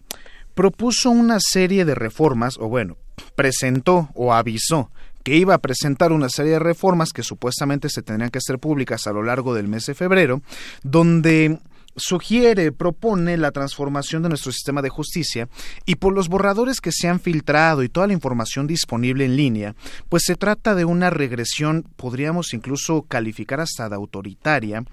[0.56, 2.98] propuso una serie de reformas, o bueno,
[3.36, 4.91] presentó o avisó
[5.24, 9.07] que iba a presentar una serie de reformas que supuestamente se tendrían que hacer públicas
[9.07, 10.41] a lo largo del mes de febrero,
[10.84, 11.60] donde
[11.95, 15.48] sugiere, propone la transformación de nuestro sistema de justicia
[15.86, 19.76] y por los borradores que se han filtrado y toda la información disponible en línea,
[20.10, 24.84] pues se trata de una regresión, podríamos incluso calificar hasta de autoritaria,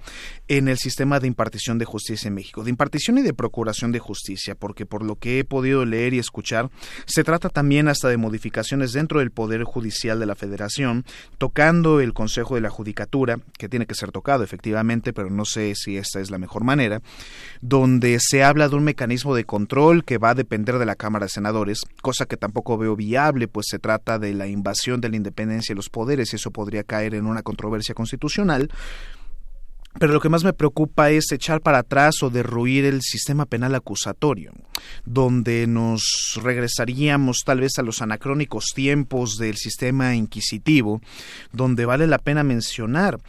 [0.47, 3.99] en el sistema de impartición de justicia en México, de impartición y de procuración de
[3.99, 6.69] justicia, porque por lo que he podido leer y escuchar,
[7.05, 11.05] se trata también hasta de modificaciones dentro del Poder Judicial de la Federación,
[11.37, 15.73] tocando el Consejo de la Judicatura, que tiene que ser tocado efectivamente, pero no sé
[15.75, 16.90] si esta es la mejor manera,
[17.61, 21.25] donde se habla de un mecanismo de control que va a depender de la Cámara
[21.25, 25.15] de Senadores, cosa que tampoco veo viable, pues se trata de la invasión de la
[25.15, 28.69] independencia de los poderes y eso podría caer en una controversia constitucional.
[29.99, 33.75] Pero lo que más me preocupa es echar para atrás o derruir el sistema penal
[33.75, 34.53] acusatorio,
[35.03, 41.01] donde nos regresaríamos tal vez a los anacrónicos tiempos del sistema inquisitivo,
[41.51, 43.19] donde vale la pena mencionar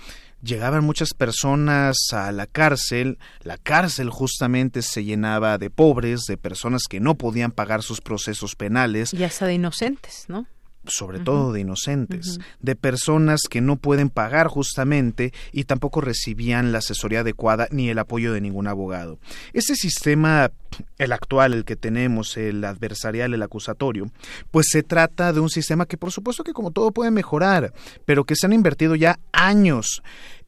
[0.42, 6.82] llegaban muchas personas a la cárcel, la cárcel justamente se llenaba de pobres, de personas
[6.88, 9.14] que no podían pagar sus procesos penales.
[9.14, 10.46] Y hasta de inocentes, ¿no?
[10.86, 16.78] Sobre todo de inocentes, de personas que no pueden pagar justamente y tampoco recibían la
[16.78, 19.18] asesoría adecuada ni el apoyo de ningún abogado.
[19.52, 20.50] Este sistema,
[20.98, 24.10] el actual, el que tenemos, el adversarial, el acusatorio,
[24.50, 27.72] pues se trata de un sistema que por supuesto que como todo puede mejorar,
[28.04, 30.02] pero que se han invertido ya años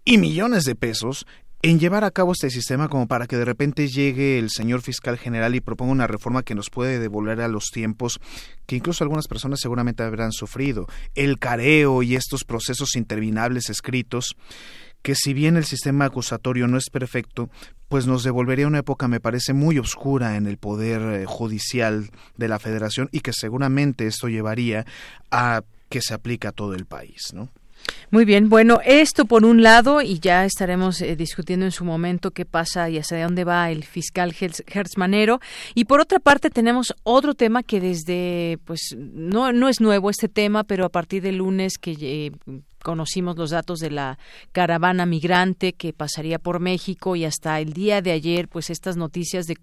[0.04, 1.26] y millones de pesos
[1.64, 5.16] en llevar a cabo este sistema como para que de repente llegue el señor fiscal
[5.16, 8.20] general y proponga una reforma que nos puede devolver a los tiempos
[8.66, 14.36] que incluso algunas personas seguramente habrán sufrido, el careo y estos procesos interminables escritos,
[15.00, 17.48] que si bien el sistema acusatorio no es perfecto,
[17.88, 22.48] pues nos devolvería una época, me parece, muy oscura en el poder eh, judicial de
[22.48, 24.84] la federación y que seguramente esto llevaría
[25.30, 27.48] a que se aplique a todo el país, ¿no?
[28.10, 32.30] Muy bien, bueno, esto por un lado, y ya estaremos eh, discutiendo en su momento
[32.30, 35.40] qué pasa y hacia dónde va el fiscal Hertzmanero.
[35.74, 40.28] Y por otra parte, tenemos otro tema que desde, pues, no, no es nuevo este
[40.28, 42.30] tema, pero a partir del lunes que eh,
[42.84, 44.18] conocimos los datos de la
[44.52, 49.46] caravana migrante que pasaría por México y hasta el día de ayer, pues estas noticias
[49.46, 49.56] de,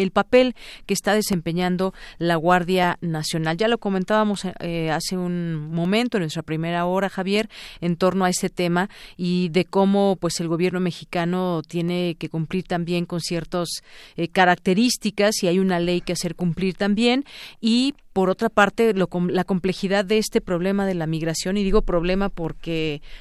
[0.00, 0.54] el papel
[0.86, 3.56] que está desempeñando la Guardia Nacional.
[3.56, 7.50] Ya lo comentábamos eh, hace un momento en nuestra primera hora, Javier,
[7.80, 12.62] en torno a ese tema y de cómo, pues, el gobierno mexicano tiene que cumplir
[12.62, 13.68] también con ciertas
[14.16, 17.24] eh, características y hay una ley que hacer cumplir también
[17.60, 21.82] y por otra parte lo, la complejidad de este problema de la migración y digo
[21.82, 22.67] problema porque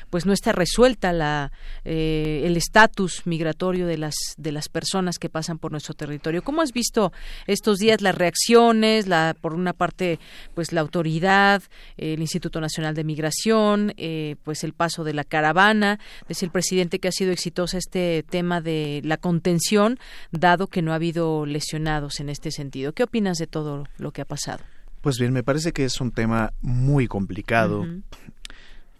[0.10, 1.52] pues no está resuelta la
[1.86, 6.44] eh, el estatus migratorio de las de las personas que pasan por nuestro territorio.
[6.44, 7.11] Cómo has visto
[7.45, 10.19] estos días las reacciones la por una parte
[10.53, 11.64] pues la autoridad
[11.98, 16.99] el Instituto Nacional de Migración eh, pues el paso de la caravana desde el presidente
[16.99, 19.99] que ha sido exitosa este tema de la contención
[20.32, 22.94] dado que no ha habido lesionados en este sentido.
[22.94, 24.64] Qué opinas de todo lo que ha pasado
[25.07, 27.86] pues bien, me parece que es un tema muy complicado,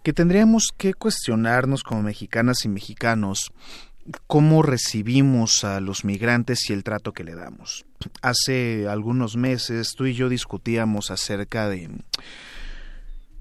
[0.08, 3.52] que tendríamos que cuestionarnos como mexicanas y mexicanos
[4.26, 7.84] cómo recibimos a los migrantes y el trato que le damos.
[8.22, 11.90] Hace algunos meses tú y yo discutíamos acerca de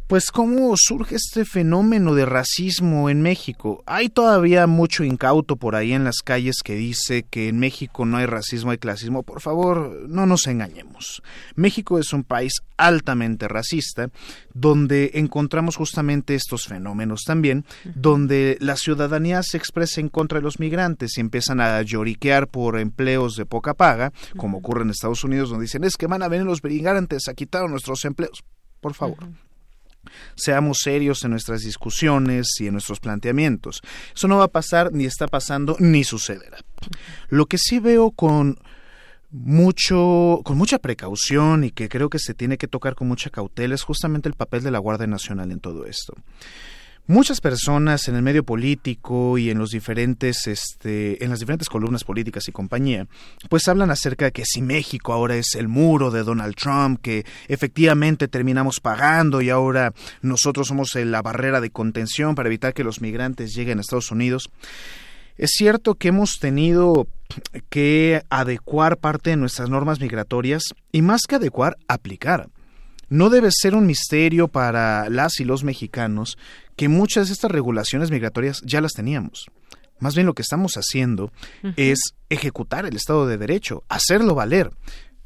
[0.08, 3.84] pues cómo surge este fenómeno de racismo en México.
[3.86, 8.16] Hay todavía mucho incauto por ahí en las calles que dice que en México no
[8.16, 9.24] hay racismo, hay clasismo.
[9.24, 11.22] Por favor, no nos engañemos.
[11.56, 14.10] México es un país altamente racista,
[14.54, 20.60] donde encontramos justamente estos fenómenos también, donde la ciudadanía se expresa en contra de los
[20.60, 25.50] migrantes y empiezan a lloriquear por empleos de poca paga, como ocurre en Estados Unidos,
[25.50, 28.44] donde dicen es que van a venir los migrantes a quitar nuestros empleos.
[28.80, 29.18] Por favor,
[30.36, 33.82] seamos serios en nuestras discusiones y en nuestros planteamientos.
[34.16, 36.58] Eso no va a pasar, ni está pasando, ni sucederá.
[37.30, 38.60] Lo que sí veo con
[39.30, 43.76] mucho con mucha precaución y que creo que se tiene que tocar con mucha cautela
[43.76, 46.14] es justamente el papel de la Guardia Nacional en todo esto
[47.08, 52.04] muchas personas en el medio político y en los diferentes este en las diferentes columnas
[52.04, 53.08] políticas y compañía
[53.50, 57.26] pues hablan acerca de que si México ahora es el muro de Donald Trump que
[57.48, 63.02] efectivamente terminamos pagando y ahora nosotros somos la barrera de contención para evitar que los
[63.02, 64.50] migrantes lleguen a Estados Unidos
[65.38, 67.08] es cierto que hemos tenido
[67.70, 72.50] que adecuar parte de nuestras normas migratorias y más que adecuar, aplicar.
[73.10, 76.38] No debe ser un misterio para las y los mexicanos
[76.76, 79.48] que muchas de estas regulaciones migratorias ya las teníamos.
[80.00, 81.32] Más bien lo que estamos haciendo
[81.76, 84.72] es ejecutar el Estado de Derecho, hacerlo valer.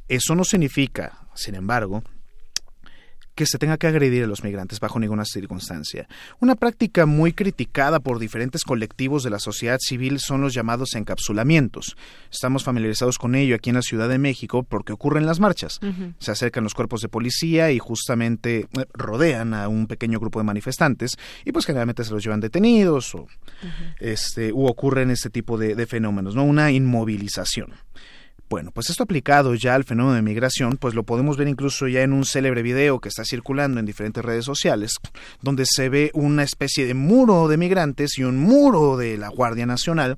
[0.08, 2.04] Eso no significa, sin embargo,
[3.36, 6.08] que se tenga que agredir a los migrantes bajo ninguna circunstancia.
[6.40, 11.96] Una práctica muy criticada por diferentes colectivos de la sociedad civil son los llamados encapsulamientos.
[12.32, 15.80] Estamos familiarizados con ello aquí en la Ciudad de México porque ocurren las marchas.
[16.20, 20.46] Se acercan los cuerpos de policía y justamente eh, rodean a un pequeño grupo de
[20.46, 23.28] manifestantes y pues generalmente se los llevan detenidos o
[24.00, 26.44] este u ocurren este tipo de, de fenómenos, ¿no?
[26.44, 27.74] Una inmovilización.
[28.52, 32.02] Bueno, pues esto aplicado ya al fenómeno de migración, pues lo podemos ver incluso ya
[32.02, 34.96] en un célebre video que está circulando en diferentes redes sociales,
[35.42, 39.66] donde se ve una especie de muro de migrantes y un muro de la Guardia
[39.66, 40.18] Nacional,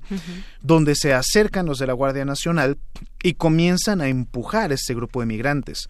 [0.60, 2.76] donde se acercan los de la Guardia Nacional
[3.22, 5.86] y comienzan a empujar a este grupo de migrantes.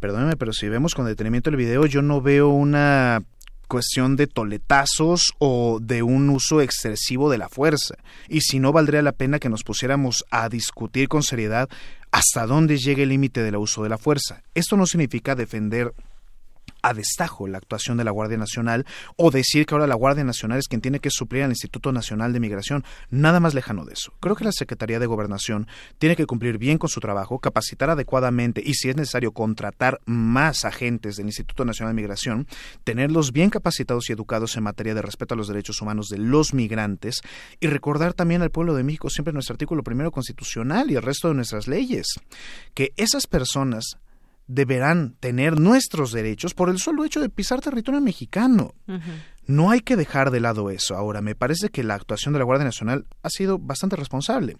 [0.00, 3.24] Perdóneme, pero si vemos con detenimiento el video, yo no veo una
[3.72, 7.94] cuestión de toletazos o de un uso excesivo de la fuerza.
[8.28, 11.70] Y si no, valdría la pena que nos pusiéramos a discutir con seriedad
[12.10, 14.42] hasta dónde llega el límite del uso de la fuerza.
[14.54, 15.94] Esto no significa defender
[16.82, 18.86] a destajo la actuación de la Guardia Nacional
[19.16, 22.32] o decir que ahora la Guardia Nacional es quien tiene que suplir al Instituto Nacional
[22.32, 22.84] de Migración.
[23.10, 24.12] Nada más lejano de eso.
[24.20, 25.66] Creo que la Secretaría de Gobernación
[25.98, 30.64] tiene que cumplir bien con su trabajo, capacitar adecuadamente y si es necesario contratar más
[30.64, 32.46] agentes del Instituto Nacional de Migración,
[32.84, 36.54] tenerlos bien capacitados y educados en materia de respeto a los derechos humanos de los
[36.54, 37.20] migrantes
[37.60, 41.28] y recordar también al pueblo de México siempre nuestro artículo primero constitucional y el resto
[41.28, 42.06] de nuestras leyes,
[42.74, 43.98] que esas personas
[44.46, 48.74] deberán tener nuestros derechos por el solo hecho de pisar territorio mexicano.
[49.46, 50.94] No hay que dejar de lado eso.
[50.96, 54.56] Ahora, me parece que la actuación de la Guardia Nacional ha sido bastante responsable,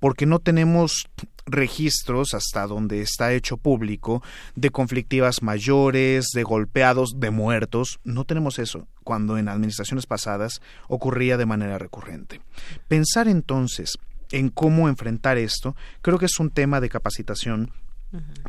[0.00, 1.06] porque no tenemos
[1.46, 4.22] registros hasta donde está hecho público
[4.56, 8.00] de conflictivas mayores, de golpeados, de muertos.
[8.02, 12.40] No tenemos eso, cuando en administraciones pasadas ocurría de manera recurrente.
[12.88, 13.98] Pensar entonces
[14.32, 17.70] en cómo enfrentar esto, creo que es un tema de capacitación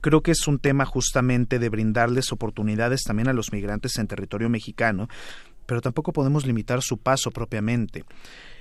[0.02, 4.50] Creo que es un tema justamente de brindarles oportunidades también a los migrantes en territorio
[4.50, 5.08] mexicano,
[5.66, 8.04] pero tampoco podemos limitar su paso propiamente.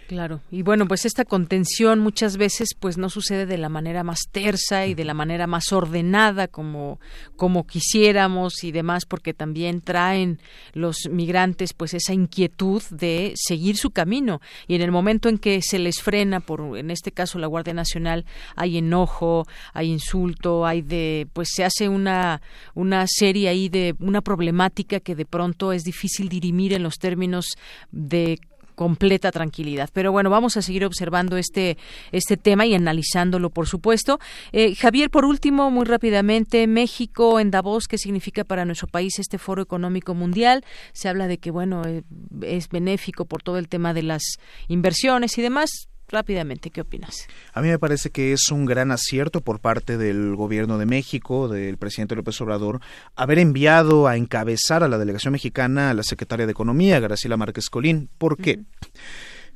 [0.07, 4.21] Claro, y bueno, pues esta contención muchas veces pues no sucede de la manera más
[4.31, 7.01] tersa y de la manera más ordenada como
[7.37, 10.41] como quisiéramos y demás porque también traen
[10.75, 14.43] los migrantes pues esa inquietud de seguir su camino.
[14.69, 17.73] Y en el momento en que se les frena por en este caso la Guardia
[17.73, 18.27] Nacional
[18.57, 22.43] hay enojo, hay insulto, hay de pues se hace una
[22.75, 27.47] una serie ahí de una problemática que de pronto es difícil dirimir en los términos
[27.91, 28.39] de
[28.75, 29.91] completa tranquilidad.
[29.93, 31.79] Pero bueno, vamos a seguir observando este,
[32.13, 34.19] este tema y analizándolo, por supuesto.
[34.53, 39.39] Eh, Javier, por último, muy rápidamente, México en Davos, ¿qué significa para nuestro país este
[39.39, 40.65] foro económico mundial?
[40.93, 42.03] Se habla de que, bueno, eh,
[42.43, 44.23] es benéfico por todo el tema de las
[44.69, 47.29] inversiones y demás rápidamente, ¿qué opinas?
[47.53, 51.49] A mí me parece que es un gran acierto por parte del gobierno de México,
[51.49, 52.81] del presidente López Obrador,
[53.17, 57.69] haber enviado a encabezar a la delegación mexicana a la secretaria de Economía, Graciela Márquez
[57.69, 58.09] Colín.
[58.17, 58.61] ¿Por qué?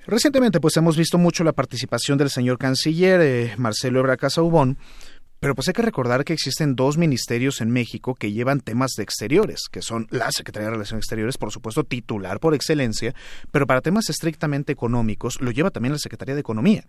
[0.06, 4.78] Recientemente, pues hemos visto mucho la participación del señor canciller eh, Marcelo Ebrard Casaubon,
[5.40, 9.04] pero pues hay que recordar que existen dos ministerios en México que llevan temas de
[9.04, 13.14] exteriores, que son la Secretaría de Relaciones Exteriores, por supuesto, titular por excelencia,
[13.50, 16.84] pero para temas estrictamente económicos lo lleva también la Secretaría de Economía.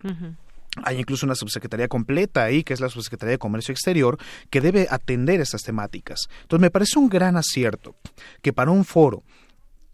[0.84, 4.18] Hay incluso una subsecretaría completa ahí, que es la Subsecretaría de Comercio Exterior,
[4.50, 6.28] que debe atender estas temáticas.
[6.44, 7.96] Entonces, me parece un gran acierto
[8.42, 9.24] que para un foro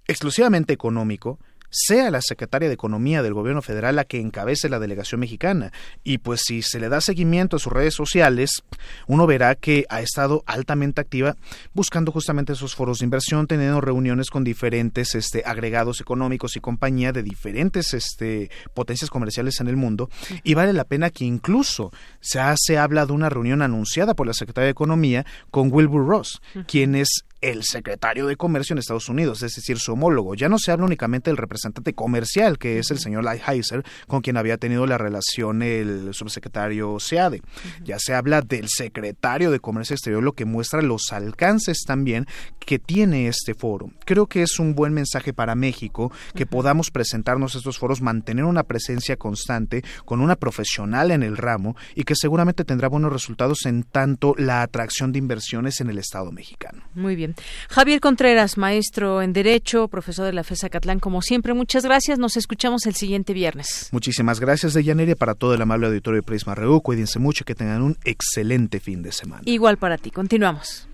[0.08, 1.40] exclusivamente económico
[1.78, 5.74] sea la secretaria de Economía del Gobierno Federal la que encabece la delegación mexicana.
[6.06, 8.64] Y pues si se le da seguimiento a sus redes sociales,
[9.08, 11.36] uno verá que ha estado altamente activa
[11.74, 17.12] buscando justamente esos foros de inversión, teniendo reuniones con diferentes este, agregados económicos y compañía
[17.12, 20.10] de diferentes este, potencias comerciales en el mundo.
[20.44, 21.92] Y vale la pena que incluso
[22.22, 26.42] se hace habla de una reunión anunciada por la secretaria de Economía con Wilbur Ross,
[26.68, 30.34] quien es el secretario de Comercio en Estados Unidos, es decir, su homólogo.
[30.34, 34.38] Ya no se habla únicamente del representante comercial, que es el señor Lighthizer, con quien
[34.38, 37.44] había tenido la relación el subsecretario Seade.
[37.84, 42.26] Ya se habla del secretario de Comercio Exterior, lo que muestra los alcances también
[42.60, 43.92] que tiene este foro.
[44.06, 48.64] Creo que es un buen mensaje para México que podamos presentarnos estos foros, mantener una
[48.64, 53.84] presencia constante con una profesional en el ramo y que seguramente tendrá buenos resultados en
[53.84, 56.82] tanto la atracción de inversiones en el Estado mexicano.
[56.96, 57.35] Muy bien.
[57.70, 62.20] Javier Contreras, maestro en Derecho, profesor de la FESA Catlán, como siempre, muchas gracias.
[62.20, 63.90] Nos escuchamos el siguiente viernes.
[63.92, 66.82] Muchísimas gracias, Deyanira, para todo el amable auditorio de Prisma RU.
[66.82, 69.44] Cuídense mucho, que tengan un excelente fin de semana.
[69.46, 70.12] Igual para ti.
[70.12, 70.88] Continuamos.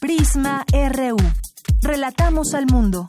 [0.00, 1.16] Prisma RU.
[1.82, 3.08] Relatamos al mundo.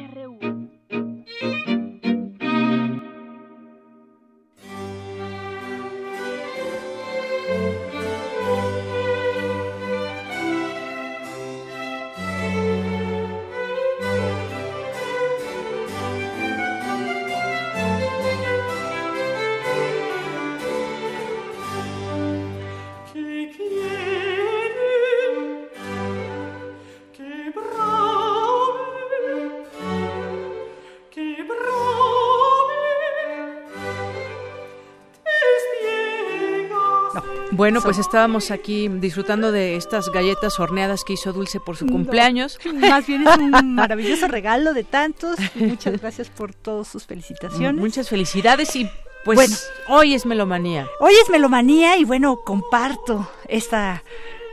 [37.61, 42.57] Bueno, pues estábamos aquí disfrutando de estas galletas horneadas que hizo Dulce por su cumpleaños.
[42.73, 45.37] Más bien es un maravilloso regalo de tantos.
[45.53, 47.79] Muchas gracias por todas sus felicitaciones.
[47.79, 48.89] Muchas felicidades y
[49.23, 50.87] pues hoy es Melomanía.
[50.99, 54.01] Hoy es Melomanía y bueno, comparto esta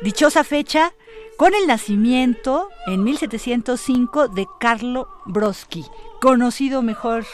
[0.03, 0.93] dichosa fecha
[1.39, 5.87] con el nacimiento en 1705 de Carlo Broschi,
[6.21, 7.25] conocido mejor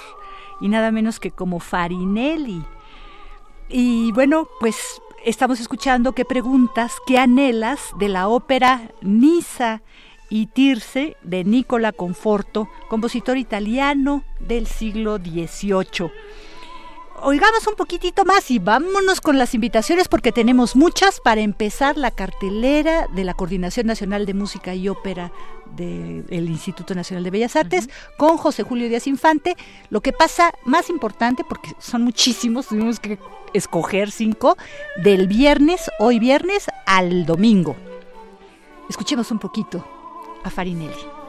[0.61, 2.65] y nada menos que como Farinelli.
[3.69, 9.83] Y bueno, pues estamos escuchando qué preguntas, qué anhelas de la ópera Nisa
[10.29, 16.11] y Tirce de Nicola Conforto, compositor italiano del siglo XVIII.
[17.27, 22.11] Oigamos un poquitito más y vámonos con las invitaciones porque tenemos muchas para empezar la
[22.11, 25.33] cartelera de la Coordinación Nacional de Música y Ópera
[25.75, 27.89] del Instituto Nacional de Bellas Artes
[28.19, 29.57] con José Julio Díaz Infante.
[29.89, 33.19] Lo que pasa más importante, porque son muchísimos, tuvimos que
[33.55, 34.59] escoger cinco,
[35.03, 37.75] del viernes, hoy viernes, al domingo.
[38.91, 39.83] Escuchemos un poquito
[40.45, 41.24] a Farinelli.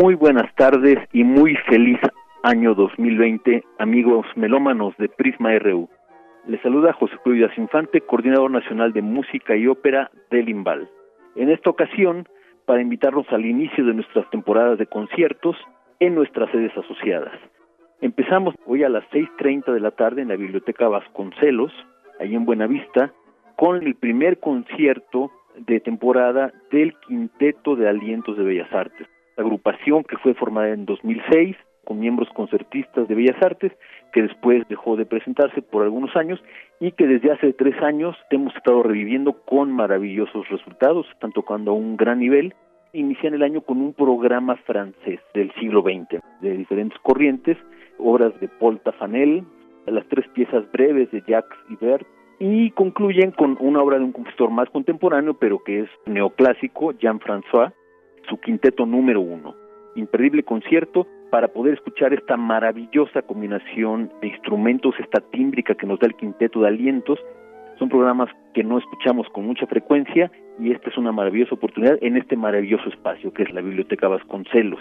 [0.00, 1.98] Muy buenas tardes y muy feliz
[2.44, 5.88] año 2020, amigos melómanos de Prisma RU.
[6.46, 10.88] Les saluda José Julio Infante, coordinador nacional de música y ópera del IMBAL.
[11.34, 12.28] En esta ocasión,
[12.64, 15.56] para invitarlos al inicio de nuestras temporadas de conciertos
[15.98, 17.34] en nuestras sedes asociadas.
[18.00, 21.72] Empezamos hoy a las 6.30 de la tarde en la Biblioteca Vasconcelos,
[22.20, 23.12] ahí en Buenavista,
[23.56, 29.08] con el primer concierto de temporada del Quinteto de Alientos de Bellas Artes
[29.38, 31.56] agrupación que fue formada en 2006
[31.88, 33.72] con miembros concertistas de Bellas Artes,
[34.12, 36.38] que después dejó de presentarse por algunos años
[36.80, 41.74] y que desde hace tres años hemos estado reviviendo con maravillosos resultados, están tocando a
[41.74, 42.52] un gran nivel.
[42.92, 47.56] Inician el año con un programa francés del siglo XX, de diferentes corrientes,
[47.98, 49.44] obras de Paul Tafanel,
[49.86, 52.06] las tres piezas breves de Jacques Ibert,
[52.38, 57.72] y concluyen con una obra de un compositor más contemporáneo, pero que es neoclásico, Jean-François,
[58.28, 59.54] su quinteto número uno.
[59.94, 66.06] Imperdible concierto para poder escuchar esta maravillosa combinación de instrumentos, esta tímbrica que nos da
[66.06, 67.18] el quinteto de alientos.
[67.78, 72.16] Son programas que no escuchamos con mucha frecuencia y esta es una maravillosa oportunidad en
[72.16, 74.80] este maravilloso espacio que es la Biblioteca Vasconcelos.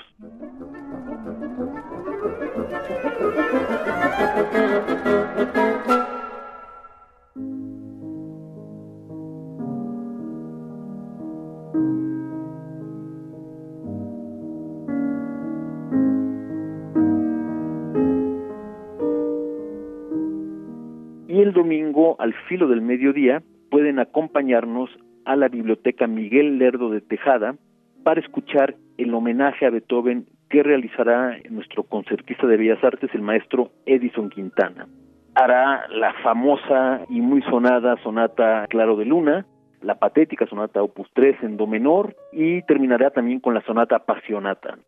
[21.48, 23.42] El domingo al filo del mediodía
[23.72, 24.90] pueden acompañarnos
[25.26, 27.56] a la Biblioteca Miguel Lerdo de Tejada
[28.04, 33.72] para escuchar el homenaje a Beethoven que realizará nuestro concertista de Bellas Artes, el maestro
[33.86, 34.88] Edison Quintana.
[35.36, 39.46] Hará la famosa y muy sonada sonata Claro de Luna,
[39.82, 44.80] la patética sonata Opus 3 en Do menor y terminará también con la sonata Apasionata.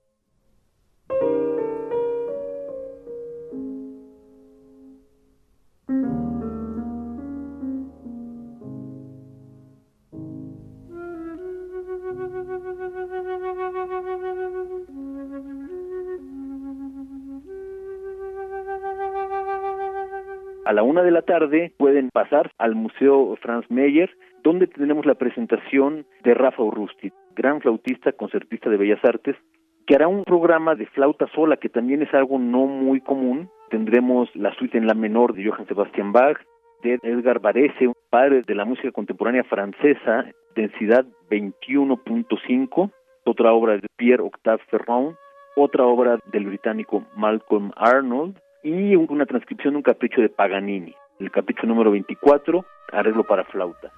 [20.69, 25.15] A la una de la tarde pueden pasar al Museo Franz Meyer, donde tenemos la
[25.15, 29.35] presentación de Rafa Urrusti, gran flautista, concertista de Bellas Artes,
[29.87, 33.49] que hará un programa de flauta sola, que también es algo no muy común.
[33.71, 36.37] Tendremos la suite en la menor de Johann Sebastian Bach,
[36.83, 42.91] de Edgar Varese, padre de la música contemporánea francesa, densidad 21.5,
[43.25, 45.15] otra obra de Pierre Octave Ferrand,
[45.55, 51.31] otra obra del británico Malcolm Arnold y una transcripción de un capricho de Paganini, el
[51.31, 53.91] capricho número 24, arreglo para flauta.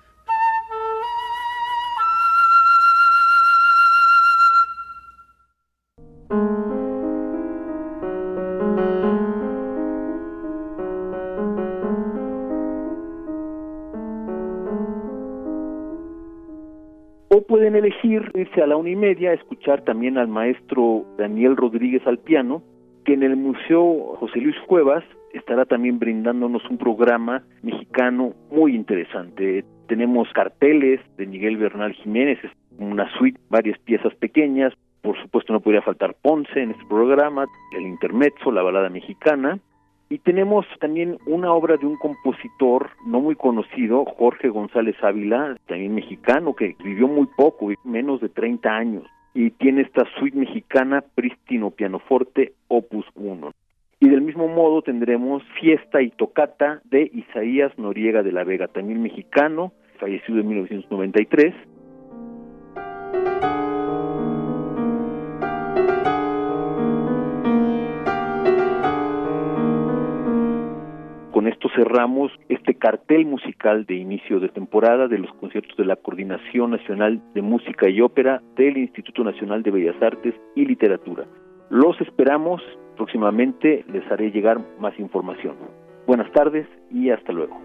[17.34, 21.56] O pueden elegir irse a la una y media a escuchar también al maestro Daniel
[21.56, 22.62] Rodríguez al piano,
[23.06, 25.04] que en el Museo José Luis Cuevas
[25.34, 29.64] estará también brindándonos un programa mexicano muy interesante.
[29.88, 32.40] Tenemos carteles de Miguel Bernal Jiménez,
[32.78, 34.74] una suite, varias piezas pequeñas.
[35.02, 37.46] Por supuesto no podría faltar Ponce en este programa,
[37.76, 39.60] el intermezzo, la balada mexicana,
[40.12, 45.96] y tenemos también una obra de un compositor no muy conocido, Jorge González Ávila, también
[45.96, 49.04] mexicano, que vivió muy poco, menos de 30 años,
[49.34, 53.52] y tiene esta suite mexicana Prístino Pianoforte Opus 1.
[54.00, 59.02] Y del mismo modo tendremos Fiesta y Tocata de Isaías Noriega de la Vega, también
[59.02, 61.54] mexicano, fallecido en 1993,
[71.42, 75.96] con esto cerramos este cartel musical de inicio de temporada de los conciertos de la
[75.96, 81.26] Coordinación Nacional de Música y Ópera del Instituto Nacional de Bellas Artes y Literatura.
[81.72, 82.62] Los esperamos,
[82.96, 85.56] próximamente les haré llegar más información.
[86.06, 87.60] Buenas tardes y hasta luego.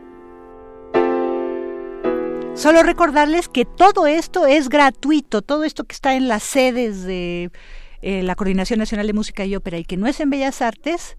[2.55, 7.51] Solo recordarles que todo esto es gratuito, todo esto que está en las sedes de
[8.09, 11.17] eh, la Coordinación Nacional de Música y Ópera y que no es en Bellas Artes,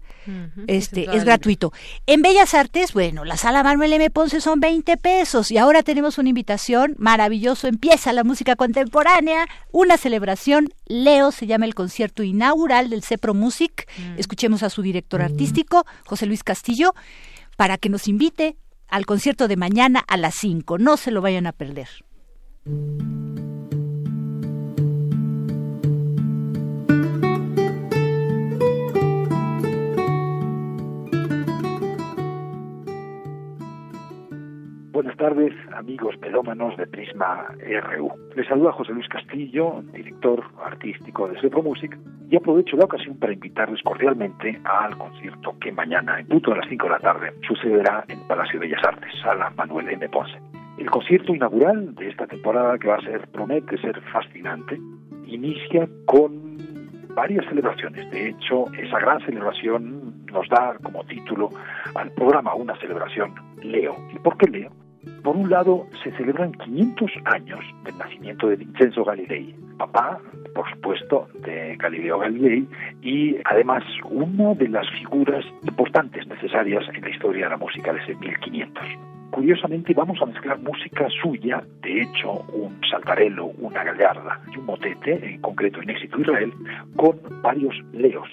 [0.66, 1.70] este es gratuito.
[2.06, 4.08] En Bellas Artes, bueno, la sala Manuel M.
[4.08, 7.68] Ponce son 20 pesos y ahora tenemos una invitación maravilloso.
[7.68, 10.70] Empieza la música contemporánea, una celebración.
[10.86, 13.86] Leo se llama el concierto inaugural del CEPRO Music.
[14.16, 16.94] Escuchemos a su director artístico, José Luis Castillo,
[17.58, 18.56] para que nos invite
[18.88, 20.78] al concierto de mañana a las 5.
[20.78, 21.88] No se lo vayan a perder.
[34.98, 37.54] Buenas tardes, amigos melómanos de Prisma
[37.84, 38.10] RU.
[38.34, 41.96] Les saluda José Luis Castillo, director artístico de Sepro Music,
[42.28, 46.68] y aprovecho la ocasión para invitarles cordialmente al concierto que mañana, en punto de las
[46.68, 50.08] 5 de la tarde, sucederá en Palacio de Bellas Artes, Sala Manuel M.
[50.08, 50.36] Ponce.
[50.78, 54.80] El concierto inaugural de esta temporada, que va a ser, promete ser fascinante,
[55.28, 56.56] inicia con
[57.14, 58.10] varias celebraciones.
[58.10, 61.50] De hecho, esa gran celebración nos da como título
[61.94, 63.94] al programa una celebración Leo.
[64.12, 64.87] ¿Y por qué Leo?
[65.22, 70.18] Por un lado, se celebran 500 años del nacimiento de Vincenzo Galilei, papá,
[70.54, 72.66] por supuesto, de Galileo Galilei,
[73.02, 78.14] y además una de las figuras importantes necesarias en la historia de la música desde
[78.16, 78.84] 1500.
[79.30, 85.34] Curiosamente vamos a mezclar música suya, de hecho un saltarello, una gallarda y un motete,
[85.34, 86.52] en concreto en éxito Israel,
[86.96, 88.28] con varios leos.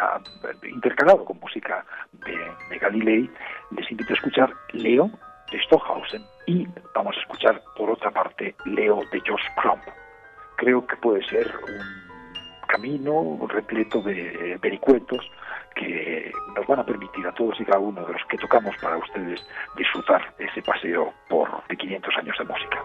[0.00, 0.20] Ha
[0.68, 3.30] intercalado con música de, Galilei,
[3.76, 5.10] les invito a escuchar Leo
[5.50, 9.82] de Stockhausen y vamos a escuchar por otra parte Leo de Josh Crump.
[10.56, 15.30] Creo que puede ser un camino repleto de vericuetos
[15.74, 18.96] que nos van a permitir a todos y cada uno de los que tocamos para
[18.96, 19.44] ustedes
[19.76, 22.82] disfrutar ese paseo por 500 años de música.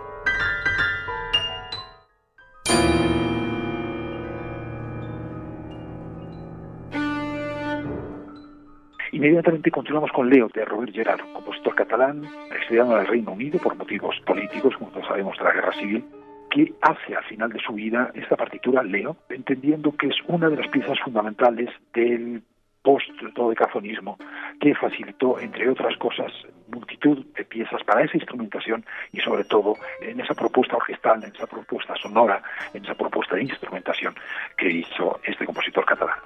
[9.17, 13.75] Inmediatamente continuamos con Leo de Robert Gerard, compositor catalán, exiliado en el Reino Unido por
[13.75, 16.05] motivos políticos, como todos sabemos, de la guerra civil,
[16.51, 20.57] que hace al final de su vida esta partitura Leo, entendiendo que es una de
[20.57, 22.43] las piezas fundamentales del
[22.83, 24.19] post-dodecafonismo
[24.59, 26.31] que facilitó, entre otras cosas,
[26.67, 31.47] multitud de piezas para esa instrumentación y sobre todo en esa propuesta orquestal, en esa
[31.47, 34.13] propuesta sonora, en esa propuesta de instrumentación
[34.55, 36.19] que hizo este compositor catalán.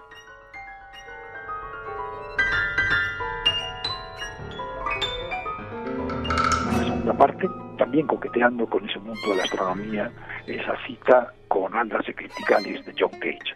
[7.14, 10.12] Parte, también coqueteando con ese mundo de la astronomía,
[10.48, 13.56] esa cita con Aldas Criticales de John Cage.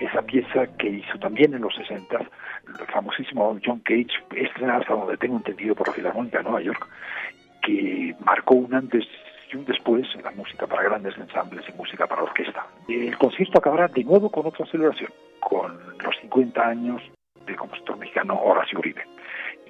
[0.00, 5.36] Esa pieza que hizo también en los 60 el famosísimo John Cage, estrenada donde tengo
[5.36, 6.88] entendido por la Filarmónica de Nueva York,
[7.62, 9.04] que marcó un antes
[9.52, 12.66] y un después en la música para grandes ensambles y música para orquesta.
[12.88, 17.02] El concierto acabará de nuevo con otra celebración, con los 50 años
[17.46, 19.04] del compositor mexicano Horacio Uribe.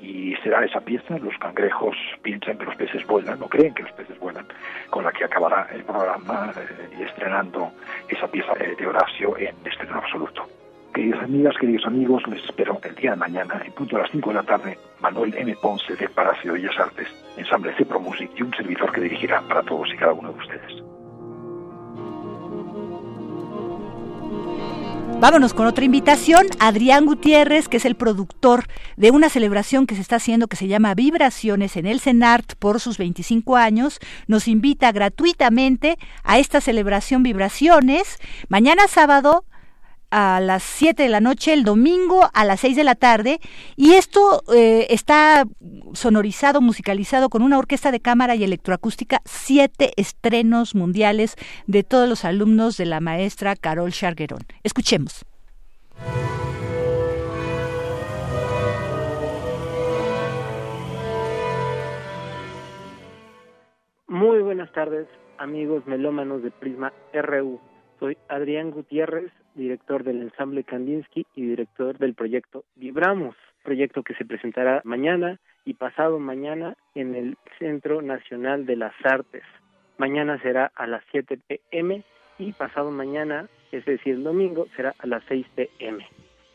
[0.02, 3.92] Y será esa pieza, Los cangrejos piensan que los peces vuelan, no creen que los
[3.92, 4.46] peces vuelan,
[4.88, 7.72] con la que acabará el programa eh, estrenando
[8.08, 10.46] esa pieza de Horacio en estreno absoluto.
[10.92, 14.30] Queridas amigas, queridos amigos, les espero el día de mañana, en punto a las 5
[14.30, 15.54] de la tarde, Manuel M.
[15.62, 17.06] Ponce de Palacio de Bellas Artes,
[17.36, 20.99] ensamble Cepro Music y un servidor que dirigirá para todos y cada uno de ustedes.
[25.20, 26.46] Vámonos con otra invitación.
[26.60, 28.64] Adrián Gutiérrez, que es el productor
[28.96, 32.80] de una celebración que se está haciendo que se llama Vibraciones en el CENART por
[32.80, 33.98] sus 25 años,
[34.28, 38.16] nos invita gratuitamente a esta celebración Vibraciones
[38.48, 39.44] mañana sábado
[40.10, 43.40] a las 7 de la noche, el domingo a las 6 de la tarde,
[43.76, 45.44] y esto eh, está
[45.92, 52.24] sonorizado, musicalizado con una orquesta de cámara y electroacústica, siete estrenos mundiales de todos los
[52.24, 54.40] alumnos de la maestra Carol Charguerón.
[54.62, 55.24] Escuchemos.
[64.08, 65.06] Muy buenas tardes,
[65.38, 67.60] amigos melómanos de Prisma RU.
[68.00, 74.24] Soy Adrián Gutiérrez, director del ensamble Kandinsky y director del proyecto Vibramos, proyecto que se
[74.24, 79.42] presentará mañana y pasado mañana en el Centro Nacional de las Artes.
[79.98, 82.02] Mañana será a las 7 pm
[82.38, 86.06] y pasado mañana, es decir, el domingo, será a las 6 pm.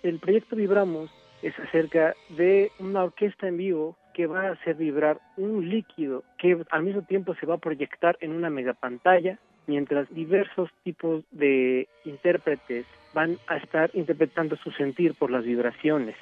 [0.01, 1.11] El proyecto Vibramos
[1.41, 6.57] es acerca de una orquesta en vivo que va a hacer vibrar un líquido que
[6.72, 9.38] al mismo tiempo se va a proyectar en una megapantalla
[9.68, 16.16] mientras diversos tipos de intérpretes van a estar interpretando su sentir por las vibraciones.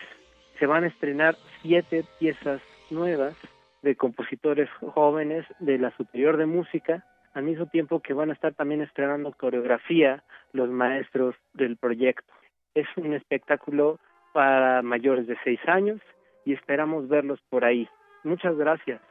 [0.59, 3.35] Se van a estrenar siete piezas nuevas
[3.81, 8.53] de compositores jóvenes de la Superior de Música, al mismo tiempo que van a estar
[8.53, 12.31] también estrenando coreografía los maestros del proyecto.
[12.75, 13.99] Es un espectáculo
[14.33, 15.99] para mayores de seis años
[16.45, 17.87] y esperamos verlos por ahí.
[18.23, 19.01] Muchas gracias.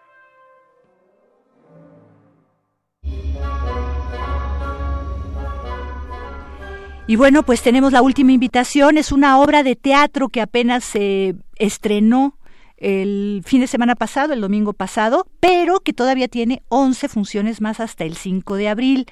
[7.13, 8.97] Y bueno, pues tenemos la última invitación.
[8.97, 12.39] Es una obra de teatro que apenas se estrenó
[12.79, 17.81] el fin de semana pasado, el domingo pasado, pero que todavía tiene 11 funciones más
[17.81, 19.07] hasta el 5 de abril.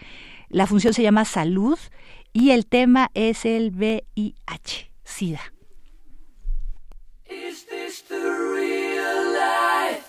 [0.48, 1.78] La función se llama Salud
[2.32, 5.52] y el tema es el VIH, SIDA.
[7.28, 10.06] Is this the real life?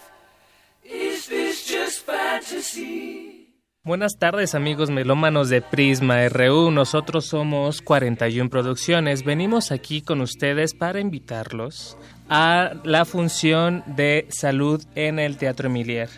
[0.85, 3.40] Is this just fantasy?
[3.83, 10.75] Buenas tardes amigos melómanos de Prisma RU, nosotros somos 41 Producciones, venimos aquí con ustedes
[10.75, 11.97] para invitarlos
[12.29, 16.09] a la función de Salud en el Teatro Emilier.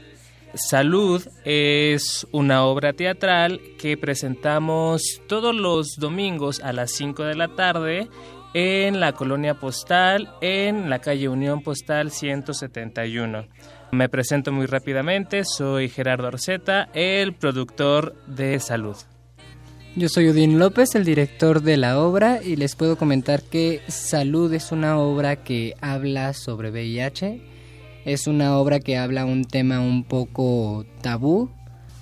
[0.55, 7.47] Salud es una obra teatral que presentamos todos los domingos a las 5 de la
[7.55, 8.09] tarde
[8.53, 13.47] en la colonia postal en la calle Unión Postal 171.
[13.93, 18.95] Me presento muy rápidamente, soy Gerardo Arceta, el productor de Salud.
[19.95, 24.51] Yo soy Udín López, el director de la obra, y les puedo comentar que Salud
[24.51, 27.39] es una obra que habla sobre VIH.
[28.03, 31.51] Es una obra que habla un tema un poco tabú,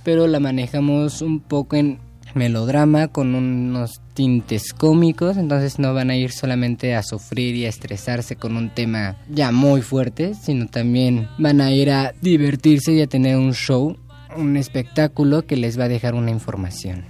[0.05, 1.99] pero la manejamos un poco en
[2.35, 7.69] melodrama con unos tintes cómicos, entonces no van a ir solamente a sufrir y a
[7.69, 13.01] estresarse con un tema ya muy fuerte, sino también van a ir a divertirse y
[13.01, 13.97] a tener un show,
[14.37, 17.05] un espectáculo que les va a dejar una información.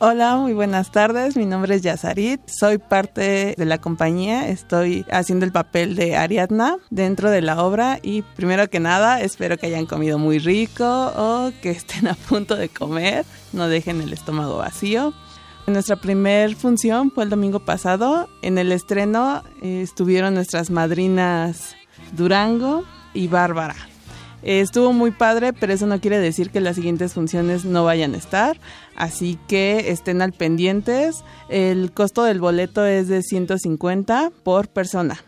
[0.00, 1.34] Hola, muy buenas tardes.
[1.34, 2.42] Mi nombre es Yazarit.
[2.46, 4.48] Soy parte de la compañía.
[4.48, 8.00] Estoy haciendo el papel de Ariadna dentro de la obra.
[8.02, 10.84] Y primero que nada, espero que hayan comido muy rico
[11.16, 13.24] o que estén a punto de comer.
[13.54, 15.14] No dejen el estómago vacío.
[15.66, 18.28] Nuestra primer función fue el domingo pasado.
[18.42, 21.76] En el estreno eh, estuvieron nuestras madrinas
[22.12, 22.84] Durango
[23.14, 23.76] y Bárbara.
[24.42, 28.14] Eh, estuvo muy padre, pero eso no quiere decir que las siguientes funciones no vayan
[28.14, 28.58] a estar.
[28.96, 31.24] Así que estén al pendientes.
[31.48, 35.22] El costo del boleto es de 150 por persona.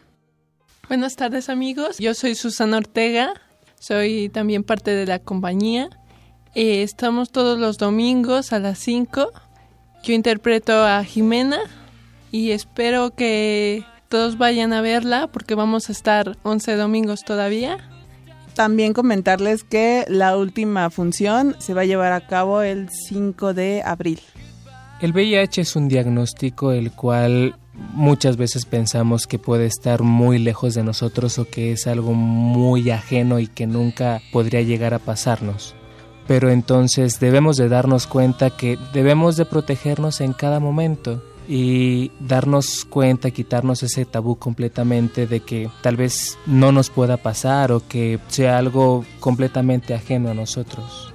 [0.88, 3.32] Buenas tardes amigos, yo soy Susana Ortega,
[3.78, 5.88] soy también parte de la compañía.
[6.54, 9.30] Eh, estamos todos los domingos a las 5
[10.02, 11.60] yo interpreto a Jimena
[12.30, 17.78] y espero que todos vayan a verla porque vamos a estar 11 domingos todavía.
[18.54, 23.82] También comentarles que la última función se va a llevar a cabo el 5 de
[23.84, 24.20] abril.
[25.00, 30.74] El VIH es un diagnóstico el cual muchas veces pensamos que puede estar muy lejos
[30.74, 35.74] de nosotros o que es algo muy ajeno y que nunca podría llegar a pasarnos.
[36.26, 42.84] Pero entonces debemos de darnos cuenta que debemos de protegernos en cada momento y darnos
[42.84, 48.20] cuenta, quitarnos ese tabú completamente de que tal vez no nos pueda pasar o que
[48.28, 51.12] sea algo completamente ajeno a nosotros.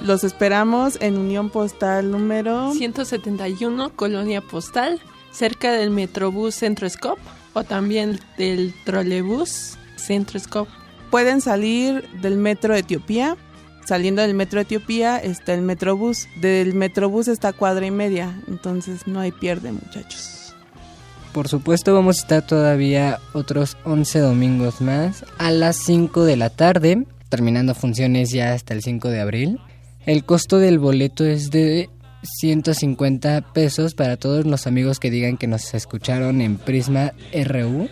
[0.00, 5.00] Los esperamos en Unión Postal número 171, Colonia Postal,
[5.30, 7.18] cerca del Metrobús Centro Scop
[7.52, 10.68] o también del trolebús Centro Scop.
[11.10, 13.36] Pueden salir del Metro Etiopía.
[13.84, 16.28] Saliendo del Metro Etiopía está el Metrobús.
[16.40, 18.40] Del Metrobús está cuadra y media.
[18.48, 20.54] Entonces no hay pierde, muchachos.
[21.32, 26.50] Por supuesto vamos a estar todavía otros 11 domingos más a las 5 de la
[26.50, 29.58] tarde, terminando funciones ya hasta el 5 de abril.
[30.04, 31.88] El costo del boleto es de
[32.22, 37.88] 150 pesos para todos los amigos que digan que nos escucharon en Prisma RU.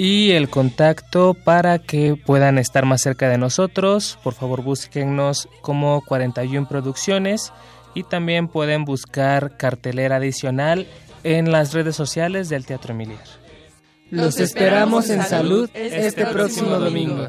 [0.00, 6.02] Y el contacto para que puedan estar más cerca de nosotros, por favor búsquennos como
[6.06, 7.52] 41 Producciones
[7.94, 10.86] y también pueden buscar cartelera adicional
[11.24, 13.24] en las redes sociales del Teatro Emiliar.
[14.12, 17.26] Los esperamos en salud este próximo domingo.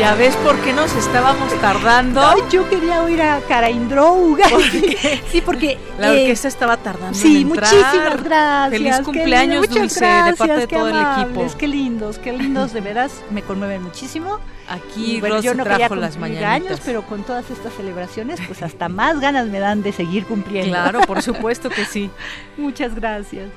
[0.00, 2.22] Ya ves por qué nos estábamos tardando.
[2.22, 4.34] Ay, yo quería oír a Karaindrou.
[5.30, 7.12] Sí, porque la eh, orquesta estaba tardando.
[7.12, 7.70] Sí, en entrar.
[7.70, 8.70] muchísimas gracias.
[8.70, 11.58] Feliz cumpleaños, lindo, Dulce, muchas de parte de gracias, todo el amables, equipo.
[11.58, 14.38] Qué lindos, qué lindos, de veras, me conmueven muchísimo.
[14.70, 16.50] Aquí Y bueno, Rosy yo no trajo las mañanitas.
[16.50, 20.70] años, pero con todas estas celebraciones, pues hasta más ganas me dan de seguir cumpliendo.
[20.70, 22.10] Claro, por supuesto que sí.
[22.56, 23.50] Muchas gracias.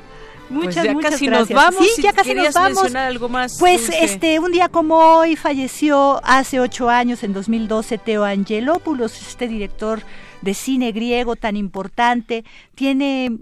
[0.50, 1.56] Pues Muchas, ya muchas casi nos gracias.
[1.74, 2.96] vamos, Sí, si ya casi nos vamos.
[2.96, 4.04] algo más, Pues Dulce.
[4.04, 10.02] este, un día como hoy falleció hace ocho años, en 2012, Teo Angelopoulos, este director
[10.42, 12.44] de cine griego tan importante.
[12.76, 13.38] Tiene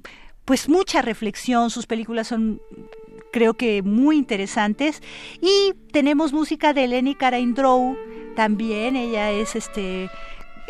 [0.45, 2.61] pues mucha reflexión, sus películas son
[3.32, 5.02] creo que muy interesantes.
[5.41, 7.98] Y tenemos música de Eleni Karaindrou
[8.36, 10.10] también, ella es este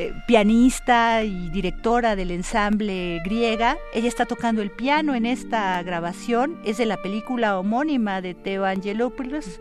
[0.02, 3.78] eh, pianista y directora del ensamble griega.
[3.94, 6.60] Ella está tocando el piano en esta grabación.
[6.66, 9.60] Es de la película homónima de Teo Angelopoulos,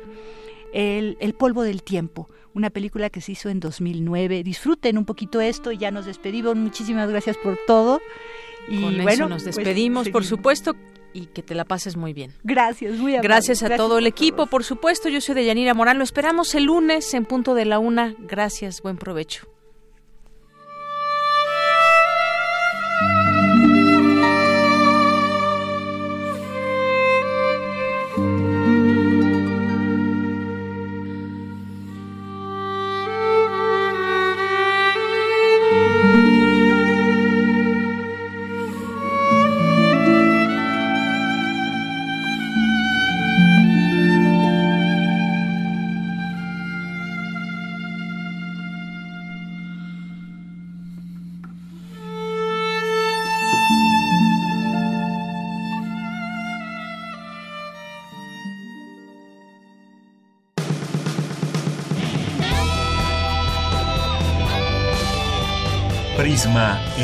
[0.72, 4.42] el, el polvo del tiempo, una película que se hizo en 2009.
[4.42, 6.56] Disfruten un poquito esto y ya nos despedimos.
[6.56, 8.00] Muchísimas gracias por todo.
[8.66, 10.74] Y Con bueno, eso nos pues, despedimos, por supuesto,
[11.12, 12.32] y que te la pases muy bien.
[12.44, 13.28] Gracias, muy amable.
[13.28, 15.10] Gracias a todo el equipo, por supuesto.
[15.10, 15.98] Yo soy de Yanira Morán.
[15.98, 18.14] Lo esperamos el lunes en punto de la una.
[18.20, 19.46] Gracias, buen provecho.